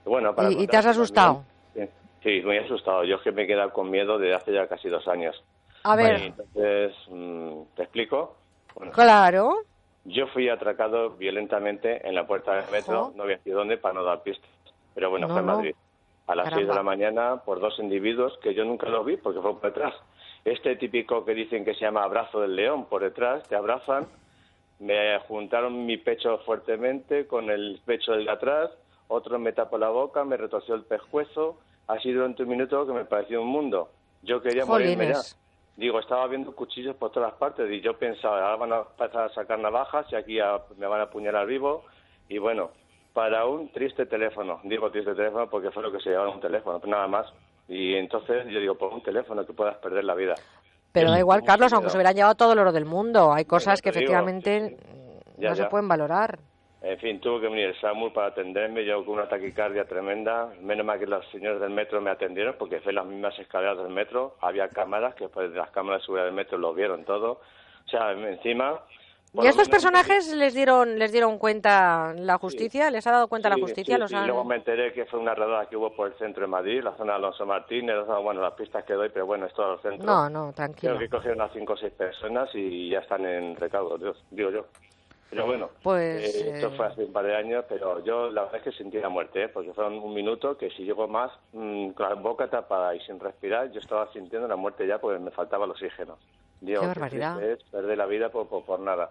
Y 0.06 0.10
Bueno, 0.10 0.36
para 0.36 0.50
Mm. 0.50 0.60
¿Y, 0.60 0.64
y 0.64 0.68
te 0.68 0.78
has 0.78 0.86
asustado? 0.86 1.44
también- 1.74 1.90
Sí, 2.22 2.42
muy 2.44 2.58
asustado. 2.58 3.04
Yo 3.04 3.16
es 3.18 3.22
que 3.22 3.32
me 3.34 3.44
he 3.44 3.48
quedado 3.48 3.72
con 3.74 3.90
miedo 3.92 4.18
desde 4.18 4.36
hace 4.36 4.54
ya 4.54 4.66
casi 4.68 4.88
dos 4.88 5.06
años. 5.10 5.36
A 5.84 5.96
ver. 5.98 6.22
Entonces, 6.22 6.94
mm, 7.10 7.62
¿te 7.76 7.84
explico? 7.84 8.38
Bueno, 8.76 8.92
Claro. 8.94 9.56
yo 10.06 10.28
fui 10.28 10.48
atracado 10.50 11.12
violentamente 11.12 12.08
en 12.08 12.16
la 12.16 12.26
puerta 12.26 12.56
del 12.56 12.72
metro, 12.72 13.12
no 13.16 13.24
voy 13.24 13.34
a 13.34 13.38
decir 13.38 13.54
dónde 13.54 13.78
para 13.78 13.94
no 13.96 14.04
dar 14.06 14.24
pistas. 14.24 14.50
Pero 14.96 15.10
bueno, 15.10 15.28
No, 15.28 15.34
fue 15.34 15.42
en. 15.42 15.46
Madrid. 15.48 15.76
A 16.28 16.36
las 16.36 16.54
seis 16.54 16.66
de 16.66 16.74
la 16.74 16.84
mañana 16.84 17.42
por 17.44 17.60
dos 17.60 17.78
individuos 17.80 18.38
que 18.42 18.54
yo 18.54 18.64
nunca 18.64 18.88
los 18.88 19.06
vi 19.06 19.18
porque 19.18 19.42
fue 19.42 19.52
por 19.60 19.62
detrás. 19.74 19.94
Este 20.46 20.76
típico 20.76 21.24
que 21.24 21.34
dicen 21.34 21.64
que 21.64 21.74
se 21.74 21.82
llama 21.82 22.04
abrazo 22.04 22.42
del 22.42 22.56
león, 22.56 22.86
por 22.86 23.02
detrás, 23.02 23.48
te 23.48 23.56
abrazan, 23.56 24.08
me 24.80 25.18
juntaron 25.20 25.86
mi 25.86 25.98
pecho 25.98 26.40
fuertemente 26.40 27.28
con 27.28 27.50
el 27.50 27.80
pecho 27.86 28.12
del 28.12 28.26
de 28.26 28.32
atrás, 28.32 28.70
otro 29.08 29.40
me 29.40 29.54
tapó 29.54 29.78
la 29.78 29.90
boca, 29.90 30.26
me 30.26 30.36
retorció 30.36 30.76
el 30.76 30.84
pescuezo, 30.84 31.60
así 31.88 32.12
durante 32.12 32.44
un 32.44 32.50
minuto 32.50 32.86
que 32.86 32.92
me 32.94 33.06
pareció 33.06 33.42
un 33.42 33.48
mundo. 33.48 33.92
Yo 34.22 34.42
quería 34.42 34.66
morirme 34.66 35.06
ya. 35.08 35.22
Digo, 35.76 36.00
estaba 36.00 36.28
viendo 36.28 36.54
cuchillos 36.54 36.96
por 36.98 37.12
todas 37.12 37.34
partes 37.34 37.70
y 37.72 37.82
yo 37.82 37.98
pensaba, 37.98 38.42
ahora 38.44 38.56
van 38.58 38.74
a 38.74 38.78
empezar 38.80 39.24
a 39.24 39.34
sacar 39.34 39.60
navajas 39.60 40.06
y 40.12 40.16
aquí 40.16 40.40
a- 40.40 40.62
me 40.78 40.88
van 40.88 41.00
a 41.00 41.04
apuñalar 41.06 41.48
vivo. 41.48 41.84
Y 42.28 42.38
bueno, 42.38 42.72
para 43.14 43.46
un 43.46 43.70
triste 43.72 44.06
teléfono, 44.06 44.60
digo 44.64 44.92
triste 44.92 45.16
teléfono 45.16 45.50
porque 45.50 45.72
fue 45.72 45.84
lo 45.84 45.92
que 45.92 46.00
se 46.00 46.10
llevaba 46.10 46.30
un 46.30 46.42
teléfono, 46.42 46.80
nada 46.86 47.08
más. 47.08 47.34
Y 47.68 47.96
entonces 47.96 48.46
yo 48.50 48.60
digo, 48.60 48.76
por 48.76 48.94
un 48.94 49.02
teléfono 49.02 49.46
que 49.46 49.54
puedas 49.54 49.78
perder 49.78 50.04
la 50.04 50.16
vida. 50.16 50.36
Pero 50.92 51.10
da 51.10 51.20
igual, 51.20 51.44
Carlos, 51.44 51.74
aunque 51.74 51.90
se 51.90 51.98
hubieran 51.98 52.16
llevado 52.16 52.36
todo 52.36 52.54
el 52.54 52.60
oro 52.60 52.72
del 52.72 52.86
mundo. 52.86 53.34
Hay 53.34 53.46
cosas 53.46 53.82
que 53.82 53.90
efectivamente 53.90 54.78
Ya, 55.38 55.50
no 55.50 55.56
se 55.56 55.66
pueden 55.66 55.88
valorar. 55.88 56.38
En 56.82 57.00
fin, 57.00 57.20
tuvo 57.22 57.40
que 57.40 57.48
venir 57.48 57.68
el 57.68 57.80
SAMUR 57.80 58.12
para 58.12 58.28
atenderme, 58.28 58.86
yo 58.86 59.04
con 59.06 59.16
una 59.16 59.28
taquicardia 59.28 59.86
tremenda. 59.86 60.52
Menos 60.62 60.86
mal 60.86 61.00
que 61.00 61.08
los 61.08 61.26
señores 61.32 61.62
del 61.62 61.70
metro 61.70 62.02
me 62.02 62.12
atendieron 62.12 62.56
porque 62.60 62.82
fue 62.82 62.92
en 62.92 62.98
las 62.98 63.06
mismas 63.06 63.40
escaleras 63.40 63.78
del 63.78 63.90
metro. 63.90 64.36
Había 64.42 64.68
cámaras, 64.68 65.16
que 65.16 65.24
después 65.24 65.50
de 65.50 65.58
las 65.58 65.72
cámaras 65.72 66.02
de 66.02 66.06
seguridad 66.06 66.26
del 66.26 66.36
metro 66.36 66.58
lo 66.58 66.74
vieron 66.74 67.06
todo. 67.06 67.40
O 67.86 67.90
sea, 67.90 68.12
encima... 68.12 68.82
¿Y 69.36 69.48
a 69.48 69.50
estos 69.50 69.68
personajes 69.68 70.32
les 70.36 70.54
dieron 70.54 71.00
les 71.00 71.12
dieron 71.12 71.40
cuenta 71.40 72.14
la 72.16 72.38
justicia? 72.38 72.92
¿Les 72.92 73.06
ha 73.08 73.12
dado 73.12 73.28
cuenta 73.28 73.50
la 73.50 73.56
justicia? 73.58 73.96
sí, 73.96 74.00
¿Los 74.02 74.14
han- 74.14 74.28
Luego 74.28 74.44
me 74.44 74.58
enteré 74.58 74.94
que 74.94 75.06
fue 75.06 75.20
una 75.20 75.34
redada 75.34 75.66
que 75.68 75.76
hubo 75.76 75.96
por 75.96 76.08
el 76.12 76.14
centro 76.20 76.42
de 76.42 76.48
Madrid, 76.48 76.84
la 76.84 76.96
zona 76.96 77.14
de 77.14 77.18
Alonso 77.18 77.46
Martínez, 77.46 77.96
bueno, 78.22 78.42
las 78.42 78.54
pistas 78.54 78.84
que 78.86 78.94
doy, 78.94 79.10
pero 79.10 79.26
bueno, 79.26 79.48
es 79.48 79.54
todo 79.54 79.74
el 79.74 79.80
centro. 79.82 80.06
No, 80.06 80.30
no, 80.30 80.54
tranquilo. 80.54 80.96
Creo 80.96 81.10
que 81.10 81.16
cogieron 81.18 81.42
a 81.42 81.50
cinco 81.50 81.74
o 81.74 81.78
seis 81.78 81.94
personas 81.94 82.50
y 82.54 82.90
ya 82.92 83.00
están 83.00 83.26
en 83.26 83.56
recaudo, 83.56 83.98
Dios, 83.98 84.24
digo 84.30 84.52
yo. 84.52 84.66
Pero 85.32 85.48
bueno, 85.48 85.70
Pues, 85.82 86.36
eh, 86.36 86.52
esto 86.54 86.68
eh, 86.68 86.74
fue 86.78 86.86
hace 86.86 87.04
un 87.06 87.12
par 87.12 87.26
de 87.26 87.36
años, 87.36 87.66
pero 87.68 88.04
yo 88.06 88.30
la 88.30 88.44
verdad 88.44 88.58
es 88.58 88.64
que 88.66 88.72
sentí 88.72 89.00
la 89.00 89.10
muerte, 89.10 89.46
¿eh? 89.46 89.48
porque 89.50 89.74
fueron 89.74 89.94
un 89.96 90.14
minuto 90.14 90.56
que 90.60 90.70
si 90.70 90.84
llego 90.84 91.08
más 91.08 91.32
mm, 91.54 91.90
con 91.94 92.08
la 92.08 92.14
boca 92.14 92.48
tapada 92.52 92.94
y 92.94 93.00
sin 93.00 93.20
respirar, 93.20 93.72
yo 93.72 93.80
estaba 93.80 94.12
sintiendo 94.14 94.48
la 94.48 94.56
muerte 94.56 94.86
ya 94.86 95.00
porque 95.00 95.18
me 95.18 95.32
faltaba 95.32 95.66
el 95.66 95.72
oxígeno. 95.72 96.20
Digo, 96.62 96.82
Qué 96.82 96.88
barbaridad. 96.88 97.38
triste 97.40 97.66
perder 97.72 97.98
la 97.98 98.06
vida 98.06 98.30
por, 98.30 98.48
por, 98.48 98.64
por 98.64 98.80
nada. 98.80 99.10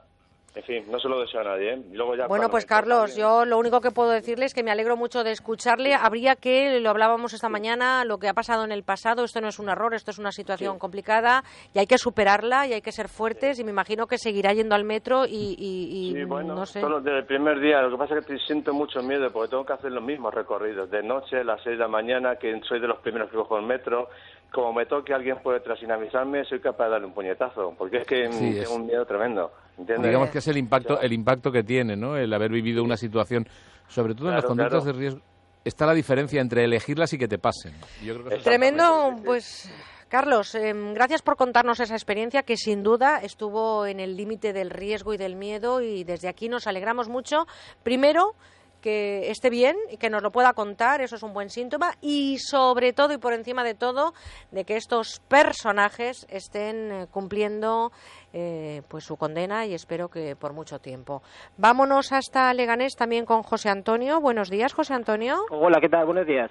En 0.54 0.62
fin, 0.64 0.84
no 0.90 0.98
se 1.00 1.08
lo 1.08 1.18
deseo 1.18 1.40
a 1.40 1.44
nadie, 1.44 1.72
¿eh? 1.72 1.82
Y 1.92 1.96
Luego 1.96 2.14
ya 2.14 2.26
Bueno, 2.26 2.50
pues 2.50 2.66
Carlos, 2.66 3.16
yo 3.16 3.46
lo 3.46 3.56
único 3.56 3.80
que 3.80 3.90
puedo 3.90 4.10
decirle 4.10 4.44
es 4.44 4.52
que 4.52 4.62
me 4.62 4.70
alegro 4.70 4.98
mucho 4.98 5.24
de 5.24 5.30
escucharle. 5.30 5.94
Habría 5.94 6.36
que, 6.36 6.78
lo 6.78 6.90
hablábamos 6.90 7.32
esta 7.32 7.48
mañana, 7.48 8.04
lo 8.04 8.18
que 8.18 8.28
ha 8.28 8.34
pasado 8.34 8.62
en 8.62 8.70
el 8.70 8.82
pasado, 8.82 9.24
esto 9.24 9.40
no 9.40 9.48
es 9.48 9.58
un 9.58 9.70
error, 9.70 9.94
esto 9.94 10.10
es 10.10 10.18
una 10.18 10.30
situación 10.30 10.78
complicada 10.78 11.42
y 11.72 11.78
hay 11.78 11.86
que 11.86 11.96
superarla 11.96 12.66
y 12.66 12.74
hay 12.74 12.82
que 12.82 12.92
ser 12.92 13.08
fuertes 13.08 13.58
y 13.60 13.64
me 13.64 13.70
imagino 13.70 14.06
que 14.06 14.18
seguirá 14.18 14.52
yendo 14.52 14.74
al 14.74 14.84
metro 14.84 15.24
y, 15.24 15.56
y- 15.58 16.10
y 16.10 16.14
Sí, 16.16 16.24
bueno, 16.24 16.54
no 16.54 16.66
sé. 16.66 16.82
solo 16.82 17.00
desde 17.00 17.20
el 17.20 17.24
primer 17.24 17.58
día. 17.58 17.80
Lo 17.80 17.90
que 17.90 17.96
pasa 17.96 18.18
es 18.18 18.26
que 18.26 18.36
siento 18.40 18.74
mucho 18.74 19.00
miedo 19.02 19.32
porque 19.32 19.48
tengo 19.48 19.64
que 19.64 19.72
hacer 19.72 19.90
los 19.90 20.04
mismos 20.04 20.34
recorridos. 20.34 20.90
De 20.90 21.02
noche, 21.02 21.38
a 21.38 21.44
las 21.44 21.62
6 21.62 21.78
de 21.78 21.82
la 21.82 21.88
mañana, 21.88 22.36
que 22.36 22.60
soy 22.68 22.78
de 22.78 22.88
los 22.88 22.98
primeros 22.98 23.30
que 23.30 23.36
cojo 23.38 23.56
el 23.56 23.64
metro. 23.64 24.08
Como 24.52 24.72
me 24.72 24.84
toque 24.86 25.14
alguien 25.14 25.38
por 25.42 25.54
detrás 25.54 25.78
sin 25.80 25.90
avisarme, 25.90 26.44
soy 26.44 26.60
capaz 26.60 26.84
de 26.84 26.90
darle 26.90 27.06
un 27.06 27.14
puñetazo. 27.14 27.74
Porque 27.78 27.98
es 27.98 28.06
que 28.06 28.30
Sí, 28.32 28.50
tengo 28.50 28.62
es- 28.62 28.68
un 28.70 28.86
miedo 28.86 29.04
tremendo. 29.06 29.50
¿Entiendes? 29.78 30.06
Digamos 30.08 30.30
que 30.30 30.38
es 30.38 30.48
el 30.48 30.58
impacto, 30.58 31.00
el 31.00 31.12
impacto 31.12 31.50
que 31.50 31.62
tiene, 31.64 31.96
¿no? 31.96 32.16
El 32.16 32.32
haber 32.34 32.50
vivido 32.50 32.84
una 32.84 32.96
situación, 32.98 33.46
sobre 33.88 34.14
todo 34.14 34.28
en 34.28 34.34
las 34.34 34.44
conductas 34.44 34.82
claro. 34.82 34.92
de 34.92 34.98
riesgo. 34.98 35.20
Está 35.64 35.86
la 35.86 35.94
diferencia 35.94 36.40
entre 36.40 36.64
elegirlas 36.64 37.12
y 37.14 37.18
que 37.18 37.28
te 37.28 37.38
pasen. 37.38 37.72
Yo 38.04 38.14
creo 38.14 38.24
que 38.24 38.28
eso 38.30 38.36
es- 38.38 38.44
Tremendo, 38.44 39.14
pues 39.24 39.72
Carlos, 40.08 40.54
em, 40.54 40.92
gracias 40.92 41.22
por 41.22 41.36
contarnos 41.36 41.80
esa 41.80 41.94
experiencia 41.94 42.42
que 42.42 42.58
sin 42.58 42.82
duda 42.82 43.20
estuvo 43.22 43.86
en 43.86 43.98
el 44.00 44.14
límite 44.16 44.52
del 44.52 44.68
riesgo 44.68 45.14
y 45.14 45.16
del 45.16 45.36
miedo 45.36 45.80
y 45.80 46.04
desde 46.04 46.28
aquí 46.28 46.50
nos 46.50 46.66
alegramos 46.66 47.08
mucho. 47.08 47.46
Primero, 47.82 48.34
que 48.82 49.30
esté 49.30 49.48
bien 49.48 49.76
y 49.90 49.96
que 49.96 50.10
nos 50.10 50.22
lo 50.22 50.30
pueda 50.30 50.52
contar, 50.52 51.00
eso 51.00 51.16
es 51.16 51.22
un 51.22 51.32
buen 51.32 51.48
síntoma 51.48 51.92
y 52.02 52.36
sobre 52.38 52.92
todo 52.92 53.14
y 53.14 53.18
por 53.18 53.32
encima 53.32 53.64
de 53.64 53.74
todo 53.74 54.12
de 54.50 54.64
que 54.64 54.76
estos 54.76 55.20
personajes 55.28 56.26
estén 56.28 56.92
eh, 56.92 57.06
cumpliendo 57.10 57.92
eh, 58.34 58.82
pues 58.88 59.04
su 59.04 59.16
condena 59.16 59.64
y 59.64 59.72
espero 59.72 60.08
que 60.08 60.36
por 60.36 60.52
mucho 60.52 60.80
tiempo. 60.80 61.22
Vámonos 61.56 62.12
hasta 62.12 62.52
Leganés 62.52 62.96
también 62.96 63.24
con 63.24 63.42
José 63.42 63.70
Antonio. 63.70 64.20
Buenos 64.20 64.50
días, 64.50 64.74
José 64.74 64.92
Antonio. 64.92 65.36
Hola, 65.50 65.80
¿qué 65.80 65.88
tal? 65.88 66.04
Buenos 66.04 66.26
días. 66.26 66.50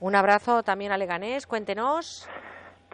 Un 0.00 0.14
abrazo 0.14 0.62
también 0.62 0.92
a 0.92 0.98
Leganés. 0.98 1.46
Cuéntenos. 1.46 2.28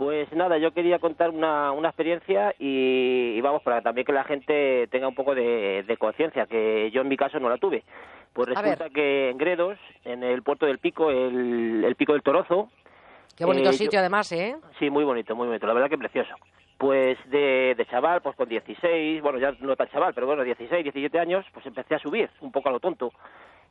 Pues 0.01 0.33
nada, 0.33 0.57
yo 0.57 0.73
quería 0.73 0.99
contar 0.99 1.29
una, 1.29 1.73
una 1.73 1.89
experiencia 1.89 2.55
y, 2.59 3.35
y 3.37 3.41
vamos, 3.43 3.63
para 3.63 3.83
también 3.83 4.07
que 4.07 4.15
la 4.15 4.25
gente 4.25 4.87
tenga 4.91 5.07
un 5.07 5.15
poco 5.15 5.35
de, 5.35 5.85
de 5.87 5.97
conciencia, 5.99 6.47
que 6.47 6.91
yo 6.91 7.03
en 7.03 7.09
mi 7.09 7.19
caso 7.19 7.39
no 7.39 7.51
la 7.51 7.59
tuve. 7.59 7.85
Pues 8.33 8.49
resulta 8.49 8.89
que 8.91 9.31
en 9.31 9.39
Gredos, 9.39 9.79
en 10.05 10.23
el 10.23 10.43
puerto 10.43 10.67
del 10.67 10.79
Pico, 10.79 11.11
el, 11.11 11.85
el 11.85 11.97
Pico 11.97 12.13
del 12.13 12.23
Torozo... 12.23 12.71
Qué 13.37 13.45
bonito 13.45 13.71
eh, 13.71 13.73
yo- 13.73 13.79
sitio 13.79 13.99
además, 14.01 14.31
¿eh? 14.33 14.57
Sí, 14.79 14.91
muy 14.91 15.05
bonito, 15.05 15.35
muy 15.35 15.47
bonito, 15.47 15.67
la 15.67 15.73
verdad 15.73 15.89
que 15.89 15.99
precioso. 15.99 16.35
Pues 16.79 17.19
de, 17.31 17.75
de 17.77 17.87
chaval, 17.87 18.21
pues 18.23 18.37
con 18.37 18.49
16, 18.49 19.21
bueno, 19.23 19.39
ya 19.39 19.53
no 19.61 19.77
tan 19.77 19.89
chaval, 19.89 20.15
pero 20.15 20.27
bueno, 20.27 20.45
16, 20.45 20.83
17 20.83 21.19
años, 21.19 21.45
pues 21.53 21.65
empecé 21.67 21.95
a 21.95 21.99
subir, 21.99 22.31
un 22.41 22.53
poco 22.53 22.69
a 22.69 22.73
lo 22.73 22.81
tonto. 22.81 23.13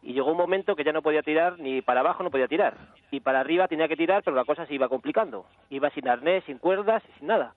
Y 0.01 0.13
llegó 0.13 0.31
un 0.31 0.37
momento 0.37 0.75
que 0.75 0.83
ya 0.83 0.91
no 0.93 1.01
podía 1.01 1.21
tirar, 1.23 1.59
ni 1.59 1.81
para 1.81 1.99
abajo 2.01 2.23
no 2.23 2.31
podía 2.31 2.47
tirar. 2.47 2.75
Y 3.11 3.19
para 3.19 3.39
arriba 3.41 3.67
tenía 3.67 3.87
que 3.87 3.97
tirar, 3.97 4.23
pero 4.23 4.35
la 4.35 4.45
cosa 4.45 4.65
se 4.65 4.73
iba 4.75 4.87
complicando. 4.89 5.45
Iba 5.69 5.89
sin 5.91 6.07
arnés, 6.07 6.43
sin 6.45 6.57
cuerdas, 6.57 7.03
sin 7.17 7.27
nada. 7.27 7.53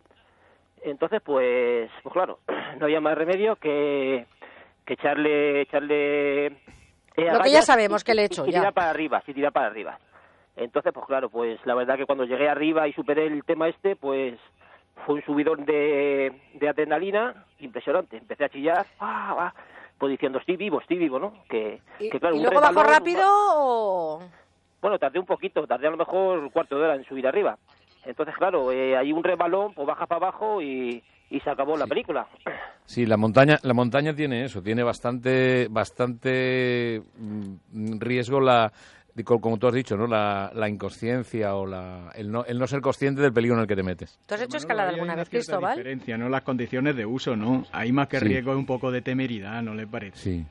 Entonces, 0.82 1.20
pues, 1.22 1.90
pues 2.02 2.12
claro, 2.12 2.38
no 2.78 2.84
había 2.86 3.00
más 3.00 3.16
remedio 3.16 3.56
que, 3.56 4.26
que 4.84 4.94
echarle, 4.94 5.60
echarle... 5.62 6.56
eh, 7.16 7.32
Lo 7.32 7.40
que 7.40 7.50
ya 7.50 7.62
sabemos 7.62 8.04
que 8.04 8.14
le 8.14 8.22
he 8.22 8.24
hecho, 8.26 8.44
ya. 8.46 8.60
tirar 8.60 8.72
para 8.72 8.90
arriba, 8.90 9.22
sí, 9.26 9.34
tirar 9.34 9.52
para 9.52 9.66
arriba. 9.66 9.98
Entonces, 10.56 10.92
pues 10.92 11.06
claro, 11.06 11.30
pues 11.30 11.58
la 11.64 11.74
verdad 11.74 11.96
que 11.96 12.06
cuando 12.06 12.24
llegué 12.24 12.48
arriba 12.48 12.86
y 12.86 12.92
superé 12.92 13.26
el 13.26 13.44
tema 13.44 13.68
este, 13.68 13.96
pues 13.96 14.38
fue 15.06 15.16
un 15.16 15.24
subidón 15.24 15.64
de, 15.64 16.32
de 16.54 16.68
adrenalina 16.68 17.46
impresionante. 17.60 18.18
Empecé 18.18 18.44
a 18.44 18.48
chillar, 18.48 18.86
ah, 19.00 19.34
ah, 19.38 19.54
pues 19.98 20.10
diciendo, 20.10 20.38
estoy 20.38 20.56
vivo, 20.56 20.80
estoy 20.80 20.98
vivo, 20.98 21.18
¿no? 21.18 21.32
Que, 21.48 21.80
¿Y, 21.98 22.10
que, 22.10 22.20
claro, 22.20 22.34
y 22.34 22.38
un 22.38 22.44
luego 22.44 22.60
bajó 22.60 22.82
rápido 22.82 23.22
o...? 23.26 24.22
Bueno, 24.80 24.98
tardé 24.98 25.20
un 25.20 25.26
poquito, 25.26 25.66
tardé 25.66 25.86
a 25.86 25.90
lo 25.90 25.96
mejor 25.96 26.40
un 26.40 26.50
cuarto 26.50 26.76
de 26.76 26.84
hora 26.84 26.96
en 26.96 27.04
subir 27.04 27.26
arriba. 27.26 27.56
Entonces, 28.04 28.34
claro, 28.36 28.72
eh, 28.72 28.96
hay 28.96 29.12
un 29.12 29.22
rebalón, 29.22 29.72
pues 29.74 29.86
baja 29.86 30.06
para 30.06 30.26
abajo 30.26 30.60
y, 30.60 31.02
y 31.32 31.40
se 31.40 31.50
acabó 31.50 31.76
la 31.76 31.86
película. 31.86 32.26
Sí, 32.84 33.06
la 33.06 33.16
montaña, 33.16 33.58
la 33.62 33.74
montaña 33.74 34.14
tiene 34.14 34.44
eso, 34.44 34.62
tiene 34.62 34.82
bastante, 34.82 35.66
bastante 35.68 37.02
mm, 37.16 37.98
riesgo 37.98 38.40
la, 38.40 38.72
como 39.24 39.58
tú 39.58 39.66
has 39.68 39.74
dicho, 39.74 39.96
¿no? 39.96 40.06
La, 40.06 40.50
la 40.54 40.68
inconsciencia 40.68 41.54
o 41.54 41.66
la, 41.66 42.10
el, 42.14 42.30
no, 42.30 42.44
el 42.44 42.58
no 42.58 42.66
ser 42.66 42.80
consciente 42.80 43.22
del 43.22 43.32
peligro 43.32 43.56
en 43.56 43.62
el 43.62 43.66
que 43.66 43.76
te 43.76 43.82
metes. 43.82 44.18
¿Tú 44.26 44.34
has 44.34 44.42
hecho 44.42 44.56
escalada 44.58 44.88
hay 44.90 44.94
alguna 44.94 45.14
una 45.14 45.20
vez, 45.22 45.28
Cristóbal? 45.30 45.76
diferencia, 45.76 46.16
¿no? 46.18 46.28
Las 46.28 46.42
condiciones 46.42 46.96
de 46.96 47.06
uso, 47.06 47.34
¿no? 47.36 47.64
Ahí 47.72 47.92
más 47.92 48.08
que 48.08 48.18
Sí. 48.18 48.24
riesgo 48.26 48.52
es 48.52 48.58
un 48.58 48.66
poco 48.66 48.90
de 48.90 49.00
temeridad, 49.02 49.62
¿no 49.62 49.74
le 49.74 49.86
parece? 49.86 50.18
Sí. 50.18 50.46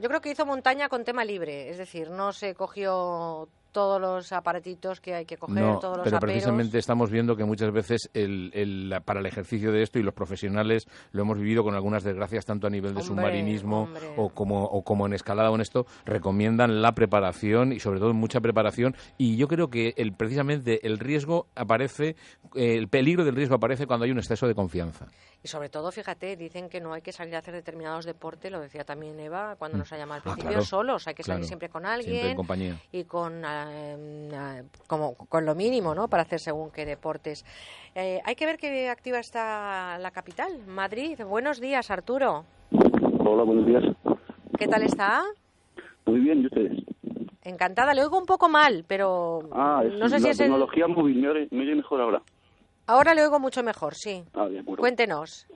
Yo 0.00 0.08
creo 0.08 0.20
que 0.20 0.30
hizo 0.30 0.44
montaña 0.44 0.88
con 0.88 1.04
tema 1.04 1.24
libre, 1.24 1.68
es 1.70 1.78
decir, 1.78 2.10
no 2.10 2.32
se 2.32 2.54
cogió 2.54 3.48
todos 3.74 4.00
los 4.00 4.32
aparatitos 4.32 5.00
que 5.00 5.14
hay 5.14 5.24
que 5.26 5.36
coger, 5.36 5.56
No, 5.62 5.78
todos 5.80 5.96
los 5.98 6.04
pero 6.04 6.18
aperos. 6.18 6.32
precisamente 6.32 6.78
estamos 6.78 7.10
viendo 7.10 7.34
que 7.36 7.44
muchas 7.44 7.72
veces 7.72 8.08
el, 8.14 8.52
el- 8.54 8.94
para 9.04 9.18
el 9.18 9.26
ejercicio 9.26 9.72
de 9.72 9.82
esto 9.82 9.98
y 9.98 10.02
los 10.04 10.14
profesionales 10.14 10.86
lo 11.10 11.22
hemos 11.22 11.36
vivido 11.38 11.64
con 11.64 11.74
algunas 11.74 12.04
desgracias 12.04 12.46
tanto 12.46 12.68
a 12.68 12.70
nivel 12.70 12.94
de 12.94 13.00
Hombre, 13.00 13.04
submarinismo 13.06 13.82
hombre. 13.82 14.00
o 14.16 14.28
como 14.30 14.64
o 14.64 14.82
como 14.84 15.06
en 15.06 15.12
escalada 15.12 15.50
o 15.50 15.56
en 15.56 15.60
esto 15.60 15.86
recomiendan 16.06 16.82
la 16.82 16.92
preparación 16.92 17.72
y 17.72 17.80
sobre 17.80 17.98
todo 17.98 18.14
mucha 18.14 18.40
preparación 18.40 18.94
y 19.18 19.36
yo 19.36 19.48
creo 19.48 19.68
que 19.70 19.92
el 19.96 20.12
precisamente 20.12 20.86
el 20.86 21.00
riesgo 21.00 21.48
aparece 21.56 22.14
eh, 22.54 22.76
el 22.76 22.86
peligro 22.86 23.24
del 23.24 23.34
riesgo 23.34 23.56
aparece 23.56 23.88
cuando 23.88 24.04
hay 24.04 24.12
un 24.12 24.18
exceso 24.18 24.46
de 24.46 24.54
confianza. 24.54 25.08
Y 25.44 25.48
sobre 25.48 25.68
todo, 25.68 25.92
fíjate, 25.92 26.36
dicen 26.36 26.70
que 26.70 26.80
no 26.80 26.94
hay 26.94 27.02
que 27.02 27.12
salir 27.12 27.36
a 27.36 27.40
hacer 27.40 27.52
determinados 27.52 28.06
deportes, 28.06 28.50
lo 28.50 28.60
decía 28.60 28.82
también 28.82 29.20
Eva 29.20 29.56
cuando 29.58 29.76
nos 29.76 29.92
ha 29.92 29.98
llamado 29.98 30.14
al 30.14 30.20
Ah, 30.20 30.22
principio, 30.24 30.48
claro, 30.52 30.64
solos, 30.64 31.06
hay 31.06 31.12
que 31.12 31.22
salir 31.22 31.40
claro, 31.40 31.46
siempre 31.48 31.68
con 31.68 31.82
siempre 31.82 31.94
alguien 32.14 32.26
en 32.30 32.36
compañía. 32.36 32.80
y 32.92 33.04
con, 33.04 33.44
eh, 33.44 34.30
eh, 34.32 34.62
como, 34.86 35.14
con 35.14 35.44
lo 35.44 35.54
mínimo, 35.54 35.94
¿no?, 35.94 36.08
para 36.08 36.22
hacer 36.22 36.40
según 36.40 36.70
qué 36.70 36.86
deportes. 36.86 37.44
Eh, 37.94 38.22
hay 38.24 38.34
que 38.36 38.46
ver 38.46 38.56
qué 38.56 38.88
activa 38.88 39.18
está 39.18 39.98
la 39.98 40.10
capital, 40.12 40.64
Madrid. 40.66 41.20
Buenos 41.22 41.60
días, 41.60 41.90
Arturo. 41.90 42.46
Hola, 43.18 43.42
buenos 43.42 43.66
días. 43.66 43.84
¿Qué 44.58 44.66
tal 44.66 44.82
está? 44.82 45.24
Muy 46.06 46.20
bien, 46.20 46.40
¿y 46.40 46.46
ustedes? 46.46 46.72
Encantada, 47.42 47.92
le 47.92 48.02
oigo 48.02 48.16
un 48.18 48.24
poco 48.24 48.48
mal, 48.48 48.86
pero 48.88 49.40
Ah, 49.52 49.82
es 49.84 49.92
no 49.98 50.08
sé 50.08 50.14
la 50.14 50.20
si 50.20 50.28
es 50.30 50.40
el... 50.40 50.46
tecnología 50.46 50.88
móvil. 50.88 51.20
¿Me 51.20 51.28
oye, 51.28 51.48
me 51.50 51.64
oye 51.64 51.74
mejor 51.74 52.00
ahora? 52.00 52.22
Ahora 52.86 53.14
le 53.14 53.22
oigo 53.22 53.40
mucho 53.40 53.62
mejor, 53.62 53.94
sí. 53.94 54.22
Ah, 54.34 54.46
de 54.48 54.60
acuerdo. 54.60 54.80
Cuéntenos. 54.80 55.46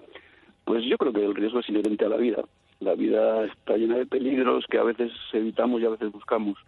Pues 0.64 0.84
yo 0.84 0.96
creo 0.96 1.12
que 1.12 1.24
el 1.24 1.34
riesgo 1.34 1.60
es 1.60 1.68
inherente 1.68 2.04
a 2.04 2.08
la 2.08 2.16
vida. 2.16 2.42
La 2.80 2.94
vida 2.94 3.44
está 3.44 3.76
llena 3.76 3.98
de 3.98 4.06
peligros 4.06 4.64
que 4.70 4.78
a 4.78 4.84
veces 4.84 5.12
evitamos 5.32 5.80
y 5.80 5.86
a 5.86 5.90
veces 5.90 6.12
buscamos. 6.12 6.58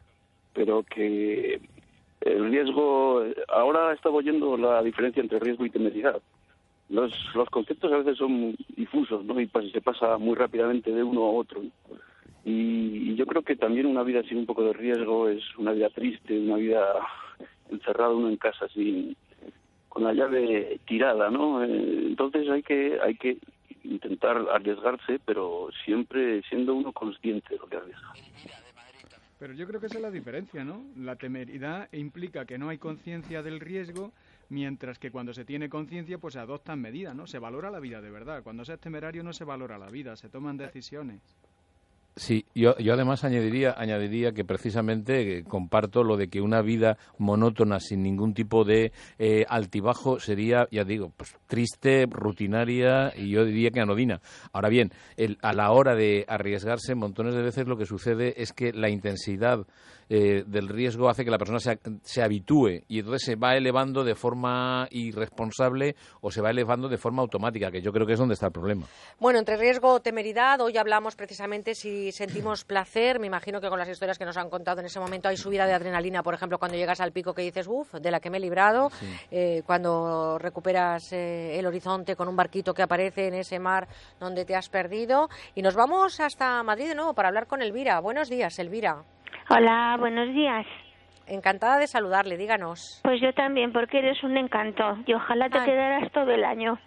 Pero 0.53 0.83
que 0.83 1.61
el 2.21 2.51
riesgo... 2.51 3.25
Ahora 3.49 3.93
estaba 3.95 4.17
oyendo 4.17 4.57
la 4.57 4.83
diferencia 4.83 5.23
entre 5.23 5.39
riesgo 5.39 5.65
y 5.65 5.71
temeridad. 5.71 6.21
Los, 6.89 7.13
los 7.35 7.49
conceptos 7.49 7.93
a 7.93 7.99
veces 7.99 8.19
son 8.19 8.57
difusos, 8.77 9.25
¿no? 9.25 9.41
Y 9.41 9.49
se 9.73 9.81
pasa 9.81 10.19
muy 10.19 10.35
rápidamente 10.35 10.91
de 10.91 11.03
uno 11.03 11.23
a 11.23 11.31
otro. 11.31 11.63
Y, 12.45 13.11
y 13.11 13.15
yo 13.15 13.27
creo 13.27 13.43
que 13.43 13.55
también 13.57 13.87
una 13.87 14.03
vida 14.03 14.23
sin 14.25 14.39
un 14.39 14.47
poco 14.47 14.65
de 14.65 14.73
riesgo 14.73 15.29
es 15.29 15.43
una 15.57 15.73
vida 15.73 15.89
triste, 15.91 16.39
una 16.39 16.57
vida 16.57 16.85
encerrado 17.71 18.17
uno 18.17 18.29
en 18.29 18.37
casa 18.37 18.67
sin 18.69 19.17
con 19.91 20.05
la 20.05 20.15
llave 20.15 20.81
tirada, 20.87 21.31
¿no? 21.31 21.63
Eh, 21.63 22.07
Entonces 22.07 22.49
hay 22.49 22.63
que 22.63 22.99
hay 23.03 23.17
que 23.17 23.37
intentar 23.85 24.37
arriesgarse, 24.51 25.21
pero 25.27 25.69
siempre 25.85 26.43
siendo 26.49 26.75
uno 26.75 26.93
consciente 26.93 27.55
de 27.55 27.59
lo 27.59 27.67
que 27.67 27.77
arriesga. 27.77 28.13
Pero 29.39 29.55
yo 29.55 29.67
creo 29.67 29.81
que 29.81 29.87
esa 29.87 29.97
es 29.97 30.03
la 30.03 30.11
diferencia, 30.11 30.65
¿no? 30.65 30.85
La 30.97 31.17
temeridad 31.17 31.89
implica 31.93 32.45
que 32.45 32.59
no 32.59 32.69
hay 32.69 32.79
conciencia 32.79 33.43
del 33.43 33.59
riesgo, 33.59 34.13
mientras 34.49 34.99
que 34.99 35.11
cuando 35.11 35.33
se 35.33 35.45
tiene 35.45 35.69
conciencia, 35.69 36.19
pues 36.19 36.35
se 36.35 36.41
adoptan 36.41 36.81
medidas, 36.81 37.15
¿no? 37.15 37.27
Se 37.27 37.39
valora 37.39 37.71
la 37.71 37.81
vida 37.81 38.01
de 38.01 38.11
verdad. 38.11 38.43
Cuando 38.43 38.65
se 38.65 38.75
es 38.75 38.81
temerario 38.81 39.25
no 39.25 39.33
se 39.33 39.45
valora 39.45 39.79
la 39.79 39.89
vida, 39.89 40.15
se 40.17 40.29
toman 40.29 40.57
decisiones. 40.57 41.21
Sí, 42.21 42.45
yo, 42.55 42.77
yo 42.77 42.93
además 42.93 43.25
añadiría, 43.25 43.75
añadiría 43.79 44.33
que 44.33 44.45
precisamente 44.45 45.39
eh, 45.39 45.43
comparto 45.43 46.05
lo 46.05 46.19
de 46.19 46.29
que 46.29 46.43
una 46.43 46.61
vida 46.61 46.99
monótona 47.17 47.81
sin 47.81 48.03
ningún 48.03 48.35
tipo 48.35 48.63
de 48.65 48.93
eh, 49.19 49.47
altibajo 49.49 50.21
sería, 50.21 50.69
ya 50.71 50.85
digo, 50.85 51.15
pues 51.17 51.35
triste, 51.47 52.07
rutinaria 52.11 53.11
y 53.17 53.31
yo 53.31 53.47
diría 53.47 53.71
que 53.71 53.81
anodina. 53.81 54.21
Ahora 54.53 54.69
bien, 54.69 54.93
el- 55.17 55.39
a 55.41 55.55
la 55.55 55.71
hora 55.71 55.95
de 55.95 56.27
arriesgarse, 56.29 56.95
montones 56.95 57.33
de 57.35 57.41
veces 57.41 57.67
lo 57.67 57.79
que 57.79 57.87
sucede 57.87 58.35
es 58.37 58.53
que 58.53 58.75
la 58.75 58.91
intensidad 58.91 59.67
eh, 60.13 60.43
del 60.45 60.69
riesgo 60.69 61.09
hace 61.09 61.25
que 61.25 61.31
la 61.31 61.39
persona 61.39 61.61
se, 61.61 61.79
se 62.03 62.21
habitúe 62.21 62.83
y 62.89 62.99
entonces 62.99 63.23
se 63.23 63.37
va 63.37 63.55
elevando 63.55 64.03
de 64.03 64.17
forma 64.17 64.89
irresponsable 64.91 65.95
o 66.21 66.33
se 66.33 66.41
va 66.41 66.51
elevando 66.51 66.89
de 66.89 66.99
forma 66.99 67.23
automática, 67.23 67.71
que 67.71 67.81
yo 67.81 67.93
creo 67.93 68.05
que 68.05 68.15
es 68.15 68.19
donde 68.19 68.35
está 68.35 68.47
el 68.47 68.53
problema. 68.53 68.87
Bueno, 69.21 69.39
entre 69.39 69.57
riesgo 69.57 69.93
o 69.93 70.01
temeridad, 70.01 70.61
hoy 70.61 70.77
hablamos 70.77 71.15
precisamente 71.15 71.77
si 71.77 72.11
sentimos 72.11 72.65
placer. 72.65 73.21
Me 73.21 73.29
imagino 73.29 73.61
que 73.61 73.69
con 73.69 73.79
las 73.79 73.89
historias 73.89 74.19
que 74.19 74.25
nos 74.25 74.37
han 74.37 74.51
contado 74.51 74.81
en 74.81 74.87
ese 74.87 74.99
momento 74.99 75.29
hay 75.29 75.37
subida 75.37 75.65
de 75.65 75.75
adrenalina, 75.75 76.25
por 76.25 76.35
ejemplo, 76.35 76.59
cuando 76.59 76.77
llegas 76.77 77.01
al 77.01 77.13
pico 77.13 77.33
que 77.33 77.43
dices, 77.43 77.69
uff, 77.69 77.95
de 77.95 78.11
la 78.11 78.19
que 78.19 78.31
me 78.31 78.39
he 78.39 78.41
librado, 78.41 78.91
eh, 79.31 79.63
cuando 79.65 80.39
recuperas 80.41 81.13
eh, 81.13 81.57
el 81.57 81.67
horizonte 81.67 82.17
con 82.17 82.27
un 82.27 82.35
barquito 82.35 82.75
que 82.75 82.83
aparece 82.83 83.29
en 83.29 83.35
ese 83.35 83.61
mar 83.61 83.87
donde 84.19 84.45
te 84.45 84.57
has 84.57 84.69
perdido. 84.69 85.29
Y 85.55 85.63
nos 85.63 85.77
vamos 85.77 86.19
hasta 86.19 86.61
Madrid 86.65 86.89
de 86.89 86.97
nuevo 86.97 87.15
para 87.15 87.29
hablar 87.29 87.47
con 87.47 87.63
Elvira. 87.63 88.01
Buenos 88.01 88.29
días, 88.29 88.59
Elvira. 88.59 89.05
Hola, 89.49 89.97
buenos 89.99 90.29
días. 90.35 90.67
Encantada 91.27 91.79
de 91.79 91.87
saludarle, 91.87 92.37
díganos. 92.37 93.01
Pues 93.05 93.21
yo 93.21 93.33
también, 93.35 93.73
porque 93.73 93.99
eres 93.99 94.23
un 94.25 94.37
encanto 94.37 94.99
y 95.07 95.15
ojalá 95.15 95.49
te 95.49 95.59
Ay. 95.59 95.67
quedaras 95.67 96.11
todo 96.13 96.31
el 96.33 96.45
año. 96.45 96.79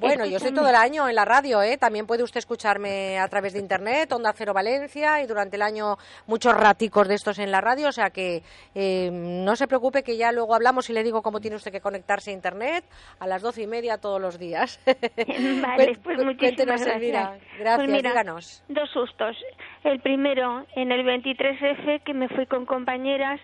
Bueno, 0.00 0.26
yo 0.26 0.36
estoy 0.36 0.52
todo 0.52 0.68
el 0.68 0.74
año 0.74 1.08
en 1.08 1.14
la 1.14 1.24
radio, 1.24 1.62
¿eh? 1.62 1.76
También 1.76 2.06
puede 2.06 2.22
usted 2.22 2.38
escucharme 2.38 3.18
a 3.18 3.28
través 3.28 3.52
de 3.52 3.58
internet, 3.58 4.12
Onda 4.12 4.32
Cero 4.32 4.52
Valencia, 4.54 5.22
y 5.22 5.26
durante 5.26 5.56
el 5.56 5.62
año 5.62 5.96
muchos 6.26 6.54
raticos 6.54 7.08
de 7.08 7.14
estos 7.14 7.38
en 7.38 7.50
la 7.50 7.60
radio, 7.60 7.88
o 7.88 7.92
sea 7.92 8.10
que 8.10 8.42
eh, 8.74 9.10
no 9.12 9.56
se 9.56 9.66
preocupe 9.66 10.02
que 10.02 10.16
ya 10.16 10.32
luego 10.32 10.54
hablamos 10.54 10.88
y 10.90 10.92
le 10.92 11.02
digo 11.02 11.22
cómo 11.22 11.40
tiene 11.40 11.56
usted 11.56 11.72
que 11.72 11.80
conectarse 11.80 12.30
a 12.30 12.34
internet 12.34 12.84
a 13.18 13.26
las 13.26 13.42
doce 13.42 13.62
y 13.62 13.66
media 13.66 13.98
todos 13.98 14.20
los 14.20 14.38
días. 14.38 14.80
Vale, 15.62 15.98
pues 16.02 16.24
muchísimas 16.24 16.84
gracias. 16.84 17.30
Gracias, 17.58 17.76
Pues 17.76 17.90
mira, 17.90 18.10
díganos. 18.10 18.64
Dos 18.68 18.90
sustos. 18.90 19.36
El 19.84 20.00
primero, 20.00 20.66
en 20.74 20.92
el 20.92 21.04
23F, 21.04 22.02
que 22.04 22.14
me 22.14 22.28
fui 22.28 22.46
con 22.46 22.66
compañeras 22.66 23.40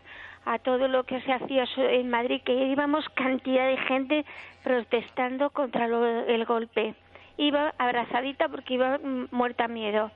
a 0.46 0.58
todo 0.58 0.88
lo 0.88 1.04
que 1.04 1.20
se 1.22 1.32
hacía 1.32 1.64
en 1.76 2.10
Madrid, 2.10 2.42
que 2.44 2.52
íbamos 2.52 3.08
cantidad 3.10 3.66
de 3.66 3.76
gente 3.78 4.24
protestando 4.62 5.50
contra 5.50 5.88
lo- 5.88 6.26
el 6.26 6.44
golpe. 6.44 6.94
Iba 7.36 7.74
abrazadita 7.78 8.48
porque 8.48 8.74
iba 8.74 8.98
mm, 8.98 9.28
muerta 9.30 9.68
miedo. 9.68 10.10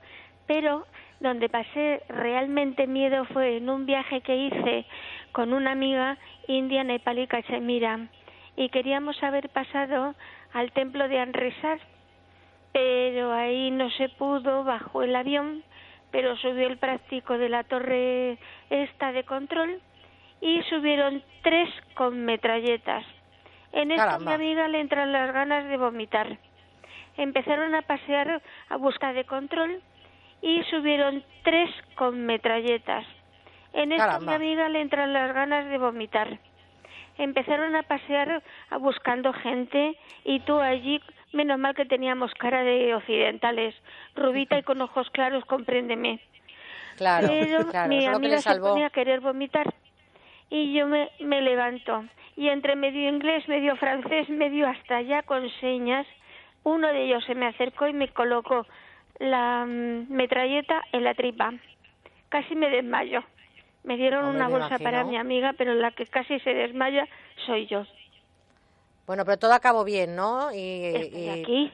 Pero 0.47 0.85
donde 1.19 1.49
pasé 1.49 2.01
realmente 2.09 2.87
miedo 2.87 3.25
fue 3.25 3.57
en 3.57 3.69
un 3.69 3.85
viaje 3.85 4.21
que 4.21 4.35
hice 4.35 4.85
con 5.31 5.53
una 5.53 5.71
amiga 5.71 6.17
india, 6.47 6.83
nepalí, 6.83 7.27
cachemira. 7.27 8.07
Y 8.55 8.69
queríamos 8.69 9.21
haber 9.23 9.49
pasado 9.49 10.15
al 10.53 10.71
templo 10.71 11.07
de 11.07 11.19
Anresar, 11.19 11.79
pero 12.71 13.31
ahí 13.33 13.71
no 13.71 13.89
se 13.91 14.09
pudo, 14.09 14.63
bajó 14.63 15.03
el 15.03 15.15
avión, 15.15 15.63
pero 16.11 16.35
subió 16.37 16.67
el 16.67 16.77
práctico 16.77 17.37
de 17.37 17.49
la 17.49 17.63
torre 17.63 18.37
esta 18.69 19.11
de 19.11 19.23
control 19.23 19.79
y 20.41 20.61
subieron 20.63 21.23
tres 21.43 21.69
con 21.95 22.25
metralletas. 22.25 23.05
En 23.71 23.91
esto 23.91 24.03
mi 24.03 24.09
Caramba. 24.09 24.33
amiga 24.35 24.67
le 24.67 24.79
entran 24.81 25.11
las 25.11 25.33
ganas 25.33 25.65
de 25.67 25.77
vomitar. 25.77 26.37
Empezaron 27.17 27.75
a 27.75 27.81
pasear 27.81 28.41
a 28.69 28.77
busca 28.77 29.13
de 29.13 29.25
control 29.25 29.81
y 30.41 30.63
subieron 30.63 31.23
tres 31.43 31.69
con 31.95 32.25
metralletas. 32.25 33.05
En 33.73 33.91
esto 33.91 34.03
a 34.03 34.19
mi 34.19 34.25
Caramba. 34.25 34.35
amiga 34.35 34.69
le 34.69 34.81
entran 34.81 35.13
las 35.13 35.33
ganas 35.33 35.69
de 35.69 35.77
vomitar 35.77 36.39
empezaron 37.19 37.75
a 37.75 37.83
pasear 37.83 38.41
a 38.69 38.77
buscando 38.77 39.33
gente 39.33 39.97
y 40.23 40.39
tú 40.39 40.59
allí, 40.59 41.01
menos 41.33 41.59
mal 41.59 41.75
que 41.75 41.85
teníamos 41.85 42.33
cara 42.33 42.63
de 42.63 42.95
occidentales, 42.95 43.75
rubita 44.15 44.57
y 44.57 44.63
con 44.63 44.81
ojos 44.81 45.09
claros, 45.11 45.45
compréndeme. 45.45 46.19
Claro, 46.97 47.27
Pero 47.27 47.67
claro, 47.67 47.89
mi 47.89 47.99
que 47.99 48.07
amiga 48.07 48.35
le 48.35 48.41
se 48.41 48.59
ponía 48.59 48.87
a 48.87 48.89
querer 48.89 49.19
vomitar 49.19 49.73
y 50.49 50.73
yo 50.73 50.87
me, 50.87 51.09
me 51.19 51.41
levanto 51.41 52.05
y 52.35 52.47
entre 52.49 52.75
medio 52.75 53.09
inglés, 53.09 53.47
medio 53.47 53.75
francés, 53.75 54.29
medio 54.29 54.67
hasta 54.67 54.97
allá 54.97 55.23
con 55.23 55.49
señas, 55.59 56.07
uno 56.63 56.87
de 56.87 57.05
ellos 57.05 57.23
se 57.25 57.35
me 57.35 57.47
acercó 57.47 57.87
y 57.87 57.93
me 57.93 58.07
colocó 58.09 58.65
la 59.19 59.65
mm, 59.67 60.11
metralleta 60.11 60.81
en 60.91 61.03
la 61.03 61.13
tripa. 61.13 61.53
Casi 62.29 62.55
me 62.55 62.69
desmayo. 62.69 63.23
Me 63.83 63.97
dieron 63.97 64.25
una 64.25 64.47
me 64.47 64.53
bolsa 64.59 64.77
para 64.79 65.03
mi 65.03 65.17
amiga, 65.17 65.53
pero 65.57 65.73
la 65.73 65.91
que 65.91 66.05
casi 66.05 66.39
se 66.39 66.53
desmaya 66.53 67.07
soy 67.45 67.65
yo. 67.67 67.85
Bueno, 69.07 69.25
pero 69.25 69.37
todo 69.39 69.53
acabó 69.53 69.83
bien, 69.83 70.15
¿no? 70.15 70.53
Y, 70.53 70.85
Estoy 70.85 71.21
y- 71.21 71.29
aquí. 71.29 71.73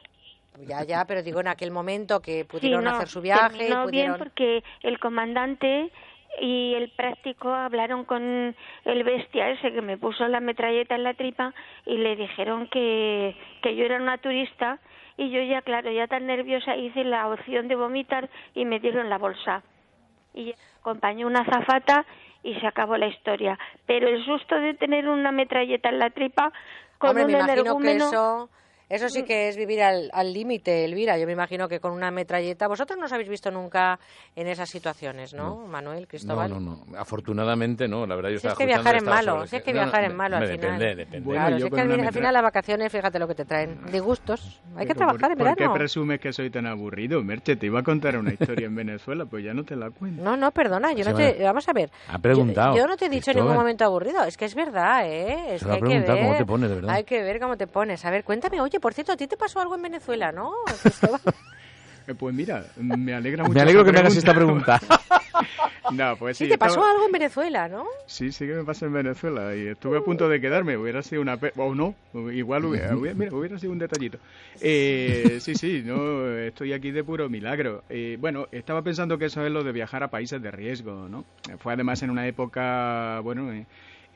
Ya, 0.61 0.83
ya, 0.83 1.05
pero 1.05 1.21
digo 1.21 1.41
en 1.41 1.49
aquel 1.49 1.69
momento 1.71 2.21
que 2.21 2.45
pudieron 2.45 2.79
Sí, 2.79 2.85
no, 2.85 2.95
hacer 2.95 3.09
su 3.09 3.19
viaje. 3.21 3.49
pudieron... 3.83 3.91
bien 3.91 4.15
porque 4.17 4.63
el 4.83 4.99
comandante 4.99 5.91
y 6.39 6.73
el 6.75 6.89
práctico 6.89 7.53
hablaron 7.53 8.05
con 8.05 8.55
el 8.85 9.03
bestia 9.03 9.49
ese 9.49 9.71
que 9.71 9.81
me 9.81 9.97
puso 9.97 10.27
la 10.27 10.39
metralleta 10.39 10.95
en 10.95 11.03
la 11.03 11.13
tripa 11.13 11.53
y 11.85 11.97
le 11.97 12.15
dijeron 12.15 12.67
que, 12.67 13.35
que 13.61 13.75
yo 13.75 13.85
era 13.85 14.01
una 14.01 14.17
turista 14.17 14.79
y 15.17 15.29
yo 15.29 15.41
ya, 15.41 15.61
claro, 15.61 15.91
ya 15.91 16.07
tan 16.07 16.25
nerviosa 16.25 16.75
hice 16.75 17.03
la 17.03 17.27
opción 17.27 17.67
de 17.67 17.75
vomitar 17.75 18.29
y 18.53 18.65
me 18.65 18.79
dieron 18.79 19.09
la 19.09 19.17
bolsa. 19.17 19.63
Y 20.33 20.53
acompañó 20.81 21.27
una 21.27 21.45
zafata 21.45 22.05
y 22.43 22.55
se 22.55 22.67
acabó 22.67 22.97
la 22.97 23.07
historia. 23.07 23.57
Pero 23.85 24.09
el 24.09 24.23
susto 24.25 24.55
de 24.55 24.73
tener 24.73 25.07
una 25.07 25.31
metralleta 25.31 25.89
en 25.89 25.99
la 25.99 26.09
tripa 26.09 26.51
con 26.97 27.11
Hombre, 27.11 27.25
un 27.25 27.31
me 27.31 27.37
imagino 27.37 27.55
que 27.55 27.61
energúmeno... 27.61 28.07
eso 28.07 28.49
Eso 28.89 29.09
sí 29.09 29.23
que 29.23 29.47
es 29.49 29.57
vivir 29.57 29.81
al 29.81 30.09
al 30.13 30.31
límite, 30.33 30.85
Elvira. 30.85 31.17
Yo 31.17 31.25
me 31.25 31.33
imagino 31.33 31.67
que 31.67 31.79
con 31.79 31.91
una 31.91 32.11
metralleta. 32.11 32.67
Vosotros 32.67 32.99
no 32.99 33.05
os 33.05 33.13
habéis 33.13 33.29
visto 33.29 33.49
nunca 33.51 33.99
en 34.35 34.47
esas 34.47 34.69
situaciones, 34.69 35.33
¿no, 35.33 35.55
Manuel, 35.67 36.01
No, 36.01 36.07
Cristóbal? 36.07 36.49
no, 36.51 36.59
no. 36.59 36.85
Afortunadamente 36.97 37.87
no. 37.87 38.05
La 38.05 38.15
verdad, 38.15 38.29
yo 38.29 38.39
Si 38.39 38.47
es 38.47 38.51
estaba 38.53 38.57
que 38.57 38.63
escuchando 38.73 38.83
viajar 38.91 38.95
es 38.95 39.25
malo, 39.25 39.47
si 39.47 39.55
es 39.55 39.63
que 39.63 39.73
No, 39.73 39.79
no, 39.79 39.83
viajar 39.85 40.03
es 40.03 40.09
me- 40.09 40.15
malo 40.15 40.35
al 40.37 40.43
me 40.43 40.47
final. 40.49 40.71
Depende, 40.79 40.95
depende. 40.95 41.25
Bueno, 41.25 41.41
claro, 41.41 41.55
yo 41.57 41.57
si 41.61 41.67
es 41.67 41.73
que 41.73 41.81
al, 41.81 41.91
al 41.91 41.97
metra- 41.97 42.11
final 42.11 42.33
las 42.33 42.43
vacaciones, 42.43 42.91
fíjate 42.91 43.19
lo 43.19 43.27
que 43.27 43.35
te 43.35 43.45
traen. 43.45 43.79
Disgustos. 43.91 44.61
Hay 44.75 44.85
que 44.85 44.93
Pero 44.93 44.97
trabajar 45.07 45.31
en 45.31 45.37
¿por, 45.37 45.47
¿Por 45.47 45.55
qué 45.55 45.63
verano. 45.63 45.73
presumes 45.79 46.19
que 46.19 46.33
soy 46.33 46.49
tan 46.49 46.65
aburrido, 46.67 47.23
Merche? 47.23 47.55
Te 47.55 47.65
iba 47.65 47.79
a 47.79 47.83
contar 47.83 48.17
una 48.17 48.33
historia 48.33 48.67
en 48.67 48.75
Venezuela, 48.75 49.25
pues 49.25 49.43
ya 49.43 49.53
no 49.53 49.63
te 49.63 49.75
la 49.75 49.89
cuento. 49.89 50.21
No, 50.21 50.37
no, 50.37 50.51
perdona, 50.51 50.93
yo 50.93 51.03
Se 51.03 51.11
no 51.11 51.17
te... 51.17 51.41
Vamos 51.43 51.67
a 51.69 51.73
ver. 51.73 51.89
Ha 52.07 52.19
preguntado, 52.19 52.75
Yo, 52.75 52.81
yo 52.81 52.87
no 52.87 52.97
te 52.97 53.05
he 53.05 53.09
dicho 53.09 53.31
en 53.31 53.37
ningún 53.37 53.55
momento 53.55 53.83
aburrido. 53.85 54.23
Es 54.25 54.37
que 54.37 54.45
es 54.45 54.53
verdad, 54.55 55.05
¿eh? 55.07 55.55
Es 55.55 55.61
Se 55.61 55.65
que 55.65 55.71
hay 55.71 55.79
que 55.79 55.85
preguntado 55.85 56.17
ver... 56.17 56.25
cómo 56.27 56.37
te 56.37 56.45
pones, 56.45 56.69
de 56.69 56.75
verdad. 56.75 56.91
Hay 56.91 57.03
que 57.03 57.21
ver 57.23 57.39
cómo 57.39 57.57
te 57.57 57.67
pones. 57.67 58.05
A 58.05 58.11
ver, 58.11 58.23
cuéntame. 58.23 58.61
Oye, 58.61 58.74
por 58.79 58.93
cierto, 58.93 59.11
¿a 59.13 59.17
ti 59.17 59.27
te 59.27 59.37
pasó 59.37 59.59
algo 59.59 59.75
en 59.75 59.81
Venezuela, 59.81 60.31
no? 60.31 60.51
Eh, 62.07 62.13
Pues 62.13 62.35
mira, 62.35 62.63
me 62.75 63.15
alegra 63.15 63.43
mucho. 63.43 63.55
Me 63.55 63.61
alegro 63.61 63.83
que 63.83 63.91
me 63.91 63.97
hagas 63.97 64.15
esta 64.15 64.31
pregunta. 64.33 64.79
no, 65.91 66.15
pues 66.17 66.37
sí. 66.37 66.43
Sí, 66.45 66.49
te 66.51 66.57
pasó 66.59 66.73
estaba- 66.75 66.91
algo 66.91 67.05
en 67.07 67.11
Venezuela, 67.11 67.67
¿no? 67.67 67.85
Sí, 68.05 68.31
sí 68.31 68.45
que 68.45 68.53
me 68.53 68.63
pasa 68.63 68.85
en 68.85 68.93
Venezuela 68.93 69.55
y 69.55 69.69
estuve 69.69 69.97
a 69.97 70.01
punto 70.01 70.29
de 70.29 70.39
quedarme. 70.39 70.77
Hubiera 70.77 71.01
sido 71.01 71.23
una... 71.23 71.37
pe- 71.37 71.51
O 71.57 71.73
no, 71.73 71.95
igual 72.31 72.65
hubiera, 72.65 72.95
hubiera- 72.95 73.17
mira, 73.17 73.33
hubiera 73.35 73.57
sido 73.57 73.71
un 73.71 73.79
detallito. 73.79 74.19
Eh, 74.61 75.37
sí, 75.41 75.55
sí, 75.55 75.81
no, 75.83 76.29
estoy 76.37 76.73
aquí 76.73 76.91
de 76.91 77.03
puro 77.03 77.27
milagro. 77.27 77.83
Eh, 77.89 78.17
bueno, 78.19 78.45
estaba 78.51 78.83
pensando 78.83 79.17
que 79.17 79.25
eso 79.25 79.43
es 79.43 79.51
lo 79.51 79.63
de 79.63 79.71
viajar 79.71 80.03
a 80.03 80.09
países 80.09 80.39
de 80.39 80.51
riesgo, 80.51 81.09
¿no? 81.09 81.25
Fue 81.57 81.73
además 81.73 82.03
en 82.03 82.11
una 82.11 82.27
época, 82.27 83.19
bueno... 83.23 83.51
eh, 83.51 83.65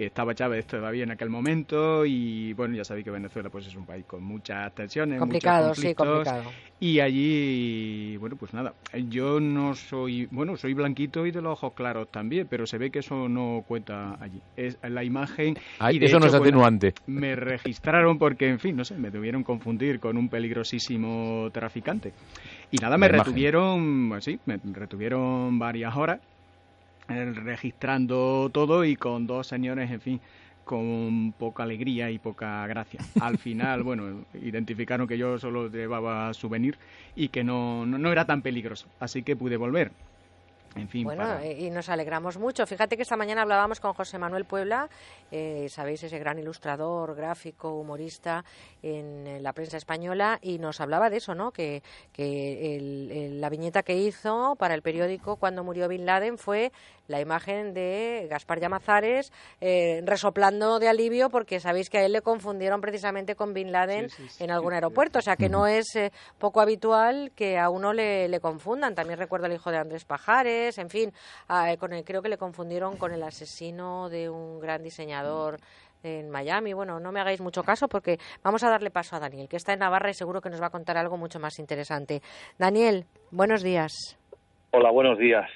estaba 0.06 0.34
Chávez 0.34 0.66
todavía 0.66 1.04
en 1.04 1.12
aquel 1.12 1.30
momento 1.30 2.06
y 2.06 2.54
bueno, 2.54 2.76
ya 2.76 2.84
sabéis 2.84 3.06
que 3.06 3.12
Venezuela 3.12 3.50
pues 3.50 3.68
es 3.68 3.76
un 3.76 3.86
país 3.86 4.06
con 4.06 4.24
muchas 4.24 4.74
tensiones, 4.74 5.20
Complicado, 5.20 5.70
muchos 5.70 5.84
sí, 5.84 5.94
complicado. 5.94 6.52
y 6.80 7.00
allí, 7.00 8.18
bueno, 8.18 8.36
pues 8.38 8.54
nada, 8.54 8.74
yo 9.10 9.40
no 9.40 9.74
soy, 9.76 10.28
bueno, 10.32 10.56
soy 10.58 10.74
blanquito 10.74 11.26
y 11.26 11.32
de 11.32 11.42
los 11.42 11.54
ojos 11.54 11.74
claros 11.74 12.10
también, 12.12 12.48
pero 12.50 12.66
se 12.66 12.78
ve 12.78 12.92
que 12.92 13.00
eso 13.00 13.28
no 13.30 13.64
cuenta 13.68 14.18
allí. 14.22 14.42
Es 14.56 14.78
la 14.84 15.04
imagen 15.04 15.56
Ay, 15.80 15.98
y 15.98 16.00
de 16.00 16.06
eso 16.06 16.20
no 16.20 16.26
hecho, 16.26 16.28
es 16.28 16.34
bueno, 16.38 16.60
atenuante. 16.64 16.94
me 17.08 17.36
registraron 17.36 18.18
porque, 18.18 18.48
en 18.50 18.60
fin, 18.60 18.76
no 18.76 18.86
sé, 18.86 18.96
me 18.96 19.12
debieron 19.12 19.44
confundir 19.44 20.00
con 20.00 20.18
un 20.18 20.30
peligrosísimo 20.30 21.50
traficante. 21.52 22.14
Y 22.72 22.78
nada, 22.78 22.98
me 22.98 23.08
La 23.08 23.16
imagen. 23.16 23.26
retuvieron, 23.26 24.10
pues 24.10 24.24
sí, 24.24 24.40
me 24.46 24.60
retuvieron 24.74 25.60
varias 25.60 25.96
horas 25.96 26.22
registrando 27.10 28.50
todo 28.52 28.86
y 28.86 28.96
con 28.96 29.28
dos 29.28 29.48
señores, 29.48 29.92
en 29.92 30.02
fin, 30.02 30.22
con 30.64 31.34
poca 31.38 31.64
alegría 31.64 32.12
y 32.12 32.20
poca 32.20 32.66
gracia. 32.68 33.00
Al 33.22 33.38
final, 33.38 33.84
bueno, 33.84 34.26
identificaron 34.34 35.08
que 35.08 35.18
yo 35.18 35.38
solo 35.40 35.68
llevaba 35.70 36.34
souvenir 36.34 36.78
y 37.16 37.30
que 37.30 37.44
no, 37.44 37.86
no, 37.86 37.98
no 37.98 38.12
era 38.12 38.26
tan 38.26 38.42
peligroso, 38.42 38.88
así 39.00 39.24
que 39.24 39.36
pude 39.36 39.58
volver. 39.58 39.92
En 40.76 40.88
fin, 40.88 41.04
Bueno, 41.04 41.24
para- 41.24 41.44
eh, 41.44 41.62
y 41.66 41.72
nos 41.72 41.90
alegramos 41.90 42.38
mucho. 42.38 42.68
Fíjate 42.68 42.96
que 42.96 43.02
esta 43.02 43.18
mañana 43.18 43.42
hablábamos 43.42 43.80
con 43.80 43.94
José 43.94 44.20
Manuel 44.20 44.46
Puebla, 44.46 44.88
eh, 45.32 45.66
sabéis, 45.68 46.04
ese 46.04 46.20
gran 46.20 46.38
ilustrador, 46.38 47.16
gráfico, 47.16 47.74
humorista 47.74 48.46
en, 48.84 49.42
la 49.42 49.52
prensa 49.54 49.78
española, 49.78 50.38
y 50.44 50.60
nos 50.60 50.80
hablaba 50.80 51.10
de 51.10 51.18
eso, 51.18 51.34
¿no? 51.34 51.50
Que, 51.52 51.82
que 52.14 52.76
el- 52.76 53.10
el- 53.12 53.42
la 53.42 53.50
viñeta 53.50 53.82
que 53.82 53.98
hizo 53.98 54.56
para 54.60 54.76
el 54.76 54.84
periódico 54.84 55.38
cuando 55.38 55.64
murió 55.64 55.88
Bin 55.88 56.06
Laden 56.06 56.38
fue 56.38 56.72
la 57.10 57.20
imagen 57.20 57.74
de 57.74 58.28
Gaspar 58.30 58.60
Llamazares 58.62 59.34
eh, 59.60 60.02
resoplando 60.06 60.80
de 60.80 60.88
alivio 60.88 61.30
porque 61.30 61.60
sabéis 61.60 61.90
que 61.90 61.98
a 61.98 62.06
él 62.06 62.14
le 62.14 62.22
confundieron 62.22 62.80
precisamente 62.80 63.36
con 63.36 63.54
Bin 63.54 63.72
Laden 63.74 64.08
en 64.40 64.52
algún 64.52 64.72
aeropuerto. 64.74 65.20
O 65.20 65.22
sea 65.22 65.36
que 65.36 65.50
no 65.50 65.68
es 65.68 65.94
eh, 65.98 66.12
poco 66.38 66.62
habitual 66.62 67.32
que 67.36 67.58
a 67.60 67.70
uno 67.70 67.92
le, 67.92 68.30
le 68.30 68.40
confundan. 68.40 68.96
También 68.96 69.20
recuerdo 69.20 69.48
al 69.48 69.54
hijo 69.54 69.72
de 69.72 69.78
Andrés 69.78 70.06
Pajares, 70.06 70.78
en 70.78 70.90
fin, 70.90 71.12
a- 71.50 71.76
con 71.78 71.92
el- 71.94 72.04
creo 72.06 72.22
que 72.22 72.30
le 72.30 72.38
confundieron 72.38 72.96
con 72.98 73.12
el 73.12 73.24
asesino 73.24 74.08
de 74.10 74.30
un 74.30 74.60
gran 74.60 74.82
diseñador 74.84 75.58
en 76.04 76.30
Miami. 76.30 76.74
Bueno, 76.74 77.00
no 77.00 77.12
me 77.12 77.20
hagáis 77.20 77.42
mucho 77.42 77.64
caso 77.64 77.88
porque 77.90 78.20
vamos 78.44 78.64
a 78.64 78.70
darle 78.70 78.92
paso 78.92 79.16
a 79.16 79.20
Daniel, 79.20 79.50
que 79.50 79.58
está 79.58 79.74
en 79.74 79.80
Navarra 79.80 80.10
y 80.10 80.14
seguro 80.14 80.40
que 80.42 80.50
nos 80.50 80.62
va 80.62 80.68
a 80.68 80.70
contar 80.70 80.98
algo 80.98 81.18
mucho 81.18 81.40
más 81.40 81.60
interesante. 81.60 82.22
Daniel, 82.58 83.06
buenos 83.32 83.64
días. 83.64 84.18
Hola, 84.72 84.92
buenos 84.92 85.18
días. 85.18 85.50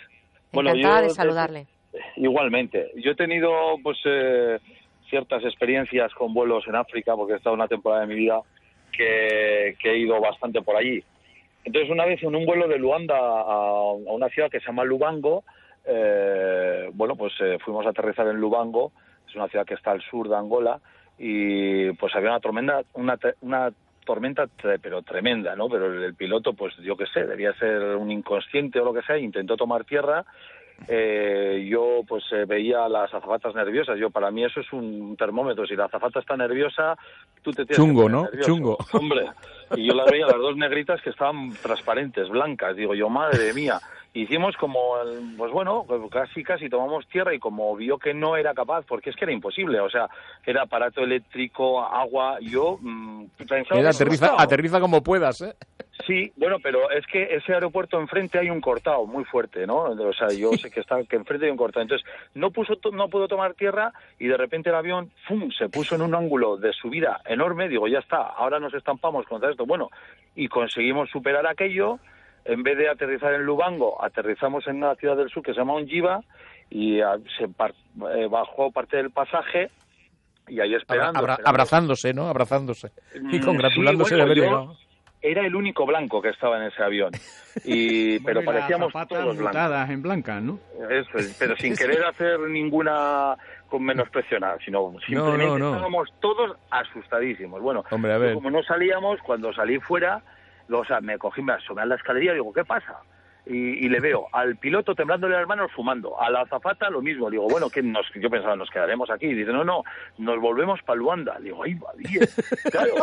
Encantada 0.54 1.02
yo- 1.02 1.08
de 1.08 1.10
saludarle. 1.12 1.68
Igualmente. 2.16 2.92
Yo 2.96 3.12
he 3.12 3.16
tenido 3.16 3.52
pues 3.84 3.98
eh, 4.06 4.60
ciertas 5.10 5.44
experiencias 5.44 6.14
con 6.14 6.34
vuelos 6.34 6.64
en 6.68 6.76
África, 6.76 7.16
porque 7.16 7.34
he 7.34 7.38
estado 7.38 7.56
una 7.56 7.68
temporada 7.68 8.02
de 8.02 8.08
mi 8.08 8.16
vida 8.16 8.40
que, 8.92 9.76
que 9.82 9.92
he 9.92 9.98
ido 9.98 10.20
bastante 10.20 10.62
por 10.62 10.76
allí. 10.76 11.04
Entonces, 11.66 11.90
una 11.90 12.06
vez 12.06 12.22
en 12.24 12.36
un 12.36 12.46
vuelo 12.46 12.68
de 12.68 12.78
Luanda 12.78 13.16
a, 13.16 13.42
a 13.42 13.92
una 13.94 14.28
ciudad 14.30 14.50
que 14.50 14.60
se 14.60 14.66
llama 14.68 14.84
Lubango, 14.84 15.44
eh, 15.86 16.90
bueno, 16.94 17.16
pues 17.16 17.34
eh, 17.42 17.58
fuimos 17.64 17.86
a 17.86 17.90
aterrizar 17.90 18.28
en 18.28 18.38
Lubango, 18.38 18.92
es 19.30 19.36
una 19.36 19.48
ciudad 19.48 19.66
que 19.66 19.74
está 19.76 19.92
al 19.92 20.02
sur 20.02 20.28
de 20.30 20.36
Angola, 20.36 20.80
y 21.18 21.92
pues 21.94 22.14
había 22.16 22.30
una 22.32 22.40
tormenta, 22.40 22.82
una, 22.94 23.18
una 23.42 23.72
tormenta 24.06 24.46
tre- 24.62 24.80
pero 24.82 25.02
tremenda, 25.02 25.56
¿no? 25.56 25.68
Pero 25.70 25.92
el, 25.94 26.04
el 26.04 26.16
piloto, 26.16 26.54
pues 26.54 26.76
yo 26.78 26.96
qué 26.98 27.06
sé, 27.08 27.26
debía 27.26 27.54
ser 27.54 27.96
un 27.96 28.12
inconsciente 28.12 28.80
o 28.80 28.86
lo 28.86 28.94
que 28.94 29.02
sea, 29.04 29.18
intentó 29.18 29.56
tomar 29.58 29.84
tierra. 29.86 30.26
Eh, 30.88 31.66
yo 31.70 32.02
pues 32.08 32.24
eh, 32.32 32.46
veía 32.46 32.90
las 32.90 33.14
azafatas 33.14 33.54
nerviosas. 33.56 33.98
Yo 34.00 34.10
para 34.10 34.32
mí 34.32 34.44
eso 34.44 34.60
es 34.60 34.74
un 34.74 35.16
termómetro. 35.16 35.66
Si 35.68 35.76
la 35.76 35.86
azafata 35.86 36.20
está 36.20 36.36
nerviosa, 36.36 36.98
tú 37.42 37.52
te 37.52 37.64
tienes 37.66 37.78
Chungo, 37.78 38.08
que 38.08 38.12
¿no? 38.12 38.24
nervioso. 38.24 38.48
Chungo. 38.50 38.78
Hombre, 38.94 39.26
y 39.76 39.86
yo 39.88 39.94
las 39.94 40.10
veía 40.12 40.26
las 40.26 40.38
dos 40.38 40.58
negritas 40.58 41.00
que 41.02 41.12
estaban 41.12 41.52
transparentes, 41.62 42.28
blancas. 42.28 42.76
Digo 42.76 42.96
yo, 42.96 43.08
madre 43.10 43.54
mía. 43.54 43.80
Hicimos 44.16 44.56
como, 44.58 44.96
pues 45.38 45.52
bueno, 45.52 45.86
casi 46.12 46.44
casi 46.44 46.70
tomamos 46.70 47.08
tierra 47.08 47.34
y 47.34 47.40
como 47.40 47.76
vio 47.76 47.98
que 47.98 48.14
no 48.14 48.38
era 48.38 48.54
capaz, 48.54 48.86
porque 48.86 49.10
es 49.10 49.16
que 49.16 49.26
era 49.26 49.32
imposible, 49.34 49.80
o 49.80 49.90
sea, 49.90 50.08
era 50.46 50.64
aparato 50.64 51.02
eléctrico, 51.02 51.84
agua, 51.84 52.38
yo 52.40 52.78
mm, 52.80 53.26
pensaba... 53.50 53.82
Que- 53.82 53.88
aterriza, 53.88 54.36
aterriza 54.38 54.80
como 54.80 55.02
puedas, 55.02 55.42
¿eh? 55.42 55.56
Sí, 56.06 56.32
bueno, 56.36 56.58
pero 56.62 56.92
es 56.92 57.06
que 57.08 57.24
ese 57.36 57.54
aeropuerto 57.54 58.00
enfrente 58.00 58.38
hay 58.38 58.50
un 58.50 58.62
cortado 58.62 59.06
muy 59.06 59.24
fuerte, 59.24 59.66
¿no? 59.66 59.84
O 59.84 60.14
sea, 60.14 60.28
yo 60.30 60.52
sé 60.54 60.70
que 60.70 60.82
está 60.82 61.02
que 61.04 61.16
enfrente 61.16 61.46
hay 61.46 61.52
un 61.52 61.58
cortado. 61.58 61.84
Entonces, 61.84 62.06
no 62.34 62.52
puso 62.52 62.74
no 62.92 63.08
pudo 63.08 63.28
tomar 63.28 63.54
tierra 63.54 63.94
y 64.20 64.28
de 64.28 64.36
repente 64.36 64.70
el 64.70 64.76
avión 64.76 65.12
¡fum! 65.28 65.50
se 65.52 65.70
puso 65.70 65.96
en 65.96 66.02
un 66.02 66.14
ángulo 66.14 66.58
de 66.58 66.74
subida 66.74 67.22
enorme. 67.26 67.70
Digo, 67.70 67.88
ya 67.88 68.00
está, 68.00 68.18
ahora 68.18 68.60
nos 68.60 68.74
estampamos 68.74 69.26
contra 69.28 69.50
esto. 69.52 69.66
Bueno, 69.66 69.90
y 70.36 70.48
conseguimos 70.48 71.10
superar 71.10 71.48
aquello. 71.48 72.00
En 72.46 72.64
vez 72.64 72.78
de 72.78 72.90
aterrizar 72.90 73.34
en 73.34 73.44
Lubango, 73.44 74.04
aterrizamos 74.04 74.68
en 74.68 74.78
una 74.78 74.96
ciudad 74.96 75.16
del 75.18 75.30
sur 75.30 75.44
que 75.44 75.54
se 75.54 75.60
llama 75.60 75.74
Ongiva 75.74 76.22
y 76.70 77.00
ah, 77.02 77.16
se 77.38 77.48
par- 77.48 77.74
eh, 78.16 78.28
bajó 78.30 78.72
parte 78.72 78.98
del 78.98 79.12
pasaje 79.12 79.70
y 80.48 80.60
ahí 80.60 80.74
esperando. 80.76 81.20
abra- 81.20 81.34
esperando. 81.34 81.50
abrazándose, 81.50 82.14
¿no? 82.14 82.28
Abrazándose. 82.28 82.92
Y 83.16 83.40
Mm, 83.40 83.46
congratulándose 83.46 84.10
sí, 84.10 84.16
de 84.16 84.22
bueno, 84.22 84.32
haber 84.32 84.38
yo 84.38 84.44
llegado. 84.44 84.78
Era 85.26 85.46
el 85.46 85.56
único 85.56 85.86
blanco 85.86 86.22
que 86.22 86.28
estaba 86.30 86.58
en 86.58 86.64
ese 86.64 86.84
avión. 86.84 87.12
Y, 87.64 88.18
Bueno, 88.20 88.26
pero 88.26 88.42
y 88.42 88.46
parecíamos 88.46 88.92
todos 89.08 89.38
blancos. 89.38 89.90
en 89.90 90.02
blanca, 90.02 90.42
¿no? 90.42 90.60
Eso 90.90 91.18
es, 91.20 91.36
pero 91.40 91.56
sin 91.56 91.76
querer 91.78 92.04
hacer 92.04 92.40
ninguna 92.42 93.36
con 93.70 93.84
menosprecio 93.84 94.40
nada, 94.40 94.58
sino 94.66 94.94
simplemente 95.06 95.46
no, 95.46 95.58
no. 95.60 95.70
estábamos 95.72 96.10
todos 96.20 96.58
asustadísimos. 96.72 97.62
Bueno, 97.62 97.86
Hombre, 97.92 98.12
a 98.12 98.18
ver. 98.18 98.34
como 98.34 98.50
no 98.52 98.62
salíamos, 98.64 99.20
cuando 99.22 99.54
salí 99.54 99.80
fuera, 99.80 100.22
o 100.72 100.86
sea, 100.86 101.02
me 101.02 101.18
cogí, 101.18 101.42
me 101.42 101.54
asomé 101.54 101.82
a 101.82 101.86
la 101.86 101.96
escalería 101.96 102.32
y 102.32 102.36
digo, 102.36 102.54
¿qué 102.54 102.64
pasa? 102.66 102.98
Y, 103.46 103.86
y 103.86 103.90
le 103.90 104.00
veo 104.00 104.28
al 104.32 104.56
piloto 104.56 104.96
temblándole 104.96 105.36
las 105.36 105.48
manos 105.48 105.70
fumando, 105.74 106.20
a 106.22 106.30
la 106.30 106.42
azafata 106.42 106.90
lo 106.90 107.02
mismo. 107.02 107.30
Digo, 107.30 107.48
bueno, 107.50 107.70
que 107.70 107.82
nos, 107.84 108.06
yo 108.16 108.30
pensaba, 108.30 108.56
nos 108.56 108.70
quedaremos 108.70 109.10
aquí. 109.10 109.26
Y 109.26 109.34
dice, 109.34 109.52
no, 109.52 109.64
no, 109.66 109.84
nos 110.18 110.40
volvemos 110.40 110.82
para 110.84 110.98
Luanda. 110.98 111.38
Digo, 111.42 111.60
va, 111.60 111.92
bien. 111.98 112.26
Claro. 112.72 112.94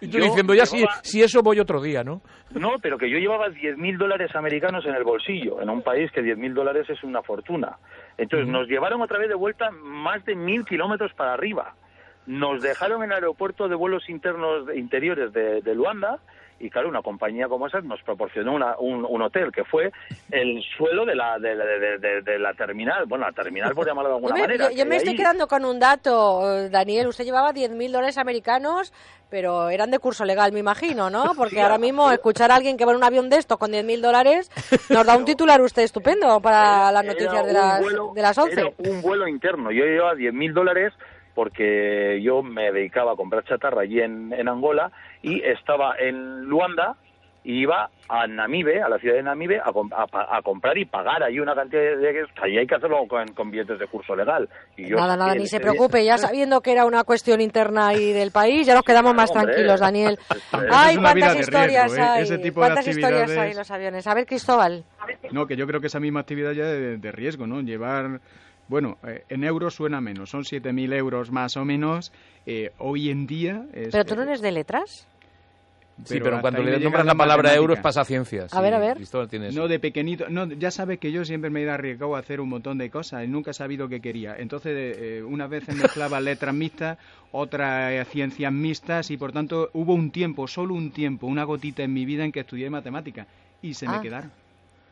Y 0.00 0.08
tú 0.08 0.18
Yo 0.18 0.24
diciendo, 0.24 0.54
ya 0.54 0.66
si, 0.66 0.78
llevaba- 0.78 1.00
si 1.02 1.22
eso 1.22 1.40
voy 1.42 1.60
otro 1.60 1.80
día, 1.80 2.02
¿no? 2.02 2.20
no, 2.50 2.74
pero 2.82 2.98
que 2.98 3.08
yo 3.08 3.16
llevaba 3.18 3.48
10.000 3.48 3.96
dólares 3.96 4.34
americanos 4.34 4.84
en 4.86 4.94
el 4.94 5.04
bolsillo, 5.04 5.62
en 5.62 5.70
un 5.70 5.82
país 5.82 6.10
que 6.10 6.20
10.000 6.22 6.52
dólares 6.52 6.90
es 6.90 7.02
una 7.04 7.22
fortuna. 7.22 7.76
Entonces 8.18 8.48
nos 8.48 8.66
llevaron 8.68 9.00
otra 9.02 9.18
vez 9.18 9.28
de 9.28 9.34
vuelta 9.36 9.70
más 9.70 10.24
de 10.24 10.34
mil 10.34 10.64
kilómetros 10.64 11.12
para 11.14 11.32
arriba. 11.34 11.74
Nos 12.26 12.62
dejaron 12.62 13.02
en 13.02 13.10
el 13.10 13.16
aeropuerto 13.16 13.68
de 13.68 13.74
vuelos 13.74 14.08
internos 14.08 14.66
de- 14.66 14.78
interiores 14.78 15.32
de, 15.32 15.60
de 15.60 15.74
Luanda 15.74 16.18
y 16.60 16.70
claro, 16.70 16.88
una 16.88 17.02
compañía 17.02 17.48
como 17.48 17.66
esa 17.66 17.80
nos 17.80 18.00
proporcionó 18.02 18.54
una- 18.54 18.76
un, 18.78 19.04
un 19.04 19.22
hotel 19.22 19.50
que 19.52 19.64
fue 19.64 19.90
el 20.30 20.62
suelo 20.78 21.04
de 21.04 21.14
la, 21.16 21.38
de, 21.38 21.54
de- 22.22 22.38
la 22.38 22.54
terminal, 22.54 23.04
bueno, 23.06 23.26
la 23.26 23.32
terminal 23.32 23.74
por 23.74 23.86
llamarlo 23.86 24.08
de 24.10 24.12
Yo 24.12 24.16
alguna 24.16 24.34
me, 24.34 24.40
manera. 24.42 24.70
yo- 24.70 24.76
yo 24.76 24.86
me 24.86 24.96
estoy 24.96 25.16
quedando 25.16 25.48
con 25.48 25.64
un 25.64 25.78
dato, 25.80 26.68
Daniel. 26.70 27.08
Usted 27.08 27.24
llevaba 27.24 27.52
10.000 27.52 27.90
dólares 27.92 28.16
americanos, 28.18 28.92
pero 29.28 29.68
eran 29.68 29.90
de 29.90 29.98
curso 29.98 30.24
legal, 30.24 30.52
me 30.52 30.60
imagino, 30.60 31.10
¿no? 31.10 31.34
Porque 31.36 31.56
Sí, 31.56 31.60
ahora 31.60 31.76
mismo 31.76 32.10
escuchar 32.12 32.52
a 32.52 32.54
alguien 32.54 32.76
que 32.76 32.84
va 32.84 32.92
en 32.92 32.98
un 32.98 33.04
avión 33.04 33.28
de 33.28 33.36
estos 33.38 33.58
con 33.58 33.72
10.000 33.72 34.00
dólares 34.00 34.50
nos 34.90 35.04
da 35.04 35.16
un 35.18 35.24
titular 35.26 35.60
usted 35.60 35.82
estupendo 35.82 36.40
para 36.40 36.90
las 36.92 37.04
noticias 37.04 37.44
de 37.46 37.52
las, 37.52 37.80
vuelo- 37.82 38.12
de 38.14 38.22
las 38.22 38.38
11. 38.38 38.52
Era 38.60 38.70
un 38.78 39.02
vuelo 39.02 39.26
interno. 39.28 39.70
Yo 39.72 39.84
llevaba 39.84 40.14
10.000 40.14 40.52
dólares 40.52 40.92
porque 41.34 42.20
yo 42.22 42.42
me 42.42 42.70
dedicaba 42.72 43.12
a 43.12 43.16
comprar 43.16 43.44
chatarra 43.44 43.82
allí 43.82 44.00
en, 44.00 44.32
en 44.32 44.48
Angola 44.48 44.90
y 45.22 45.42
estaba 45.42 45.96
en 45.98 46.42
Luanda 46.44 46.96
y 47.44 47.60
iba 47.60 47.90
a 48.08 48.26
Namibe, 48.26 48.82
a 48.82 48.88
la 48.88 48.98
ciudad 48.98 49.16
de 49.16 49.22
Namibe, 49.22 49.60
a, 49.60 50.42
comprar 50.42 50.78
y 50.78 50.86
pagar 50.86 51.22
ahí 51.22 51.38
una 51.38 51.54
cantidad 51.54 51.82
de... 51.82 52.26
Ahí 52.40 52.56
hay 52.56 52.66
que 52.66 52.74
hacerlo 52.74 53.06
con, 53.06 53.28
con 53.34 53.50
billetes 53.50 53.78
de 53.78 53.86
curso 53.86 54.16
legal. 54.16 54.48
Y 54.78 54.88
yo 54.88 54.96
Nada, 54.96 55.14
nada, 55.14 55.34
ni 55.34 55.46
se 55.46 55.60
preocupe, 55.60 56.02
ya 56.04 56.16
sabiendo 56.16 56.62
que 56.62 56.72
era 56.72 56.86
una 56.86 57.04
cuestión 57.04 57.42
interna 57.42 57.88
ahí 57.88 58.12
del 58.12 58.30
país, 58.30 58.66
ya 58.66 58.74
nos 58.74 58.82
quedamos 58.82 59.14
más 59.14 59.30
Hombre. 59.30 59.44
tranquilos, 59.46 59.80
Daniel. 59.80 60.18
Ay, 60.70 60.96
vida 60.96 61.02
cuántas 61.02 61.40
historias 61.40 61.92
riesgo, 61.92 62.02
¿eh? 62.02 62.08
hay, 62.08 62.22
Ese 62.22 62.38
tipo 62.38 62.60
de 62.60 62.66
cuántas 62.66 62.88
historias 62.88 63.30
hay 63.36 63.50
en 63.50 63.56
los 63.58 63.70
aviones. 63.70 64.06
A 64.06 64.14
ver, 64.14 64.26
Cristóbal. 64.26 64.84
No, 65.30 65.46
que 65.46 65.56
yo 65.56 65.66
creo 65.66 65.80
que 65.80 65.88
esa 65.88 66.00
misma 66.00 66.20
actividad 66.20 66.52
ya 66.52 66.64
de, 66.64 66.96
de 66.96 67.12
riesgo, 67.12 67.46
¿no? 67.46 67.60
Llevar, 67.60 68.20
bueno, 68.68 68.98
eh, 69.06 69.24
en 69.28 69.44
euros 69.44 69.74
suena 69.74 70.00
menos, 70.00 70.30
son 70.30 70.42
7.000 70.44 70.92
euros 70.94 71.30
más 71.30 71.56
o 71.56 71.64
menos. 71.64 72.12
eh, 72.46 72.72
hoy 72.78 73.10
en 73.10 73.26
día... 73.26 73.66
es- 73.72 73.88
¿Pero 73.92 74.04
tú 74.04 74.16
no 74.16 74.22
eres 74.22 74.40
de 74.42 74.52
letras? 74.52 75.06
Sí, 76.04 76.18
pero 76.20 76.40
cuando 76.40 76.60
le 76.60 76.80
nombras 76.80 77.06
la 77.06 77.14
palabra 77.14 77.54
euros 77.54 77.78
pasa 77.78 78.00
a 78.00 78.04
ciencias. 78.04 78.52
A 78.52 78.60
ver, 78.60 78.74
a 78.74 78.80
ver. 78.80 78.98
No, 79.54 79.68
de 79.68 79.78
pequeñito, 79.78 80.28
no, 80.28 80.46
ya 80.48 80.72
sabes 80.72 80.98
que 80.98 81.12
yo 81.12 81.24
siempre 81.24 81.50
me 81.50 81.62
he 81.62 81.70
arriesgado 81.70 82.16
a 82.16 82.18
hacer 82.18 82.40
un 82.40 82.48
montón 82.48 82.78
de 82.78 82.90
cosas 82.90 83.22
y 83.24 83.28
nunca 83.28 83.52
he 83.52 83.54
sabido 83.54 83.88
qué 83.88 84.00
quería. 84.00 84.34
Entonces, 84.36 84.72
eh, 84.98 85.22
una 85.22 85.46
vez 85.46 85.68
mezclaba 85.68 86.20
letras 86.20 86.52
mixtas, 86.52 86.98
otras 87.30 87.92
eh, 87.92 88.04
ciencias 88.10 88.52
mixtas 88.52 89.08
y 89.12 89.16
por 89.16 89.30
tanto 89.30 89.70
hubo 89.72 89.94
un 89.94 90.10
tiempo, 90.10 90.48
solo 90.48 90.74
un 90.74 90.90
tiempo, 90.90 91.28
una 91.28 91.44
gotita 91.44 91.84
en 91.84 91.92
mi 91.92 92.04
vida 92.04 92.24
en 92.24 92.32
que 92.32 92.40
estudié 92.40 92.68
matemáticas 92.70 93.28
y 93.62 93.74
se 93.74 93.86
Ah. 93.86 93.92
me 93.92 94.00
quedaron. 94.02 94.32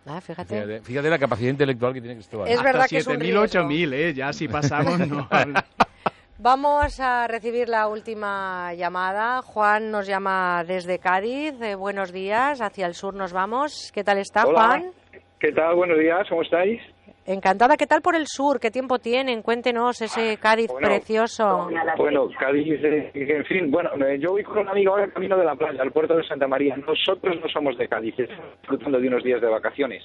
Ah, 0.07 0.20
fíjate. 0.20 0.55
Fíjate, 0.55 0.80
fíjate 0.80 1.11
la 1.11 1.18
capacidad 1.18 1.50
intelectual 1.50 1.94
que 1.94 2.00
tiene 2.00 2.16
Cristóbal. 2.16 2.48
Es 2.48 2.62
verdad 2.62 2.86
que 2.88 2.98
es 2.98 3.07
un 3.07 3.14
7.000, 3.14 3.20
riesgo. 3.20 3.42
8.000, 3.42 3.92
¿eh? 3.94 4.14
Ya 4.14 4.32
si 4.32 4.48
pasamos, 4.48 4.98
no. 5.07 5.28
Vamos 6.38 6.98
a 6.98 7.28
recibir 7.28 7.68
la 7.68 7.86
última 7.86 8.74
llamada. 8.74 9.42
Juan 9.42 9.92
nos 9.92 10.09
llama 10.09 10.64
desde 10.66 10.98
Cádiz. 10.98 11.55
Eh, 11.62 11.76
buenos 11.76 12.12
días, 12.12 12.61
hacia 12.61 12.86
el 12.86 12.94
sur 12.94 13.14
nos 13.14 13.32
vamos. 13.32 13.92
¿Qué 13.94 14.03
tal 14.03 14.18
está, 14.18 14.44
Hola. 14.44 14.66
Juan? 14.66 14.90
¿Qué 15.38 15.53
tal? 15.53 15.76
Buenos 15.76 15.98
días, 15.98 16.26
¿cómo 16.28 16.42
estáis? 16.42 16.80
Encantada. 17.25 17.77
¿Qué 17.77 17.87
tal 17.87 18.03
por 18.03 18.16
el 18.16 18.27
sur? 18.27 18.59
¿Qué 18.59 18.70
tiempo 18.70 18.99
tienen? 18.99 19.43
Cuéntenos 19.43 20.01
ese 20.03 20.39
Cádiz 20.39 20.68
Bueno, 20.68 20.89
precioso. 20.89 21.68
Bueno, 21.97 22.29
Cádiz, 22.39 22.83
eh, 22.83 23.11
en 23.14 23.45
fin, 23.45 23.70
bueno, 23.70 23.91
eh, 24.05 24.18
yo 24.18 24.31
voy 24.31 24.43
con 24.43 24.59
un 24.59 24.68
amigo 24.68 24.91
ahora 24.93 25.07
camino 25.09 25.37
de 25.37 25.45
la 25.45 25.55
playa, 25.55 25.83
al 25.83 25.93
puerto 25.93 26.16
de 26.16 26.25
Santa 26.27 26.49
María. 26.49 26.77
Nosotros 26.77 27.37
no 27.41 27.49
somos 27.49 27.79
de 27.79 27.87
Cádiz, 27.89 28.18
estamos 28.18 28.45
disfrutando 28.61 28.99
de 29.01 29.07
unos 29.09 29.23
días 29.23 29.41
de 29.41 29.47
vacaciones. 29.49 30.03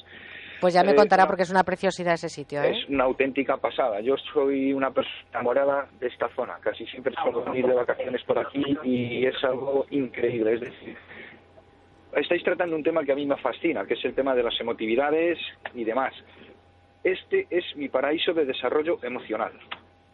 Pues 0.61 0.73
ya 0.75 0.83
me 0.83 0.91
Eh, 0.91 0.95
contará 0.95 1.25
porque 1.25 1.43
es 1.43 1.49
una 1.51 1.63
preciosidad 1.63 2.13
ese 2.13 2.29
sitio, 2.29 2.61
¿eh? 2.61 2.71
Es 2.71 2.89
una 2.89 3.05
auténtica 3.05 3.57
pasada. 3.57 3.99
Yo 4.01 4.15
soy 4.33 4.73
una 4.73 4.91
persona 4.91 5.15
enamorada 5.31 5.87
de 5.99 6.07
esta 6.07 6.29
zona. 6.35 6.57
Casi 6.61 6.85
siempre 6.87 7.13
suelo 7.21 7.43
venir 7.43 7.65
de 7.67 7.73
vacaciones 7.73 8.23
por 8.23 8.37
aquí 8.39 8.63
y 8.83 9.25
es 9.25 9.43
algo 9.43 9.85
increíble. 9.91 10.53
Es 10.55 10.61
decir, 10.61 10.95
estáis 12.15 12.43
tratando 12.43 12.75
un 12.75 12.83
tema 12.83 13.03
que 13.03 13.11
a 13.11 13.15
mí 13.15 13.25
me 13.25 13.37
fascina, 13.37 13.85
que 13.85 13.93
es 13.95 14.05
el 14.05 14.13
tema 14.15 14.33
de 14.35 14.43
las 14.43 14.59
emotividades 14.59 15.37
y 15.75 15.83
demás. 15.83 16.13
Este 17.07 17.47
es 17.49 17.63
mi 17.77 17.87
paraíso 17.87 18.33
de 18.33 18.43
desarrollo 18.43 18.99
emocional. 19.01 19.53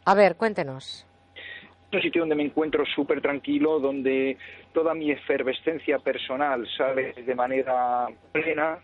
A 0.05 0.13
ver, 0.13 0.35
cuéntenos. 0.35 1.07
Es 1.89 1.95
un 1.95 2.01
sitio 2.03 2.21
donde 2.21 2.35
me 2.35 2.43
encuentro 2.43 2.85
súper 2.85 3.19
tranquilo, 3.19 3.79
donde 3.79 4.37
toda 4.73 4.93
mi 4.93 5.09
efervescencia 5.09 5.97
personal 5.97 6.67
sale 6.77 7.13
de 7.13 7.33
manera 7.33 8.05
plena 8.31 8.77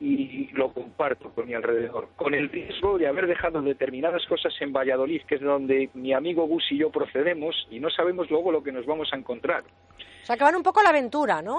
y 0.00 0.50
lo 0.52 0.70
comparto 0.70 1.30
con 1.30 1.46
mi 1.46 1.54
alrededor, 1.54 2.08
con 2.14 2.34
el 2.34 2.50
riesgo 2.50 2.98
de 2.98 3.06
haber 3.06 3.26
dejado 3.26 3.62
determinadas 3.62 4.26
cosas 4.26 4.52
en 4.60 4.74
Valladolid, 4.74 5.22
que 5.22 5.36
es 5.36 5.40
donde 5.40 5.88
mi 5.94 6.12
amigo 6.12 6.46
Gus 6.46 6.72
y 6.72 6.76
yo 6.76 6.90
procedemos, 6.90 7.68
y 7.70 7.80
no 7.80 7.88
sabemos 7.88 8.30
luego 8.30 8.52
lo 8.52 8.62
que 8.62 8.72
nos 8.72 8.84
vamos 8.84 9.08
a 9.14 9.16
encontrar. 9.16 9.62
O 9.62 10.26
sea, 10.26 10.36
que 10.36 10.44
van 10.44 10.56
un 10.56 10.62
poco 10.62 10.80
a 10.80 10.82
la 10.82 10.90
aventura, 10.90 11.40
¿no? 11.40 11.58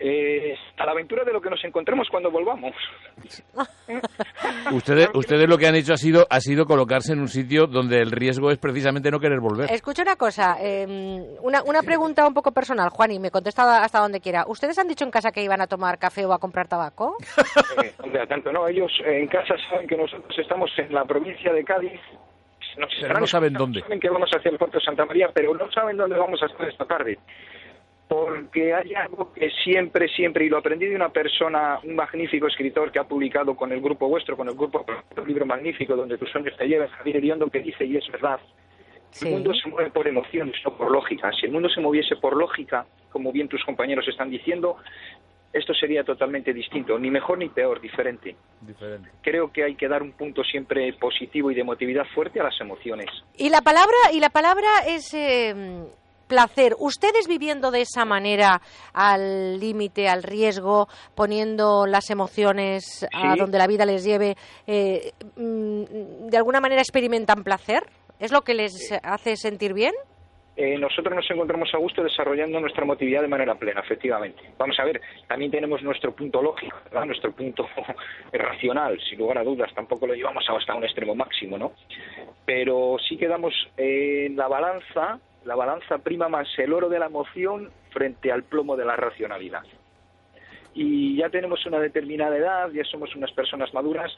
Eh, 0.00 0.54
a 0.78 0.86
la 0.86 0.92
aventura 0.92 1.24
de 1.24 1.32
lo 1.32 1.40
que 1.40 1.50
nos 1.50 1.62
encontremos 1.64 2.08
cuando 2.10 2.30
volvamos. 2.30 2.74
Ustedes, 4.72 5.08
ustedes 5.14 5.48
lo 5.48 5.58
que 5.58 5.66
han 5.66 5.74
hecho 5.74 5.92
ha 5.92 5.96
sido, 5.96 6.26
ha 6.30 6.40
sido 6.40 6.64
colocarse 6.64 7.12
en 7.12 7.20
un 7.20 7.28
sitio 7.28 7.66
donde 7.66 7.98
el 7.98 8.10
riesgo 8.10 8.50
es 8.50 8.58
precisamente 8.58 9.10
no 9.10 9.20
querer 9.20 9.40
volver. 9.40 9.70
Escucha 9.70 10.02
una 10.02 10.16
cosa, 10.16 10.56
eh, 10.60 10.86
una, 11.40 11.62
una 11.62 11.82
pregunta 11.82 12.26
un 12.26 12.34
poco 12.34 12.52
personal, 12.52 12.88
Juan, 12.90 13.12
y 13.12 13.18
me 13.18 13.30
contesta 13.30 13.82
hasta 13.82 14.00
donde 14.00 14.20
quiera. 14.20 14.44
¿Ustedes 14.46 14.78
han 14.78 14.88
dicho 14.88 15.04
en 15.04 15.10
casa 15.10 15.30
que 15.30 15.42
iban 15.42 15.60
a 15.60 15.66
tomar 15.66 15.98
café 15.98 16.24
o 16.24 16.32
a 16.32 16.38
comprar 16.38 16.68
tabaco? 16.68 17.16
Eh, 17.82 17.92
hombre, 17.98 18.26
tanto 18.26 18.52
no, 18.52 18.68
ellos 18.68 18.92
en 19.04 19.26
casa 19.28 19.54
saben 19.70 19.86
que 19.86 19.96
nosotros 19.96 20.36
estamos 20.38 20.70
en 20.76 20.92
la 20.92 21.04
provincia 21.04 21.52
de 21.52 21.64
Cádiz. 21.64 22.00
Nos 22.76 22.90
Pero 23.00 23.18
no 23.18 23.26
saben 23.26 23.54
dónde. 23.54 23.80
Saben 23.80 23.98
que 24.00 24.10
vamos 24.10 24.30
hacia 24.30 24.50
el 24.50 24.58
puerto 24.58 24.78
de 24.78 24.84
Santa 24.84 25.04
María, 25.04 25.30
pero 25.32 25.54
no 25.54 25.70
saben 25.72 25.96
dónde 25.96 26.16
vamos 26.18 26.42
a 26.42 26.46
estar 26.46 26.68
esta 26.68 26.84
tarde. 26.84 27.18
Porque 28.12 28.74
hay 28.74 28.94
algo 28.94 29.32
que 29.32 29.48
siempre, 29.64 30.06
siempre, 30.08 30.44
y 30.44 30.50
lo 30.50 30.58
aprendí 30.58 30.84
de 30.84 30.96
una 30.96 31.08
persona, 31.08 31.78
un 31.82 31.94
magnífico 31.94 32.46
escritor 32.46 32.92
que 32.92 32.98
ha 32.98 33.04
publicado 33.04 33.56
con 33.56 33.72
el 33.72 33.80
grupo 33.80 34.06
vuestro, 34.06 34.36
con 34.36 34.48
el 34.48 34.54
grupo, 34.54 34.84
un 35.16 35.26
libro 35.26 35.46
magnífico 35.46 35.96
donde 35.96 36.18
tus 36.18 36.30
sueños 36.30 36.54
te 36.58 36.66
llevan, 36.66 36.88
Javier 36.88 37.16
Iriondo, 37.16 37.48
que 37.48 37.60
dice, 37.60 37.86
y 37.86 37.96
es 37.96 38.06
verdad, 38.12 38.38
el 39.22 39.30
mundo 39.30 39.54
se 39.54 39.66
mueve 39.70 39.90
por 39.90 40.06
emociones, 40.06 40.56
no 40.62 40.76
por 40.76 40.90
lógica. 40.90 41.30
Si 41.32 41.46
el 41.46 41.52
mundo 41.52 41.70
se 41.70 41.80
moviese 41.80 42.16
por 42.16 42.36
lógica, 42.36 42.84
como 43.10 43.32
bien 43.32 43.48
tus 43.48 43.64
compañeros 43.64 44.06
están 44.06 44.28
diciendo, 44.28 44.76
esto 45.50 45.72
sería 45.72 46.04
totalmente 46.04 46.52
distinto, 46.52 46.98
ni 46.98 47.10
mejor 47.10 47.38
ni 47.38 47.48
peor, 47.48 47.80
diferente. 47.80 48.36
Diferente. 48.60 49.08
Creo 49.22 49.50
que 49.50 49.64
hay 49.64 49.74
que 49.74 49.88
dar 49.88 50.02
un 50.02 50.12
punto 50.12 50.44
siempre 50.44 50.92
positivo 51.00 51.50
y 51.50 51.54
de 51.54 51.62
emotividad 51.62 52.04
fuerte 52.14 52.40
a 52.40 52.44
las 52.44 52.60
emociones. 52.60 53.06
Y 53.38 53.48
la 53.48 53.62
palabra, 53.62 53.96
y 54.12 54.20
la 54.20 54.28
palabra 54.28 54.68
es 54.86 55.14
eh, 55.14 55.54
placer. 56.32 56.74
Ustedes 56.78 57.28
viviendo 57.28 57.70
de 57.70 57.82
esa 57.82 58.06
manera, 58.06 58.62
al 58.94 59.60
límite, 59.60 60.08
al 60.08 60.22
riesgo, 60.22 60.88
poniendo 61.14 61.84
las 61.84 62.08
emociones 62.08 63.06
a 63.12 63.36
donde 63.36 63.58
la 63.58 63.66
vida 63.66 63.84
les 63.84 64.02
lleve, 64.02 64.34
eh, 64.66 65.12
mm, 65.36 66.30
¿de 66.30 66.36
alguna 66.38 66.62
manera 66.62 66.80
experimentan 66.80 67.44
placer? 67.44 67.82
¿Es 68.18 68.32
lo 68.32 68.40
que 68.40 68.54
les 68.54 68.72
hace 69.02 69.36
sentir 69.36 69.74
bien? 69.74 69.92
Eh, 70.56 70.78
nosotros 70.78 71.14
nos 71.14 71.30
encontramos 71.30 71.68
a 71.74 71.78
gusto 71.78 72.02
desarrollando 72.02 72.60
nuestra 72.60 72.84
emotividad 72.84 73.20
de 73.20 73.28
manera 73.28 73.54
plena, 73.54 73.80
efectivamente. 73.80 74.40
Vamos 74.56 74.78
a 74.80 74.84
ver, 74.84 75.02
también 75.28 75.50
tenemos 75.50 75.82
nuestro 75.82 76.14
punto 76.14 76.40
lógico, 76.40 76.78
¿verdad? 76.84 77.04
nuestro 77.04 77.32
punto 77.32 77.68
racional, 78.32 78.98
sin 79.06 79.18
lugar 79.18 79.38
a 79.38 79.44
dudas, 79.44 79.70
tampoco 79.74 80.06
lo 80.06 80.14
llevamos 80.14 80.44
hasta 80.48 80.74
un 80.74 80.84
extremo 80.84 81.14
máximo, 81.14 81.58
¿no? 81.58 81.72
Pero 82.46 82.96
sí 83.06 83.18
quedamos 83.18 83.52
en 83.76 84.34
la 84.36 84.48
balanza, 84.48 85.20
la 85.44 85.54
balanza 85.54 85.98
prima 85.98 86.28
más 86.28 86.48
el 86.58 86.72
oro 86.72 86.88
de 86.88 86.98
la 86.98 87.06
emoción 87.06 87.70
frente 87.90 88.30
al 88.32 88.42
plomo 88.44 88.76
de 88.76 88.84
la 88.84 88.96
racionalidad. 88.96 89.62
Y 90.74 91.16
ya 91.16 91.28
tenemos 91.28 91.64
una 91.66 91.78
determinada 91.78 92.36
edad, 92.36 92.70
ya 92.70 92.84
somos 92.84 93.14
unas 93.14 93.30
personas 93.32 93.72
maduras 93.74 94.10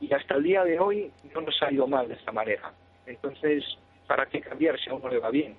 y 0.00 0.12
hasta 0.12 0.34
el 0.34 0.42
día 0.42 0.64
de 0.64 0.78
hoy 0.78 1.10
no 1.34 1.40
nos 1.42 1.62
ha 1.62 1.72
ido 1.72 1.86
mal 1.86 2.08
de 2.08 2.14
esta 2.14 2.32
manera. 2.32 2.72
Entonces, 3.06 3.64
¿para 4.06 4.26
qué 4.26 4.40
cambiar 4.40 4.78
si 4.80 4.90
a 4.90 4.94
uno 4.94 5.08
le 5.08 5.18
va 5.18 5.30
bien? 5.30 5.56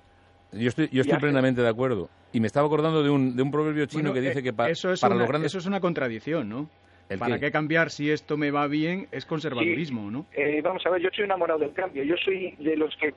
Yo 0.52 0.68
estoy, 0.68 0.88
yo 0.92 1.00
estoy 1.00 1.18
plenamente 1.18 1.62
de 1.62 1.68
acuerdo. 1.68 2.10
Y 2.34 2.40
me 2.40 2.46
estaba 2.46 2.66
acordando 2.66 3.02
de 3.02 3.08
un, 3.10 3.34
de 3.36 3.42
un 3.42 3.50
proverbio 3.50 3.86
chino 3.86 4.10
Bueno, 4.10 4.14
que 4.14 4.20
dice 4.20 4.40
eh, 4.40 4.42
que 4.42 4.52
pa- 4.52 4.68
eso 4.68 4.92
es 4.92 5.00
para 5.00 5.14
una, 5.14 5.22
los 5.24 5.28
grandes... 5.30 5.50
Eso 5.52 5.58
es 5.58 5.66
una 5.66 5.80
contradicción, 5.80 6.48
¿no? 6.48 6.68
¿El 7.08 7.18
¿Para 7.18 7.34
qué? 7.36 7.46
qué 7.46 7.52
cambiar 7.52 7.90
si 7.90 8.10
esto 8.10 8.36
me 8.36 8.50
va 8.50 8.66
bien? 8.68 9.08
Es 9.10 9.24
conservadurismo, 9.26 10.10
¿no? 10.10 10.26
Eh, 10.32 10.60
vamos 10.62 10.84
a 10.86 10.90
ver, 10.90 11.00
yo 11.02 11.08
soy 11.14 11.24
enamorado 11.24 11.58
del 11.60 11.72
cambio. 11.72 12.04
Yo 12.04 12.14
soy 12.22 12.52
de 12.58 12.76
los 12.76 12.94
que 12.96 13.14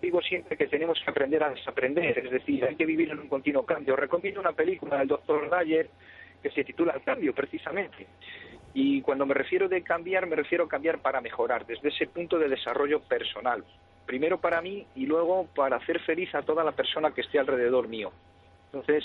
digo 0.00 0.20
siempre 0.22 0.56
que 0.56 0.66
tenemos 0.66 1.00
que 1.02 1.10
aprender 1.10 1.42
a 1.42 1.50
desaprender. 1.50 2.18
Es 2.18 2.30
decir, 2.30 2.64
hay 2.64 2.76
que 2.76 2.86
vivir 2.86 3.10
en 3.10 3.20
un 3.20 3.28
continuo 3.28 3.64
cambio. 3.64 3.96
Recomiendo 3.96 4.40
una 4.40 4.52
película 4.52 4.98
del 4.98 5.08
doctor 5.08 5.50
Dyer 5.50 5.88
que 6.42 6.50
se 6.50 6.64
titula 6.64 6.92
El 6.94 7.02
cambio, 7.02 7.34
precisamente. 7.34 8.06
Y 8.74 9.02
cuando 9.02 9.26
me 9.26 9.34
refiero 9.34 9.68
de 9.68 9.82
cambiar, 9.82 10.26
me 10.26 10.36
refiero 10.36 10.64
a 10.64 10.68
cambiar 10.68 10.98
para 10.98 11.20
mejorar, 11.20 11.66
desde 11.66 11.88
ese 11.88 12.06
punto 12.06 12.38
de 12.38 12.48
desarrollo 12.48 13.00
personal. 13.00 13.64
Primero 14.06 14.38
para 14.38 14.62
mí 14.62 14.86
y 14.94 15.06
luego 15.06 15.46
para 15.54 15.76
hacer 15.76 16.00
feliz 16.00 16.34
a 16.34 16.42
toda 16.42 16.64
la 16.64 16.72
persona 16.72 17.12
que 17.12 17.22
esté 17.22 17.38
alrededor 17.38 17.88
mío. 17.88 18.12
Entonces, 18.66 19.04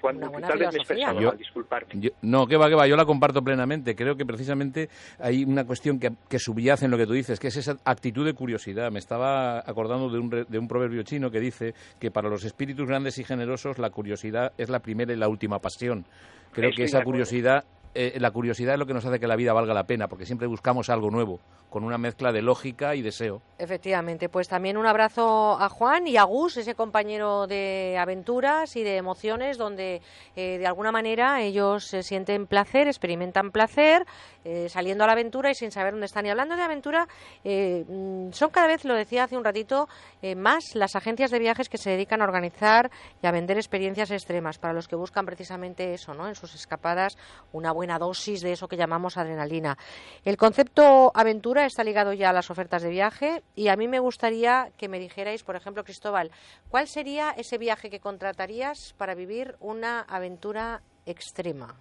cuando 0.00 0.30
buena 0.30 0.48
tal 0.48 0.58
vez 0.58 0.68
me 0.88 1.00
Yo- 1.00 1.28
mal, 1.28 1.38
disculparme. 1.38 1.88
Yo- 1.94 2.10
no, 2.22 2.46
que 2.46 2.56
va, 2.56 2.68
que 2.68 2.74
va, 2.74 2.86
yo 2.86 2.96
la 2.96 3.04
comparto 3.04 3.42
plenamente. 3.42 3.94
Creo 3.94 4.16
que 4.16 4.24
precisamente 4.26 4.88
hay 5.18 5.44
una 5.44 5.64
cuestión 5.64 5.98
que, 5.98 6.12
que 6.28 6.38
subyace 6.38 6.84
en 6.84 6.90
lo 6.90 6.98
que 6.98 7.06
tú 7.06 7.12
dices, 7.12 7.38
que 7.40 7.48
es 7.48 7.56
esa 7.56 7.76
actitud 7.84 8.24
de 8.24 8.34
curiosidad. 8.34 8.90
Me 8.92 8.98
estaba 8.98 9.58
acordando 9.60 10.08
de 10.10 10.18
un, 10.18 10.30
re- 10.30 10.44
de 10.48 10.58
un 10.58 10.68
proverbio 10.68 11.02
chino 11.02 11.30
que 11.30 11.40
dice 11.40 11.74
que 11.98 12.10
para 12.10 12.28
los 12.28 12.44
espíritus 12.44 12.86
grandes 12.86 13.18
y 13.18 13.24
generosos 13.24 13.78
la 13.78 13.90
curiosidad 13.90 14.52
es 14.58 14.68
la 14.68 14.80
primera 14.80 15.12
y 15.12 15.16
la 15.16 15.28
última 15.28 15.58
pasión. 15.58 16.04
Creo 16.52 16.70
Estoy 16.70 16.76
que 16.76 16.82
de 16.82 16.86
esa 16.86 17.02
curiosidad 17.04 17.64
eh, 17.96 18.20
la 18.20 18.30
curiosidad 18.30 18.74
es 18.74 18.78
lo 18.78 18.86
que 18.86 18.92
nos 18.92 19.06
hace 19.06 19.18
que 19.18 19.26
la 19.26 19.36
vida 19.36 19.54
valga 19.54 19.72
la 19.72 19.84
pena, 19.84 20.06
porque 20.06 20.26
siempre 20.26 20.46
buscamos 20.46 20.90
algo 20.90 21.10
nuevo, 21.10 21.40
con 21.70 21.82
una 21.82 21.96
mezcla 21.96 22.30
de 22.30 22.42
lógica 22.42 22.94
y 22.94 23.00
deseo. 23.00 23.40
Efectivamente, 23.58 24.28
pues 24.28 24.48
también 24.48 24.76
un 24.76 24.86
abrazo 24.86 25.58
a 25.58 25.68
Juan 25.70 26.06
y 26.06 26.18
a 26.18 26.24
Gus, 26.24 26.58
ese 26.58 26.74
compañero 26.74 27.46
de 27.46 27.96
aventuras 27.98 28.76
y 28.76 28.82
de 28.82 28.96
emociones, 28.96 29.56
donde 29.56 30.02
eh, 30.36 30.58
de 30.58 30.66
alguna 30.66 30.92
manera 30.92 31.40
ellos 31.40 31.86
se 31.86 32.02
sienten 32.02 32.46
placer, 32.46 32.86
experimentan 32.86 33.50
placer, 33.50 34.04
eh, 34.44 34.68
saliendo 34.68 35.04
a 35.04 35.06
la 35.06 35.14
aventura 35.14 35.50
y 35.50 35.54
sin 35.54 35.70
saber 35.70 35.92
dónde 35.92 36.06
están. 36.06 36.26
Y 36.26 36.30
hablando 36.30 36.54
de 36.54 36.62
aventura, 36.62 37.08
mm, 37.44 38.30
son 38.32 38.50
cada 38.50 38.66
vez, 38.66 38.84
lo 38.84 38.94
decía 38.94 39.24
hace 39.24 39.36
un 39.36 39.44
ratito, 39.44 39.88
más 40.36 40.74
las 40.74 40.96
agencias 40.96 41.30
de 41.30 41.38
viajes 41.38 41.68
que 41.68 41.78
se 41.78 41.90
dedican 41.90 42.20
a 42.20 42.24
organizar 42.24 42.90
y 43.22 43.26
a 43.26 43.30
vender 43.30 43.56
experiencias 43.56 44.10
extremas, 44.10 44.58
para 44.58 44.74
los 44.74 44.88
que 44.88 44.96
buscan 44.96 45.24
precisamente 45.24 45.94
eso, 45.94 46.14
¿no? 46.14 46.28
En 46.28 46.34
sus 46.34 46.54
escapadas, 46.54 47.16
una 47.52 47.72
buena 47.72 47.85
dosis 47.98 48.40
de 48.42 48.52
eso 48.52 48.68
que 48.68 48.76
llamamos 48.76 49.16
adrenalina. 49.16 49.78
El 50.24 50.36
concepto 50.36 51.12
aventura 51.14 51.64
está 51.64 51.84
ligado 51.84 52.12
ya 52.12 52.30
a 52.30 52.32
las 52.32 52.50
ofertas 52.50 52.82
de 52.82 52.90
viaje 52.90 53.42
y 53.54 53.68
a 53.68 53.76
mí 53.76 53.88
me 53.88 54.00
gustaría 54.00 54.70
que 54.76 54.88
me 54.88 54.98
dijerais, 54.98 55.42
por 55.42 55.56
ejemplo, 55.56 55.84
Cristóbal, 55.84 56.30
¿cuál 56.68 56.88
sería 56.88 57.30
ese 57.30 57.58
viaje 57.58 57.90
que 57.90 58.00
contratarías 58.00 58.94
para 58.98 59.14
vivir 59.14 59.56
una 59.60 60.00
aventura 60.00 60.82
extrema? 61.06 61.76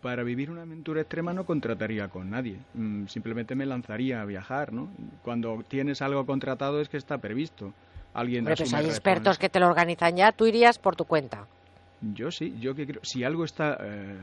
Para 0.00 0.22
vivir 0.22 0.50
una 0.50 0.62
aventura 0.62 1.00
extrema 1.00 1.32
no 1.32 1.44
contrataría 1.44 2.06
con 2.08 2.30
nadie, 2.30 2.58
mm, 2.74 3.06
simplemente 3.06 3.56
me 3.56 3.66
lanzaría 3.66 4.20
a 4.20 4.24
viajar, 4.24 4.72
¿no? 4.72 4.88
Cuando 5.24 5.64
tienes 5.66 6.02
algo 6.02 6.24
contratado 6.24 6.80
es 6.80 6.88
que 6.88 6.98
está 6.98 7.18
previsto. 7.18 7.72
Alguien 8.14 8.44
Pero 8.44 8.56
pues 8.58 8.74
hay 8.74 8.86
expertos 8.86 9.38
que 9.38 9.48
te 9.48 9.58
lo 9.58 9.66
organizan 9.66 10.16
ya, 10.16 10.32
tú 10.32 10.46
irías 10.46 10.78
por 10.78 10.94
tu 10.94 11.04
cuenta. 11.04 11.48
Yo 12.00 12.30
sí, 12.30 12.54
yo 12.60 12.74
que 12.74 12.86
creo, 12.86 13.00
si 13.02 13.24
algo 13.24 13.44
está, 13.44 13.78
eh, 13.80 14.18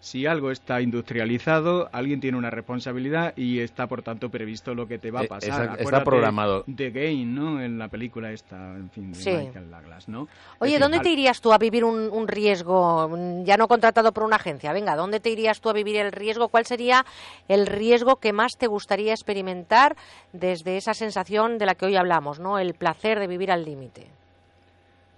si 0.00 0.26
algo 0.26 0.50
está 0.50 0.80
industrializado, 0.80 1.90
alguien 1.92 2.20
tiene 2.20 2.38
una 2.38 2.48
responsabilidad 2.48 3.34
y 3.36 3.60
está, 3.60 3.86
por 3.86 4.02
tanto, 4.02 4.30
previsto 4.30 4.74
lo 4.74 4.88
que 4.88 4.98
te 4.98 5.10
va 5.10 5.20
a 5.20 5.24
eh, 5.24 5.28
pasar. 5.28 5.76
está 5.78 6.02
programado. 6.02 6.64
The 6.64 6.90
Game, 6.90 7.26
¿no? 7.26 7.62
En 7.62 7.78
la 7.78 7.88
película 7.88 8.32
esta, 8.32 8.56
en 8.76 8.90
fin, 8.90 9.12
de 9.12 9.18
Michael 9.18 9.70
Douglas, 9.70 10.08
¿no? 10.08 10.26
Oye, 10.58 10.78
¿dónde 10.78 11.00
te 11.00 11.10
irías 11.10 11.42
tú 11.42 11.52
a 11.52 11.58
vivir 11.58 11.84
un, 11.84 12.28
riesgo, 12.28 13.10
ya 13.44 13.58
no 13.58 13.68
contratado 13.68 14.12
por 14.12 14.24
una 14.24 14.36
agencia? 14.36 14.72
Venga, 14.72 14.96
¿dónde 14.96 15.20
te 15.20 15.28
irías 15.28 15.60
tú 15.60 15.68
a 15.68 15.74
vivir 15.74 15.96
el 15.96 16.12
riesgo? 16.12 16.48
¿Cuál 16.48 16.64
sería 16.64 17.04
el 17.48 17.66
riesgo 17.66 18.16
que 18.16 18.32
más 18.32 18.56
te 18.56 18.68
gustaría 18.68 19.12
experimentar 19.12 19.96
desde 20.32 20.78
esa 20.78 20.94
sensación 20.94 21.58
de 21.58 21.66
la 21.66 21.74
que 21.74 21.84
hoy 21.84 21.96
hablamos, 21.96 22.40
¿no? 22.40 22.58
El 22.58 22.72
placer 22.72 23.18
de 23.18 23.26
vivir 23.26 23.50
al 23.50 23.66
límite. 23.66 24.19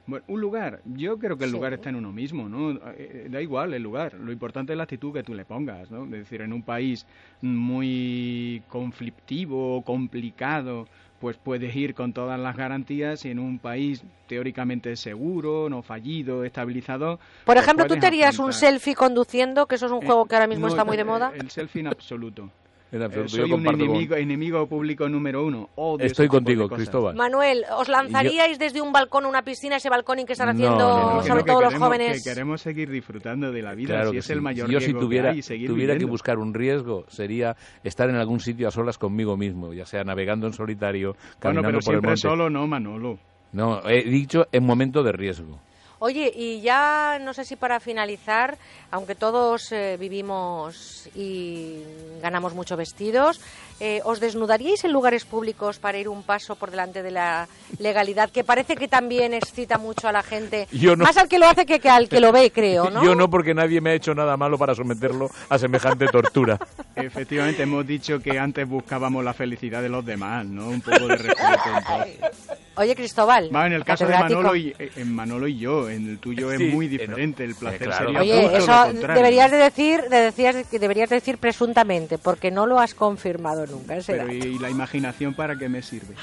Bueno, 0.07 0.25
un 0.29 0.41
lugar. 0.41 0.81
Yo 0.85 1.19
creo 1.19 1.37
que 1.37 1.45
el 1.45 1.53
lugar 1.53 1.75
está 1.75 1.91
en 1.91 1.97
uno 1.97 2.13
mismo, 2.13 2.49
¿no? 2.49 2.73
Eh, 2.97 3.29
da 3.31 3.41
igual 3.41 3.73
el 3.73 3.83
lugar. 3.83 4.15
Lo 4.15 4.33
importante 4.33 4.73
es 4.73 4.77
la 4.77 4.83
actitud 4.85 5.13
que 5.13 5.23
tú 5.23 5.35
le 5.35 5.45
pongas, 5.45 5.91
¿no? 5.91 6.05
Es 6.05 6.11
decir, 6.11 6.43
en 6.43 6.53
un 6.53 6.63
país 6.63 7.07
muy 7.41 8.63
conflictivo, 8.69 9.83
complicado, 9.83 10.87
pues 11.21 11.37
puedes 11.37 11.75
ir 11.77 11.95
con 11.95 12.13
todas 12.13 12.39
las 12.41 12.57
garantías 12.57 13.25
y 13.25 13.31
en 13.31 13.39
un 13.39 13.61
país 13.61 14.03
teóricamente 14.27 14.97
seguro, 14.97 15.69
no 15.71 15.83
fallido, 15.83 16.43
estabilizado. 16.43 17.19
Por 17.45 17.55
pues 17.55 17.63
ejemplo, 17.63 17.87
¿tú 17.87 17.97
te 17.97 18.07
harías 18.07 18.41
un 18.41 18.53
selfie 18.53 18.97
conduciendo, 18.97 19.67
que 19.67 19.77
eso 19.77 19.87
es 19.87 19.93
un 19.93 20.03
eh, 20.03 20.07
juego 20.07 20.27
que 20.27 20.35
ahora 20.35 20.49
mismo 20.49 20.67
está 20.67 20.85
muy 20.85 20.97
de 20.97 21.05
moda? 21.05 21.33
El 21.33 21.49
selfie 21.49 21.81
en 21.81 21.87
absoluto. 21.87 22.51
Eh, 22.93 23.25
soy 23.27 23.51
un 23.51 23.67
enemigo, 23.67 24.17
enemigo 24.17 24.67
público 24.67 25.09
número 25.09 25.47
uno. 25.47 25.71
Estoy 25.99 26.29
contigo, 26.29 26.69
Cristóbal. 26.69 27.17
Manuel, 27.17 27.65
¿os 27.79 27.89
lanzaríais 27.89 28.59
desde 28.59 28.83
un 28.83 28.93
balcón 28.93 29.25
a 29.25 29.29
una 29.29 29.43
piscina, 29.43 29.77
ese 29.77 29.89
balcón 29.89 30.27
que 30.27 30.35
están 30.35 30.51
haciendo 30.51 31.23
sobre 31.23 31.43
todo 31.43 31.63
los 31.63 31.75
jóvenes? 31.75 32.23
Que 32.23 32.31
queremos 32.31 32.61
seguir 32.61 32.91
disfrutando 32.91 33.51
de 33.51 33.63
la 33.63 33.75
vida, 33.75 34.11
si 34.11 34.19
es 34.19 34.29
el 34.29 34.43
mayor 34.43 34.71
Yo 34.71 34.79
si 34.79 34.93
tuviera, 34.93 35.33
que 35.33 35.41
hay, 35.55 35.67
tuviera 35.67 35.97
que 35.97 36.05
buscar 36.05 36.39
un 36.39 36.53
riesgo, 36.53 37.07
sería 37.09 37.57
estar 37.83 38.11
en 38.11 38.17
algún 38.17 38.41
sitio 38.41 38.69
a 38.69 38.71
solas 38.71 38.99
conmigo 38.99 39.39
mismo, 39.39 39.73
ya 39.73 39.87
sea 39.87 40.05
navegando 40.05 40.47
en 40.47 40.53
solitario, 40.53 41.17
caminando 41.39 41.69
bueno, 41.69 41.79
pero 41.79 41.85
por 41.85 41.95
el 41.95 42.03
monte. 42.03 42.21
solo 42.21 42.51
no, 42.51 42.67
Manolo. 42.67 43.19
No, 43.53 43.81
he 43.89 44.05
dicho 44.05 44.47
en 44.53 44.67
momento 44.67 45.03
de 45.03 45.13
riesgo. 45.13 45.59
Oye, 46.05 46.33
y 46.35 46.61
ya 46.61 47.21
no 47.21 47.33
sé 47.33 47.45
si 47.45 47.55
para 47.55 47.79
finalizar, 47.79 48.59
aunque 48.91 49.15
todos 49.15 49.71
eh, 49.71 49.97
vivimos 50.01 51.09
y 51.15 51.85
ganamos 52.21 52.55
mucho 52.55 52.77
vestidos, 52.77 53.41
eh, 53.85 54.01
¿os 54.05 54.21
desnudaríais 54.21 54.85
en 54.85 54.93
lugares 54.93 55.25
públicos 55.25 55.81
para 55.81 55.99
ir 55.99 56.09
un 56.09 56.23
paso 56.23 56.55
por 56.55 56.71
delante 56.71 57.03
de 57.03 57.11
la 57.11 57.49
legalidad? 57.81 58.31
Que 58.31 58.45
parece 58.45 58.77
que 58.77 58.87
también 58.87 59.35
excita 59.35 59.77
mucho 59.77 60.07
a 60.07 60.13
la 60.13 60.23
gente. 60.23 60.69
Más 60.99 61.17
al 61.17 61.27
que 61.27 61.41
lo 61.41 61.49
hace 61.49 61.67
que, 61.67 61.81
al 61.89 62.09
que 62.09 62.21
lo 62.21 62.31
ve, 62.31 62.53
creo, 62.53 62.91
¿no? 62.91 63.03
Yo 63.03 63.17
no, 63.17 63.29
porque 63.29 63.55
nadie 63.55 63.81
me 63.81 63.91
ha 63.91 63.95
hecho 63.95 64.15
nada 64.15 64.37
malo 64.37 64.57
para 64.57 64.77
someterlo 64.77 65.29
a 65.49 65.59
semejante 65.59 66.07
tortura. 66.07 66.61
Efectivamente, 66.95 67.65
hemos 67.65 67.85
dicho 67.85 68.21
que 68.21 68.39
antes 68.39 68.69
buscábamos 68.69 69.25
la 69.25 69.35
felicidad 69.35 69.83
de 69.83 69.89
los 69.89 70.07
demás, 70.07 70.47
¿no? 70.47 70.69
Un 70.69 70.81
poco 70.81 71.09
de 71.09 71.17
respeto. 71.17 72.61
Oye, 72.77 72.95
Cristóbal. 72.95 73.51
en 73.53 73.73
el 73.73 73.85
caso 73.85 74.07
de 74.07 74.15
Manolo 74.15 74.57
y, 74.57 74.75
eh, 74.79 74.93
en 74.97 75.15
Manolo 75.15 75.47
y 75.47 75.59
yo, 75.59 75.91
en 75.91 76.09
el 76.09 76.19
tuyo 76.19 76.51
es 76.53 76.61
muy 76.73 76.89
diferente. 76.89 77.45
El 77.45 77.55
placer 77.55 77.93
sería 77.93 78.21
Oye, 78.21 78.57
eso 78.57 78.93
deberías 78.93 79.51
de 79.51 79.57
decir, 79.59 80.03
de 80.09 80.33
deberías 80.79 81.11
decir 81.11 81.39
presuntamente, 81.39 82.17
porque 82.17 82.51
no 82.51 82.67
lo 82.67 82.79
has 82.79 82.95
confirmado 82.95 83.67
pero 84.07 84.33
¿y 84.33 84.59
la 84.59 84.71
imaginación 84.71 85.35
para 85.35 85.57
qué 85.57 85.69
me 85.69 85.83
sirve? 85.83 86.15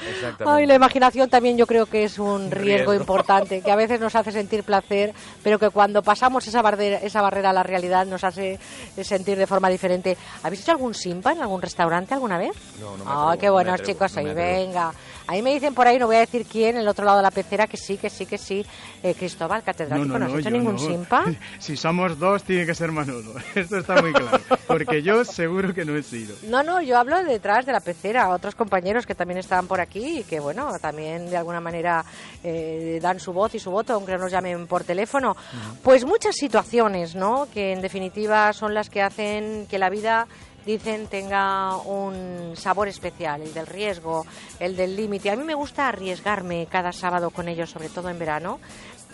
Ay, 0.46 0.66
la 0.66 0.74
imaginación 0.74 1.28
también 1.28 1.56
yo 1.56 1.66
creo 1.66 1.86
que 1.86 2.04
es 2.04 2.18
un 2.18 2.50
riesgo, 2.50 2.94
importante, 2.94 3.60
que 3.62 3.70
a 3.70 3.76
veces 3.76 4.00
nos 4.00 4.14
hace 4.14 4.32
sentir 4.32 4.64
placer, 4.64 5.12
pero 5.42 5.58
que 5.58 5.70
cuando 5.70 6.02
pasamos 6.02 6.46
esa 6.46 6.62
barrera, 6.62 6.98
esa 6.98 7.22
barrera 7.22 7.50
a 7.50 7.52
la 7.52 7.62
realidad 7.62 8.06
nos 8.06 8.24
hace 8.24 8.58
sentir 9.02 9.38
de 9.38 9.46
forma 9.46 9.68
diferente. 9.68 10.16
¿Habéis 10.42 10.62
hecho 10.62 10.72
algún 10.72 10.94
simpa 10.94 11.32
en 11.32 11.40
algún 11.40 11.62
restaurante 11.62 12.14
alguna 12.14 12.38
vez? 12.38 12.52
No, 12.80 12.96
no 12.96 13.30
me 13.30 13.38
qué 13.38 13.50
buenos 13.50 13.82
chicos 13.82 14.12
sois, 14.12 14.34
venga. 14.34 14.92
Ahí 15.30 15.42
me 15.42 15.54
dicen 15.54 15.74
por 15.74 15.86
ahí, 15.86 15.96
no 15.96 16.06
voy 16.06 16.16
a 16.16 16.20
decir 16.20 16.44
quién, 16.44 16.76
el 16.76 16.88
otro 16.88 17.04
lado 17.04 17.18
de 17.18 17.22
la 17.22 17.30
pecera, 17.30 17.68
que 17.68 17.76
sí, 17.76 17.96
que 17.98 18.10
sí, 18.10 18.26
que 18.26 18.36
sí. 18.36 18.66
Eh, 19.00 19.14
Cristóbal, 19.14 19.62
catedrático, 19.62 20.18
¿no, 20.18 20.26
has 20.26 20.34
hecho 20.34 20.50
ningún 20.50 20.76
simpa? 20.76 21.24
Si 21.60 21.76
somos 21.76 22.18
dos, 22.18 22.42
tiene 22.42 22.66
que 22.66 22.74
ser 22.74 22.90
Manolo. 22.90 23.34
Esto 23.54 23.78
está 23.78 24.02
muy 24.02 24.12
claro. 24.12 24.40
Porque 24.66 25.02
yo 25.04 25.24
seguro 25.24 25.72
que 25.72 25.84
no 25.84 25.96
he 25.96 26.02
sido. 26.02 26.34
No, 26.48 26.64
no, 26.64 26.82
yo 26.82 26.98
hablo 26.98 27.22
detrás 27.22 27.64
de 27.64 27.70
la 27.70 27.78
pecera. 27.78 28.28
Otros 28.30 28.56
compañeros 28.56 29.06
que 29.06 29.14
también 29.14 29.38
estaban 29.38 29.68
por 29.68 29.80
aquí 29.80 30.18
y 30.18 30.24
que, 30.24 30.40
bueno, 30.40 30.72
también 30.80 31.30
de 31.30 31.36
alguna 31.36 31.60
manera 31.60 32.04
eh, 32.42 32.98
dan 33.00 33.20
su 33.20 33.32
voz 33.32 33.54
y 33.54 33.60
su 33.60 33.70
voto, 33.70 33.94
aunque 33.94 34.10
no 34.10 34.18
nos 34.18 34.32
llamen 34.32 34.66
por 34.66 34.82
teléfono. 34.82 35.36
Pues 35.84 36.04
muchas 36.04 36.34
situaciones, 36.34 37.14
¿no? 37.14 37.46
Que 37.54 37.72
en 37.72 37.82
definitiva 37.82 38.52
son 38.52 38.74
las 38.74 38.90
que 38.90 39.00
hacen 39.00 39.68
que 39.70 39.78
la 39.78 39.90
vida 39.90 40.26
dicen 40.66 41.06
tenga 41.06 41.76
un 41.76 42.54
sabor 42.56 42.88
especial, 42.88 43.42
el 43.42 43.54
del 43.54 43.66
riesgo, 43.66 44.26
el 44.58 44.76
del 44.76 44.96
límite. 44.96 45.30
A 45.30 45.36
mí 45.36 45.44
me 45.44 45.54
gusta 45.54 45.88
arriesgarme 45.88 46.66
cada 46.70 46.92
sábado 46.92 47.30
con 47.30 47.48
ellos, 47.48 47.70
sobre 47.70 47.88
todo 47.88 48.08
en 48.08 48.18
verano, 48.18 48.60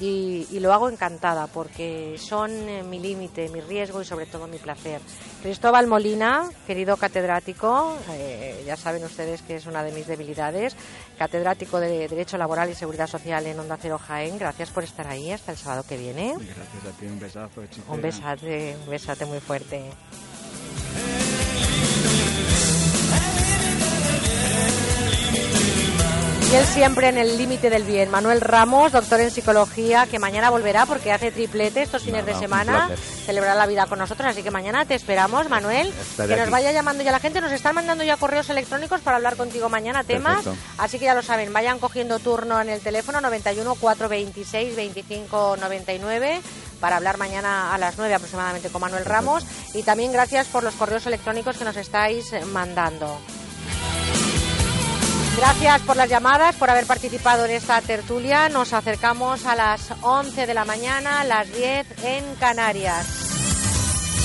y, 0.00 0.58
lo 0.60 0.72
hago 0.72 0.88
encantada 0.88 1.46
porque 1.46 2.16
son 2.18 2.50
eh, 2.50 2.82
mi 2.82 2.98
límite, 2.98 3.48
mi 3.48 3.60
riesgo 3.60 4.02
y 4.02 4.04
sobre 4.04 4.26
todo 4.26 4.46
mi 4.46 4.58
placer. 4.58 5.00
Cristóbal 5.42 5.86
Molina, 5.86 6.50
querido 6.66 6.96
catedrático, 6.96 7.96
eh, 8.10 8.62
ya 8.66 8.76
saben 8.76 9.04
ustedes 9.04 9.42
que 9.42 9.56
es 9.56 9.66
una 9.66 9.82
de 9.82 9.92
mis 9.92 10.06
debilidades, 10.06 10.76
catedrático 11.18 11.78
de 11.78 12.08
Derecho 12.08 12.36
Laboral 12.36 12.70
y 12.70 12.74
Seguridad 12.74 13.06
Social 13.06 13.46
en 13.46 13.58
Onda 13.58 13.78
Cero 13.80 13.98
Jaén, 13.98 14.38
gracias 14.38 14.70
por 14.70 14.84
estar 14.84 15.06
ahí 15.06 15.30
hasta 15.30 15.52
el 15.52 15.58
sábado 15.58 15.84
que 15.88 15.96
viene. 15.96 16.34
Gracias 16.34 16.94
a 16.94 16.98
ti, 16.98 17.06
un 17.06 17.20
besazo. 17.20 17.62
Un 17.88 18.02
besate, 18.02 18.76
un 18.84 18.90
besate 18.90 19.24
muy 19.24 19.40
fuerte. 19.40 19.84
Él 26.56 26.66
siempre 26.66 27.08
en 27.08 27.18
el 27.18 27.36
límite 27.36 27.68
del 27.68 27.82
bien. 27.82 28.10
Manuel 28.10 28.40
Ramos, 28.40 28.92
doctor 28.92 29.20
en 29.20 29.30
psicología, 29.30 30.06
que 30.06 30.18
mañana 30.18 30.48
volverá 30.48 30.86
porque 30.86 31.12
hace 31.12 31.30
triplete 31.30 31.82
estos 31.82 32.02
fines 32.02 32.24
de 32.24 32.34
semana. 32.34 32.88
Celebrará 33.26 33.54
la 33.54 33.66
vida 33.66 33.86
con 33.86 33.98
nosotros, 33.98 34.28
así 34.28 34.42
que 34.42 34.50
mañana 34.50 34.84
te 34.86 34.94
esperamos, 34.94 35.50
Manuel. 35.50 35.92
que 36.16 36.36
nos 36.36 36.50
vaya 36.50 36.72
llamando 36.72 37.02
ya 37.02 37.12
la 37.12 37.18
gente. 37.18 37.40
Nos 37.40 37.52
están 37.52 37.74
mandando 37.74 38.04
ya 38.04 38.16
correos 38.16 38.48
electrónicos 38.48 39.02
para 39.02 39.16
hablar 39.16 39.36
contigo 39.36 39.68
mañana 39.68 40.04
temas. 40.04 40.46
Así 40.78 40.98
que 40.98 41.04
ya 41.04 41.14
lo 41.14 41.22
saben, 41.22 41.52
vayan 41.52 41.78
cogiendo 41.78 42.18
turno 42.20 42.60
en 42.60 42.70
el 42.70 42.80
teléfono 42.80 43.20
91 43.20 43.74
426 43.74 44.76
25 44.76 45.56
99 45.60 46.40
para 46.80 46.96
hablar 46.96 47.18
mañana 47.18 47.74
a 47.74 47.78
las 47.78 47.98
9 47.98 48.14
aproximadamente 48.14 48.70
con 48.70 48.80
Manuel 48.80 49.04
Ramos. 49.04 49.44
Y 49.74 49.82
también 49.82 50.12
gracias 50.12 50.46
por 50.46 50.62
los 50.62 50.74
correos 50.74 51.06
electrónicos 51.06 51.58
que 51.58 51.64
nos 51.64 51.76
estáis 51.76 52.32
mandando. 52.46 53.18
Gracias 55.36 55.82
por 55.82 55.96
las 55.96 56.08
llamadas, 56.08 56.56
por 56.56 56.70
haber 56.70 56.86
participado 56.86 57.44
en 57.44 57.50
esta 57.50 57.80
tertulia. 57.82 58.48
Nos 58.48 58.72
acercamos 58.72 59.44
a 59.44 59.54
las 59.54 59.92
11 60.00 60.46
de 60.46 60.54
la 60.54 60.64
mañana, 60.64 61.24
las 61.24 61.52
10 61.52 62.04
en 62.04 62.34
Canarias. 62.36 63.25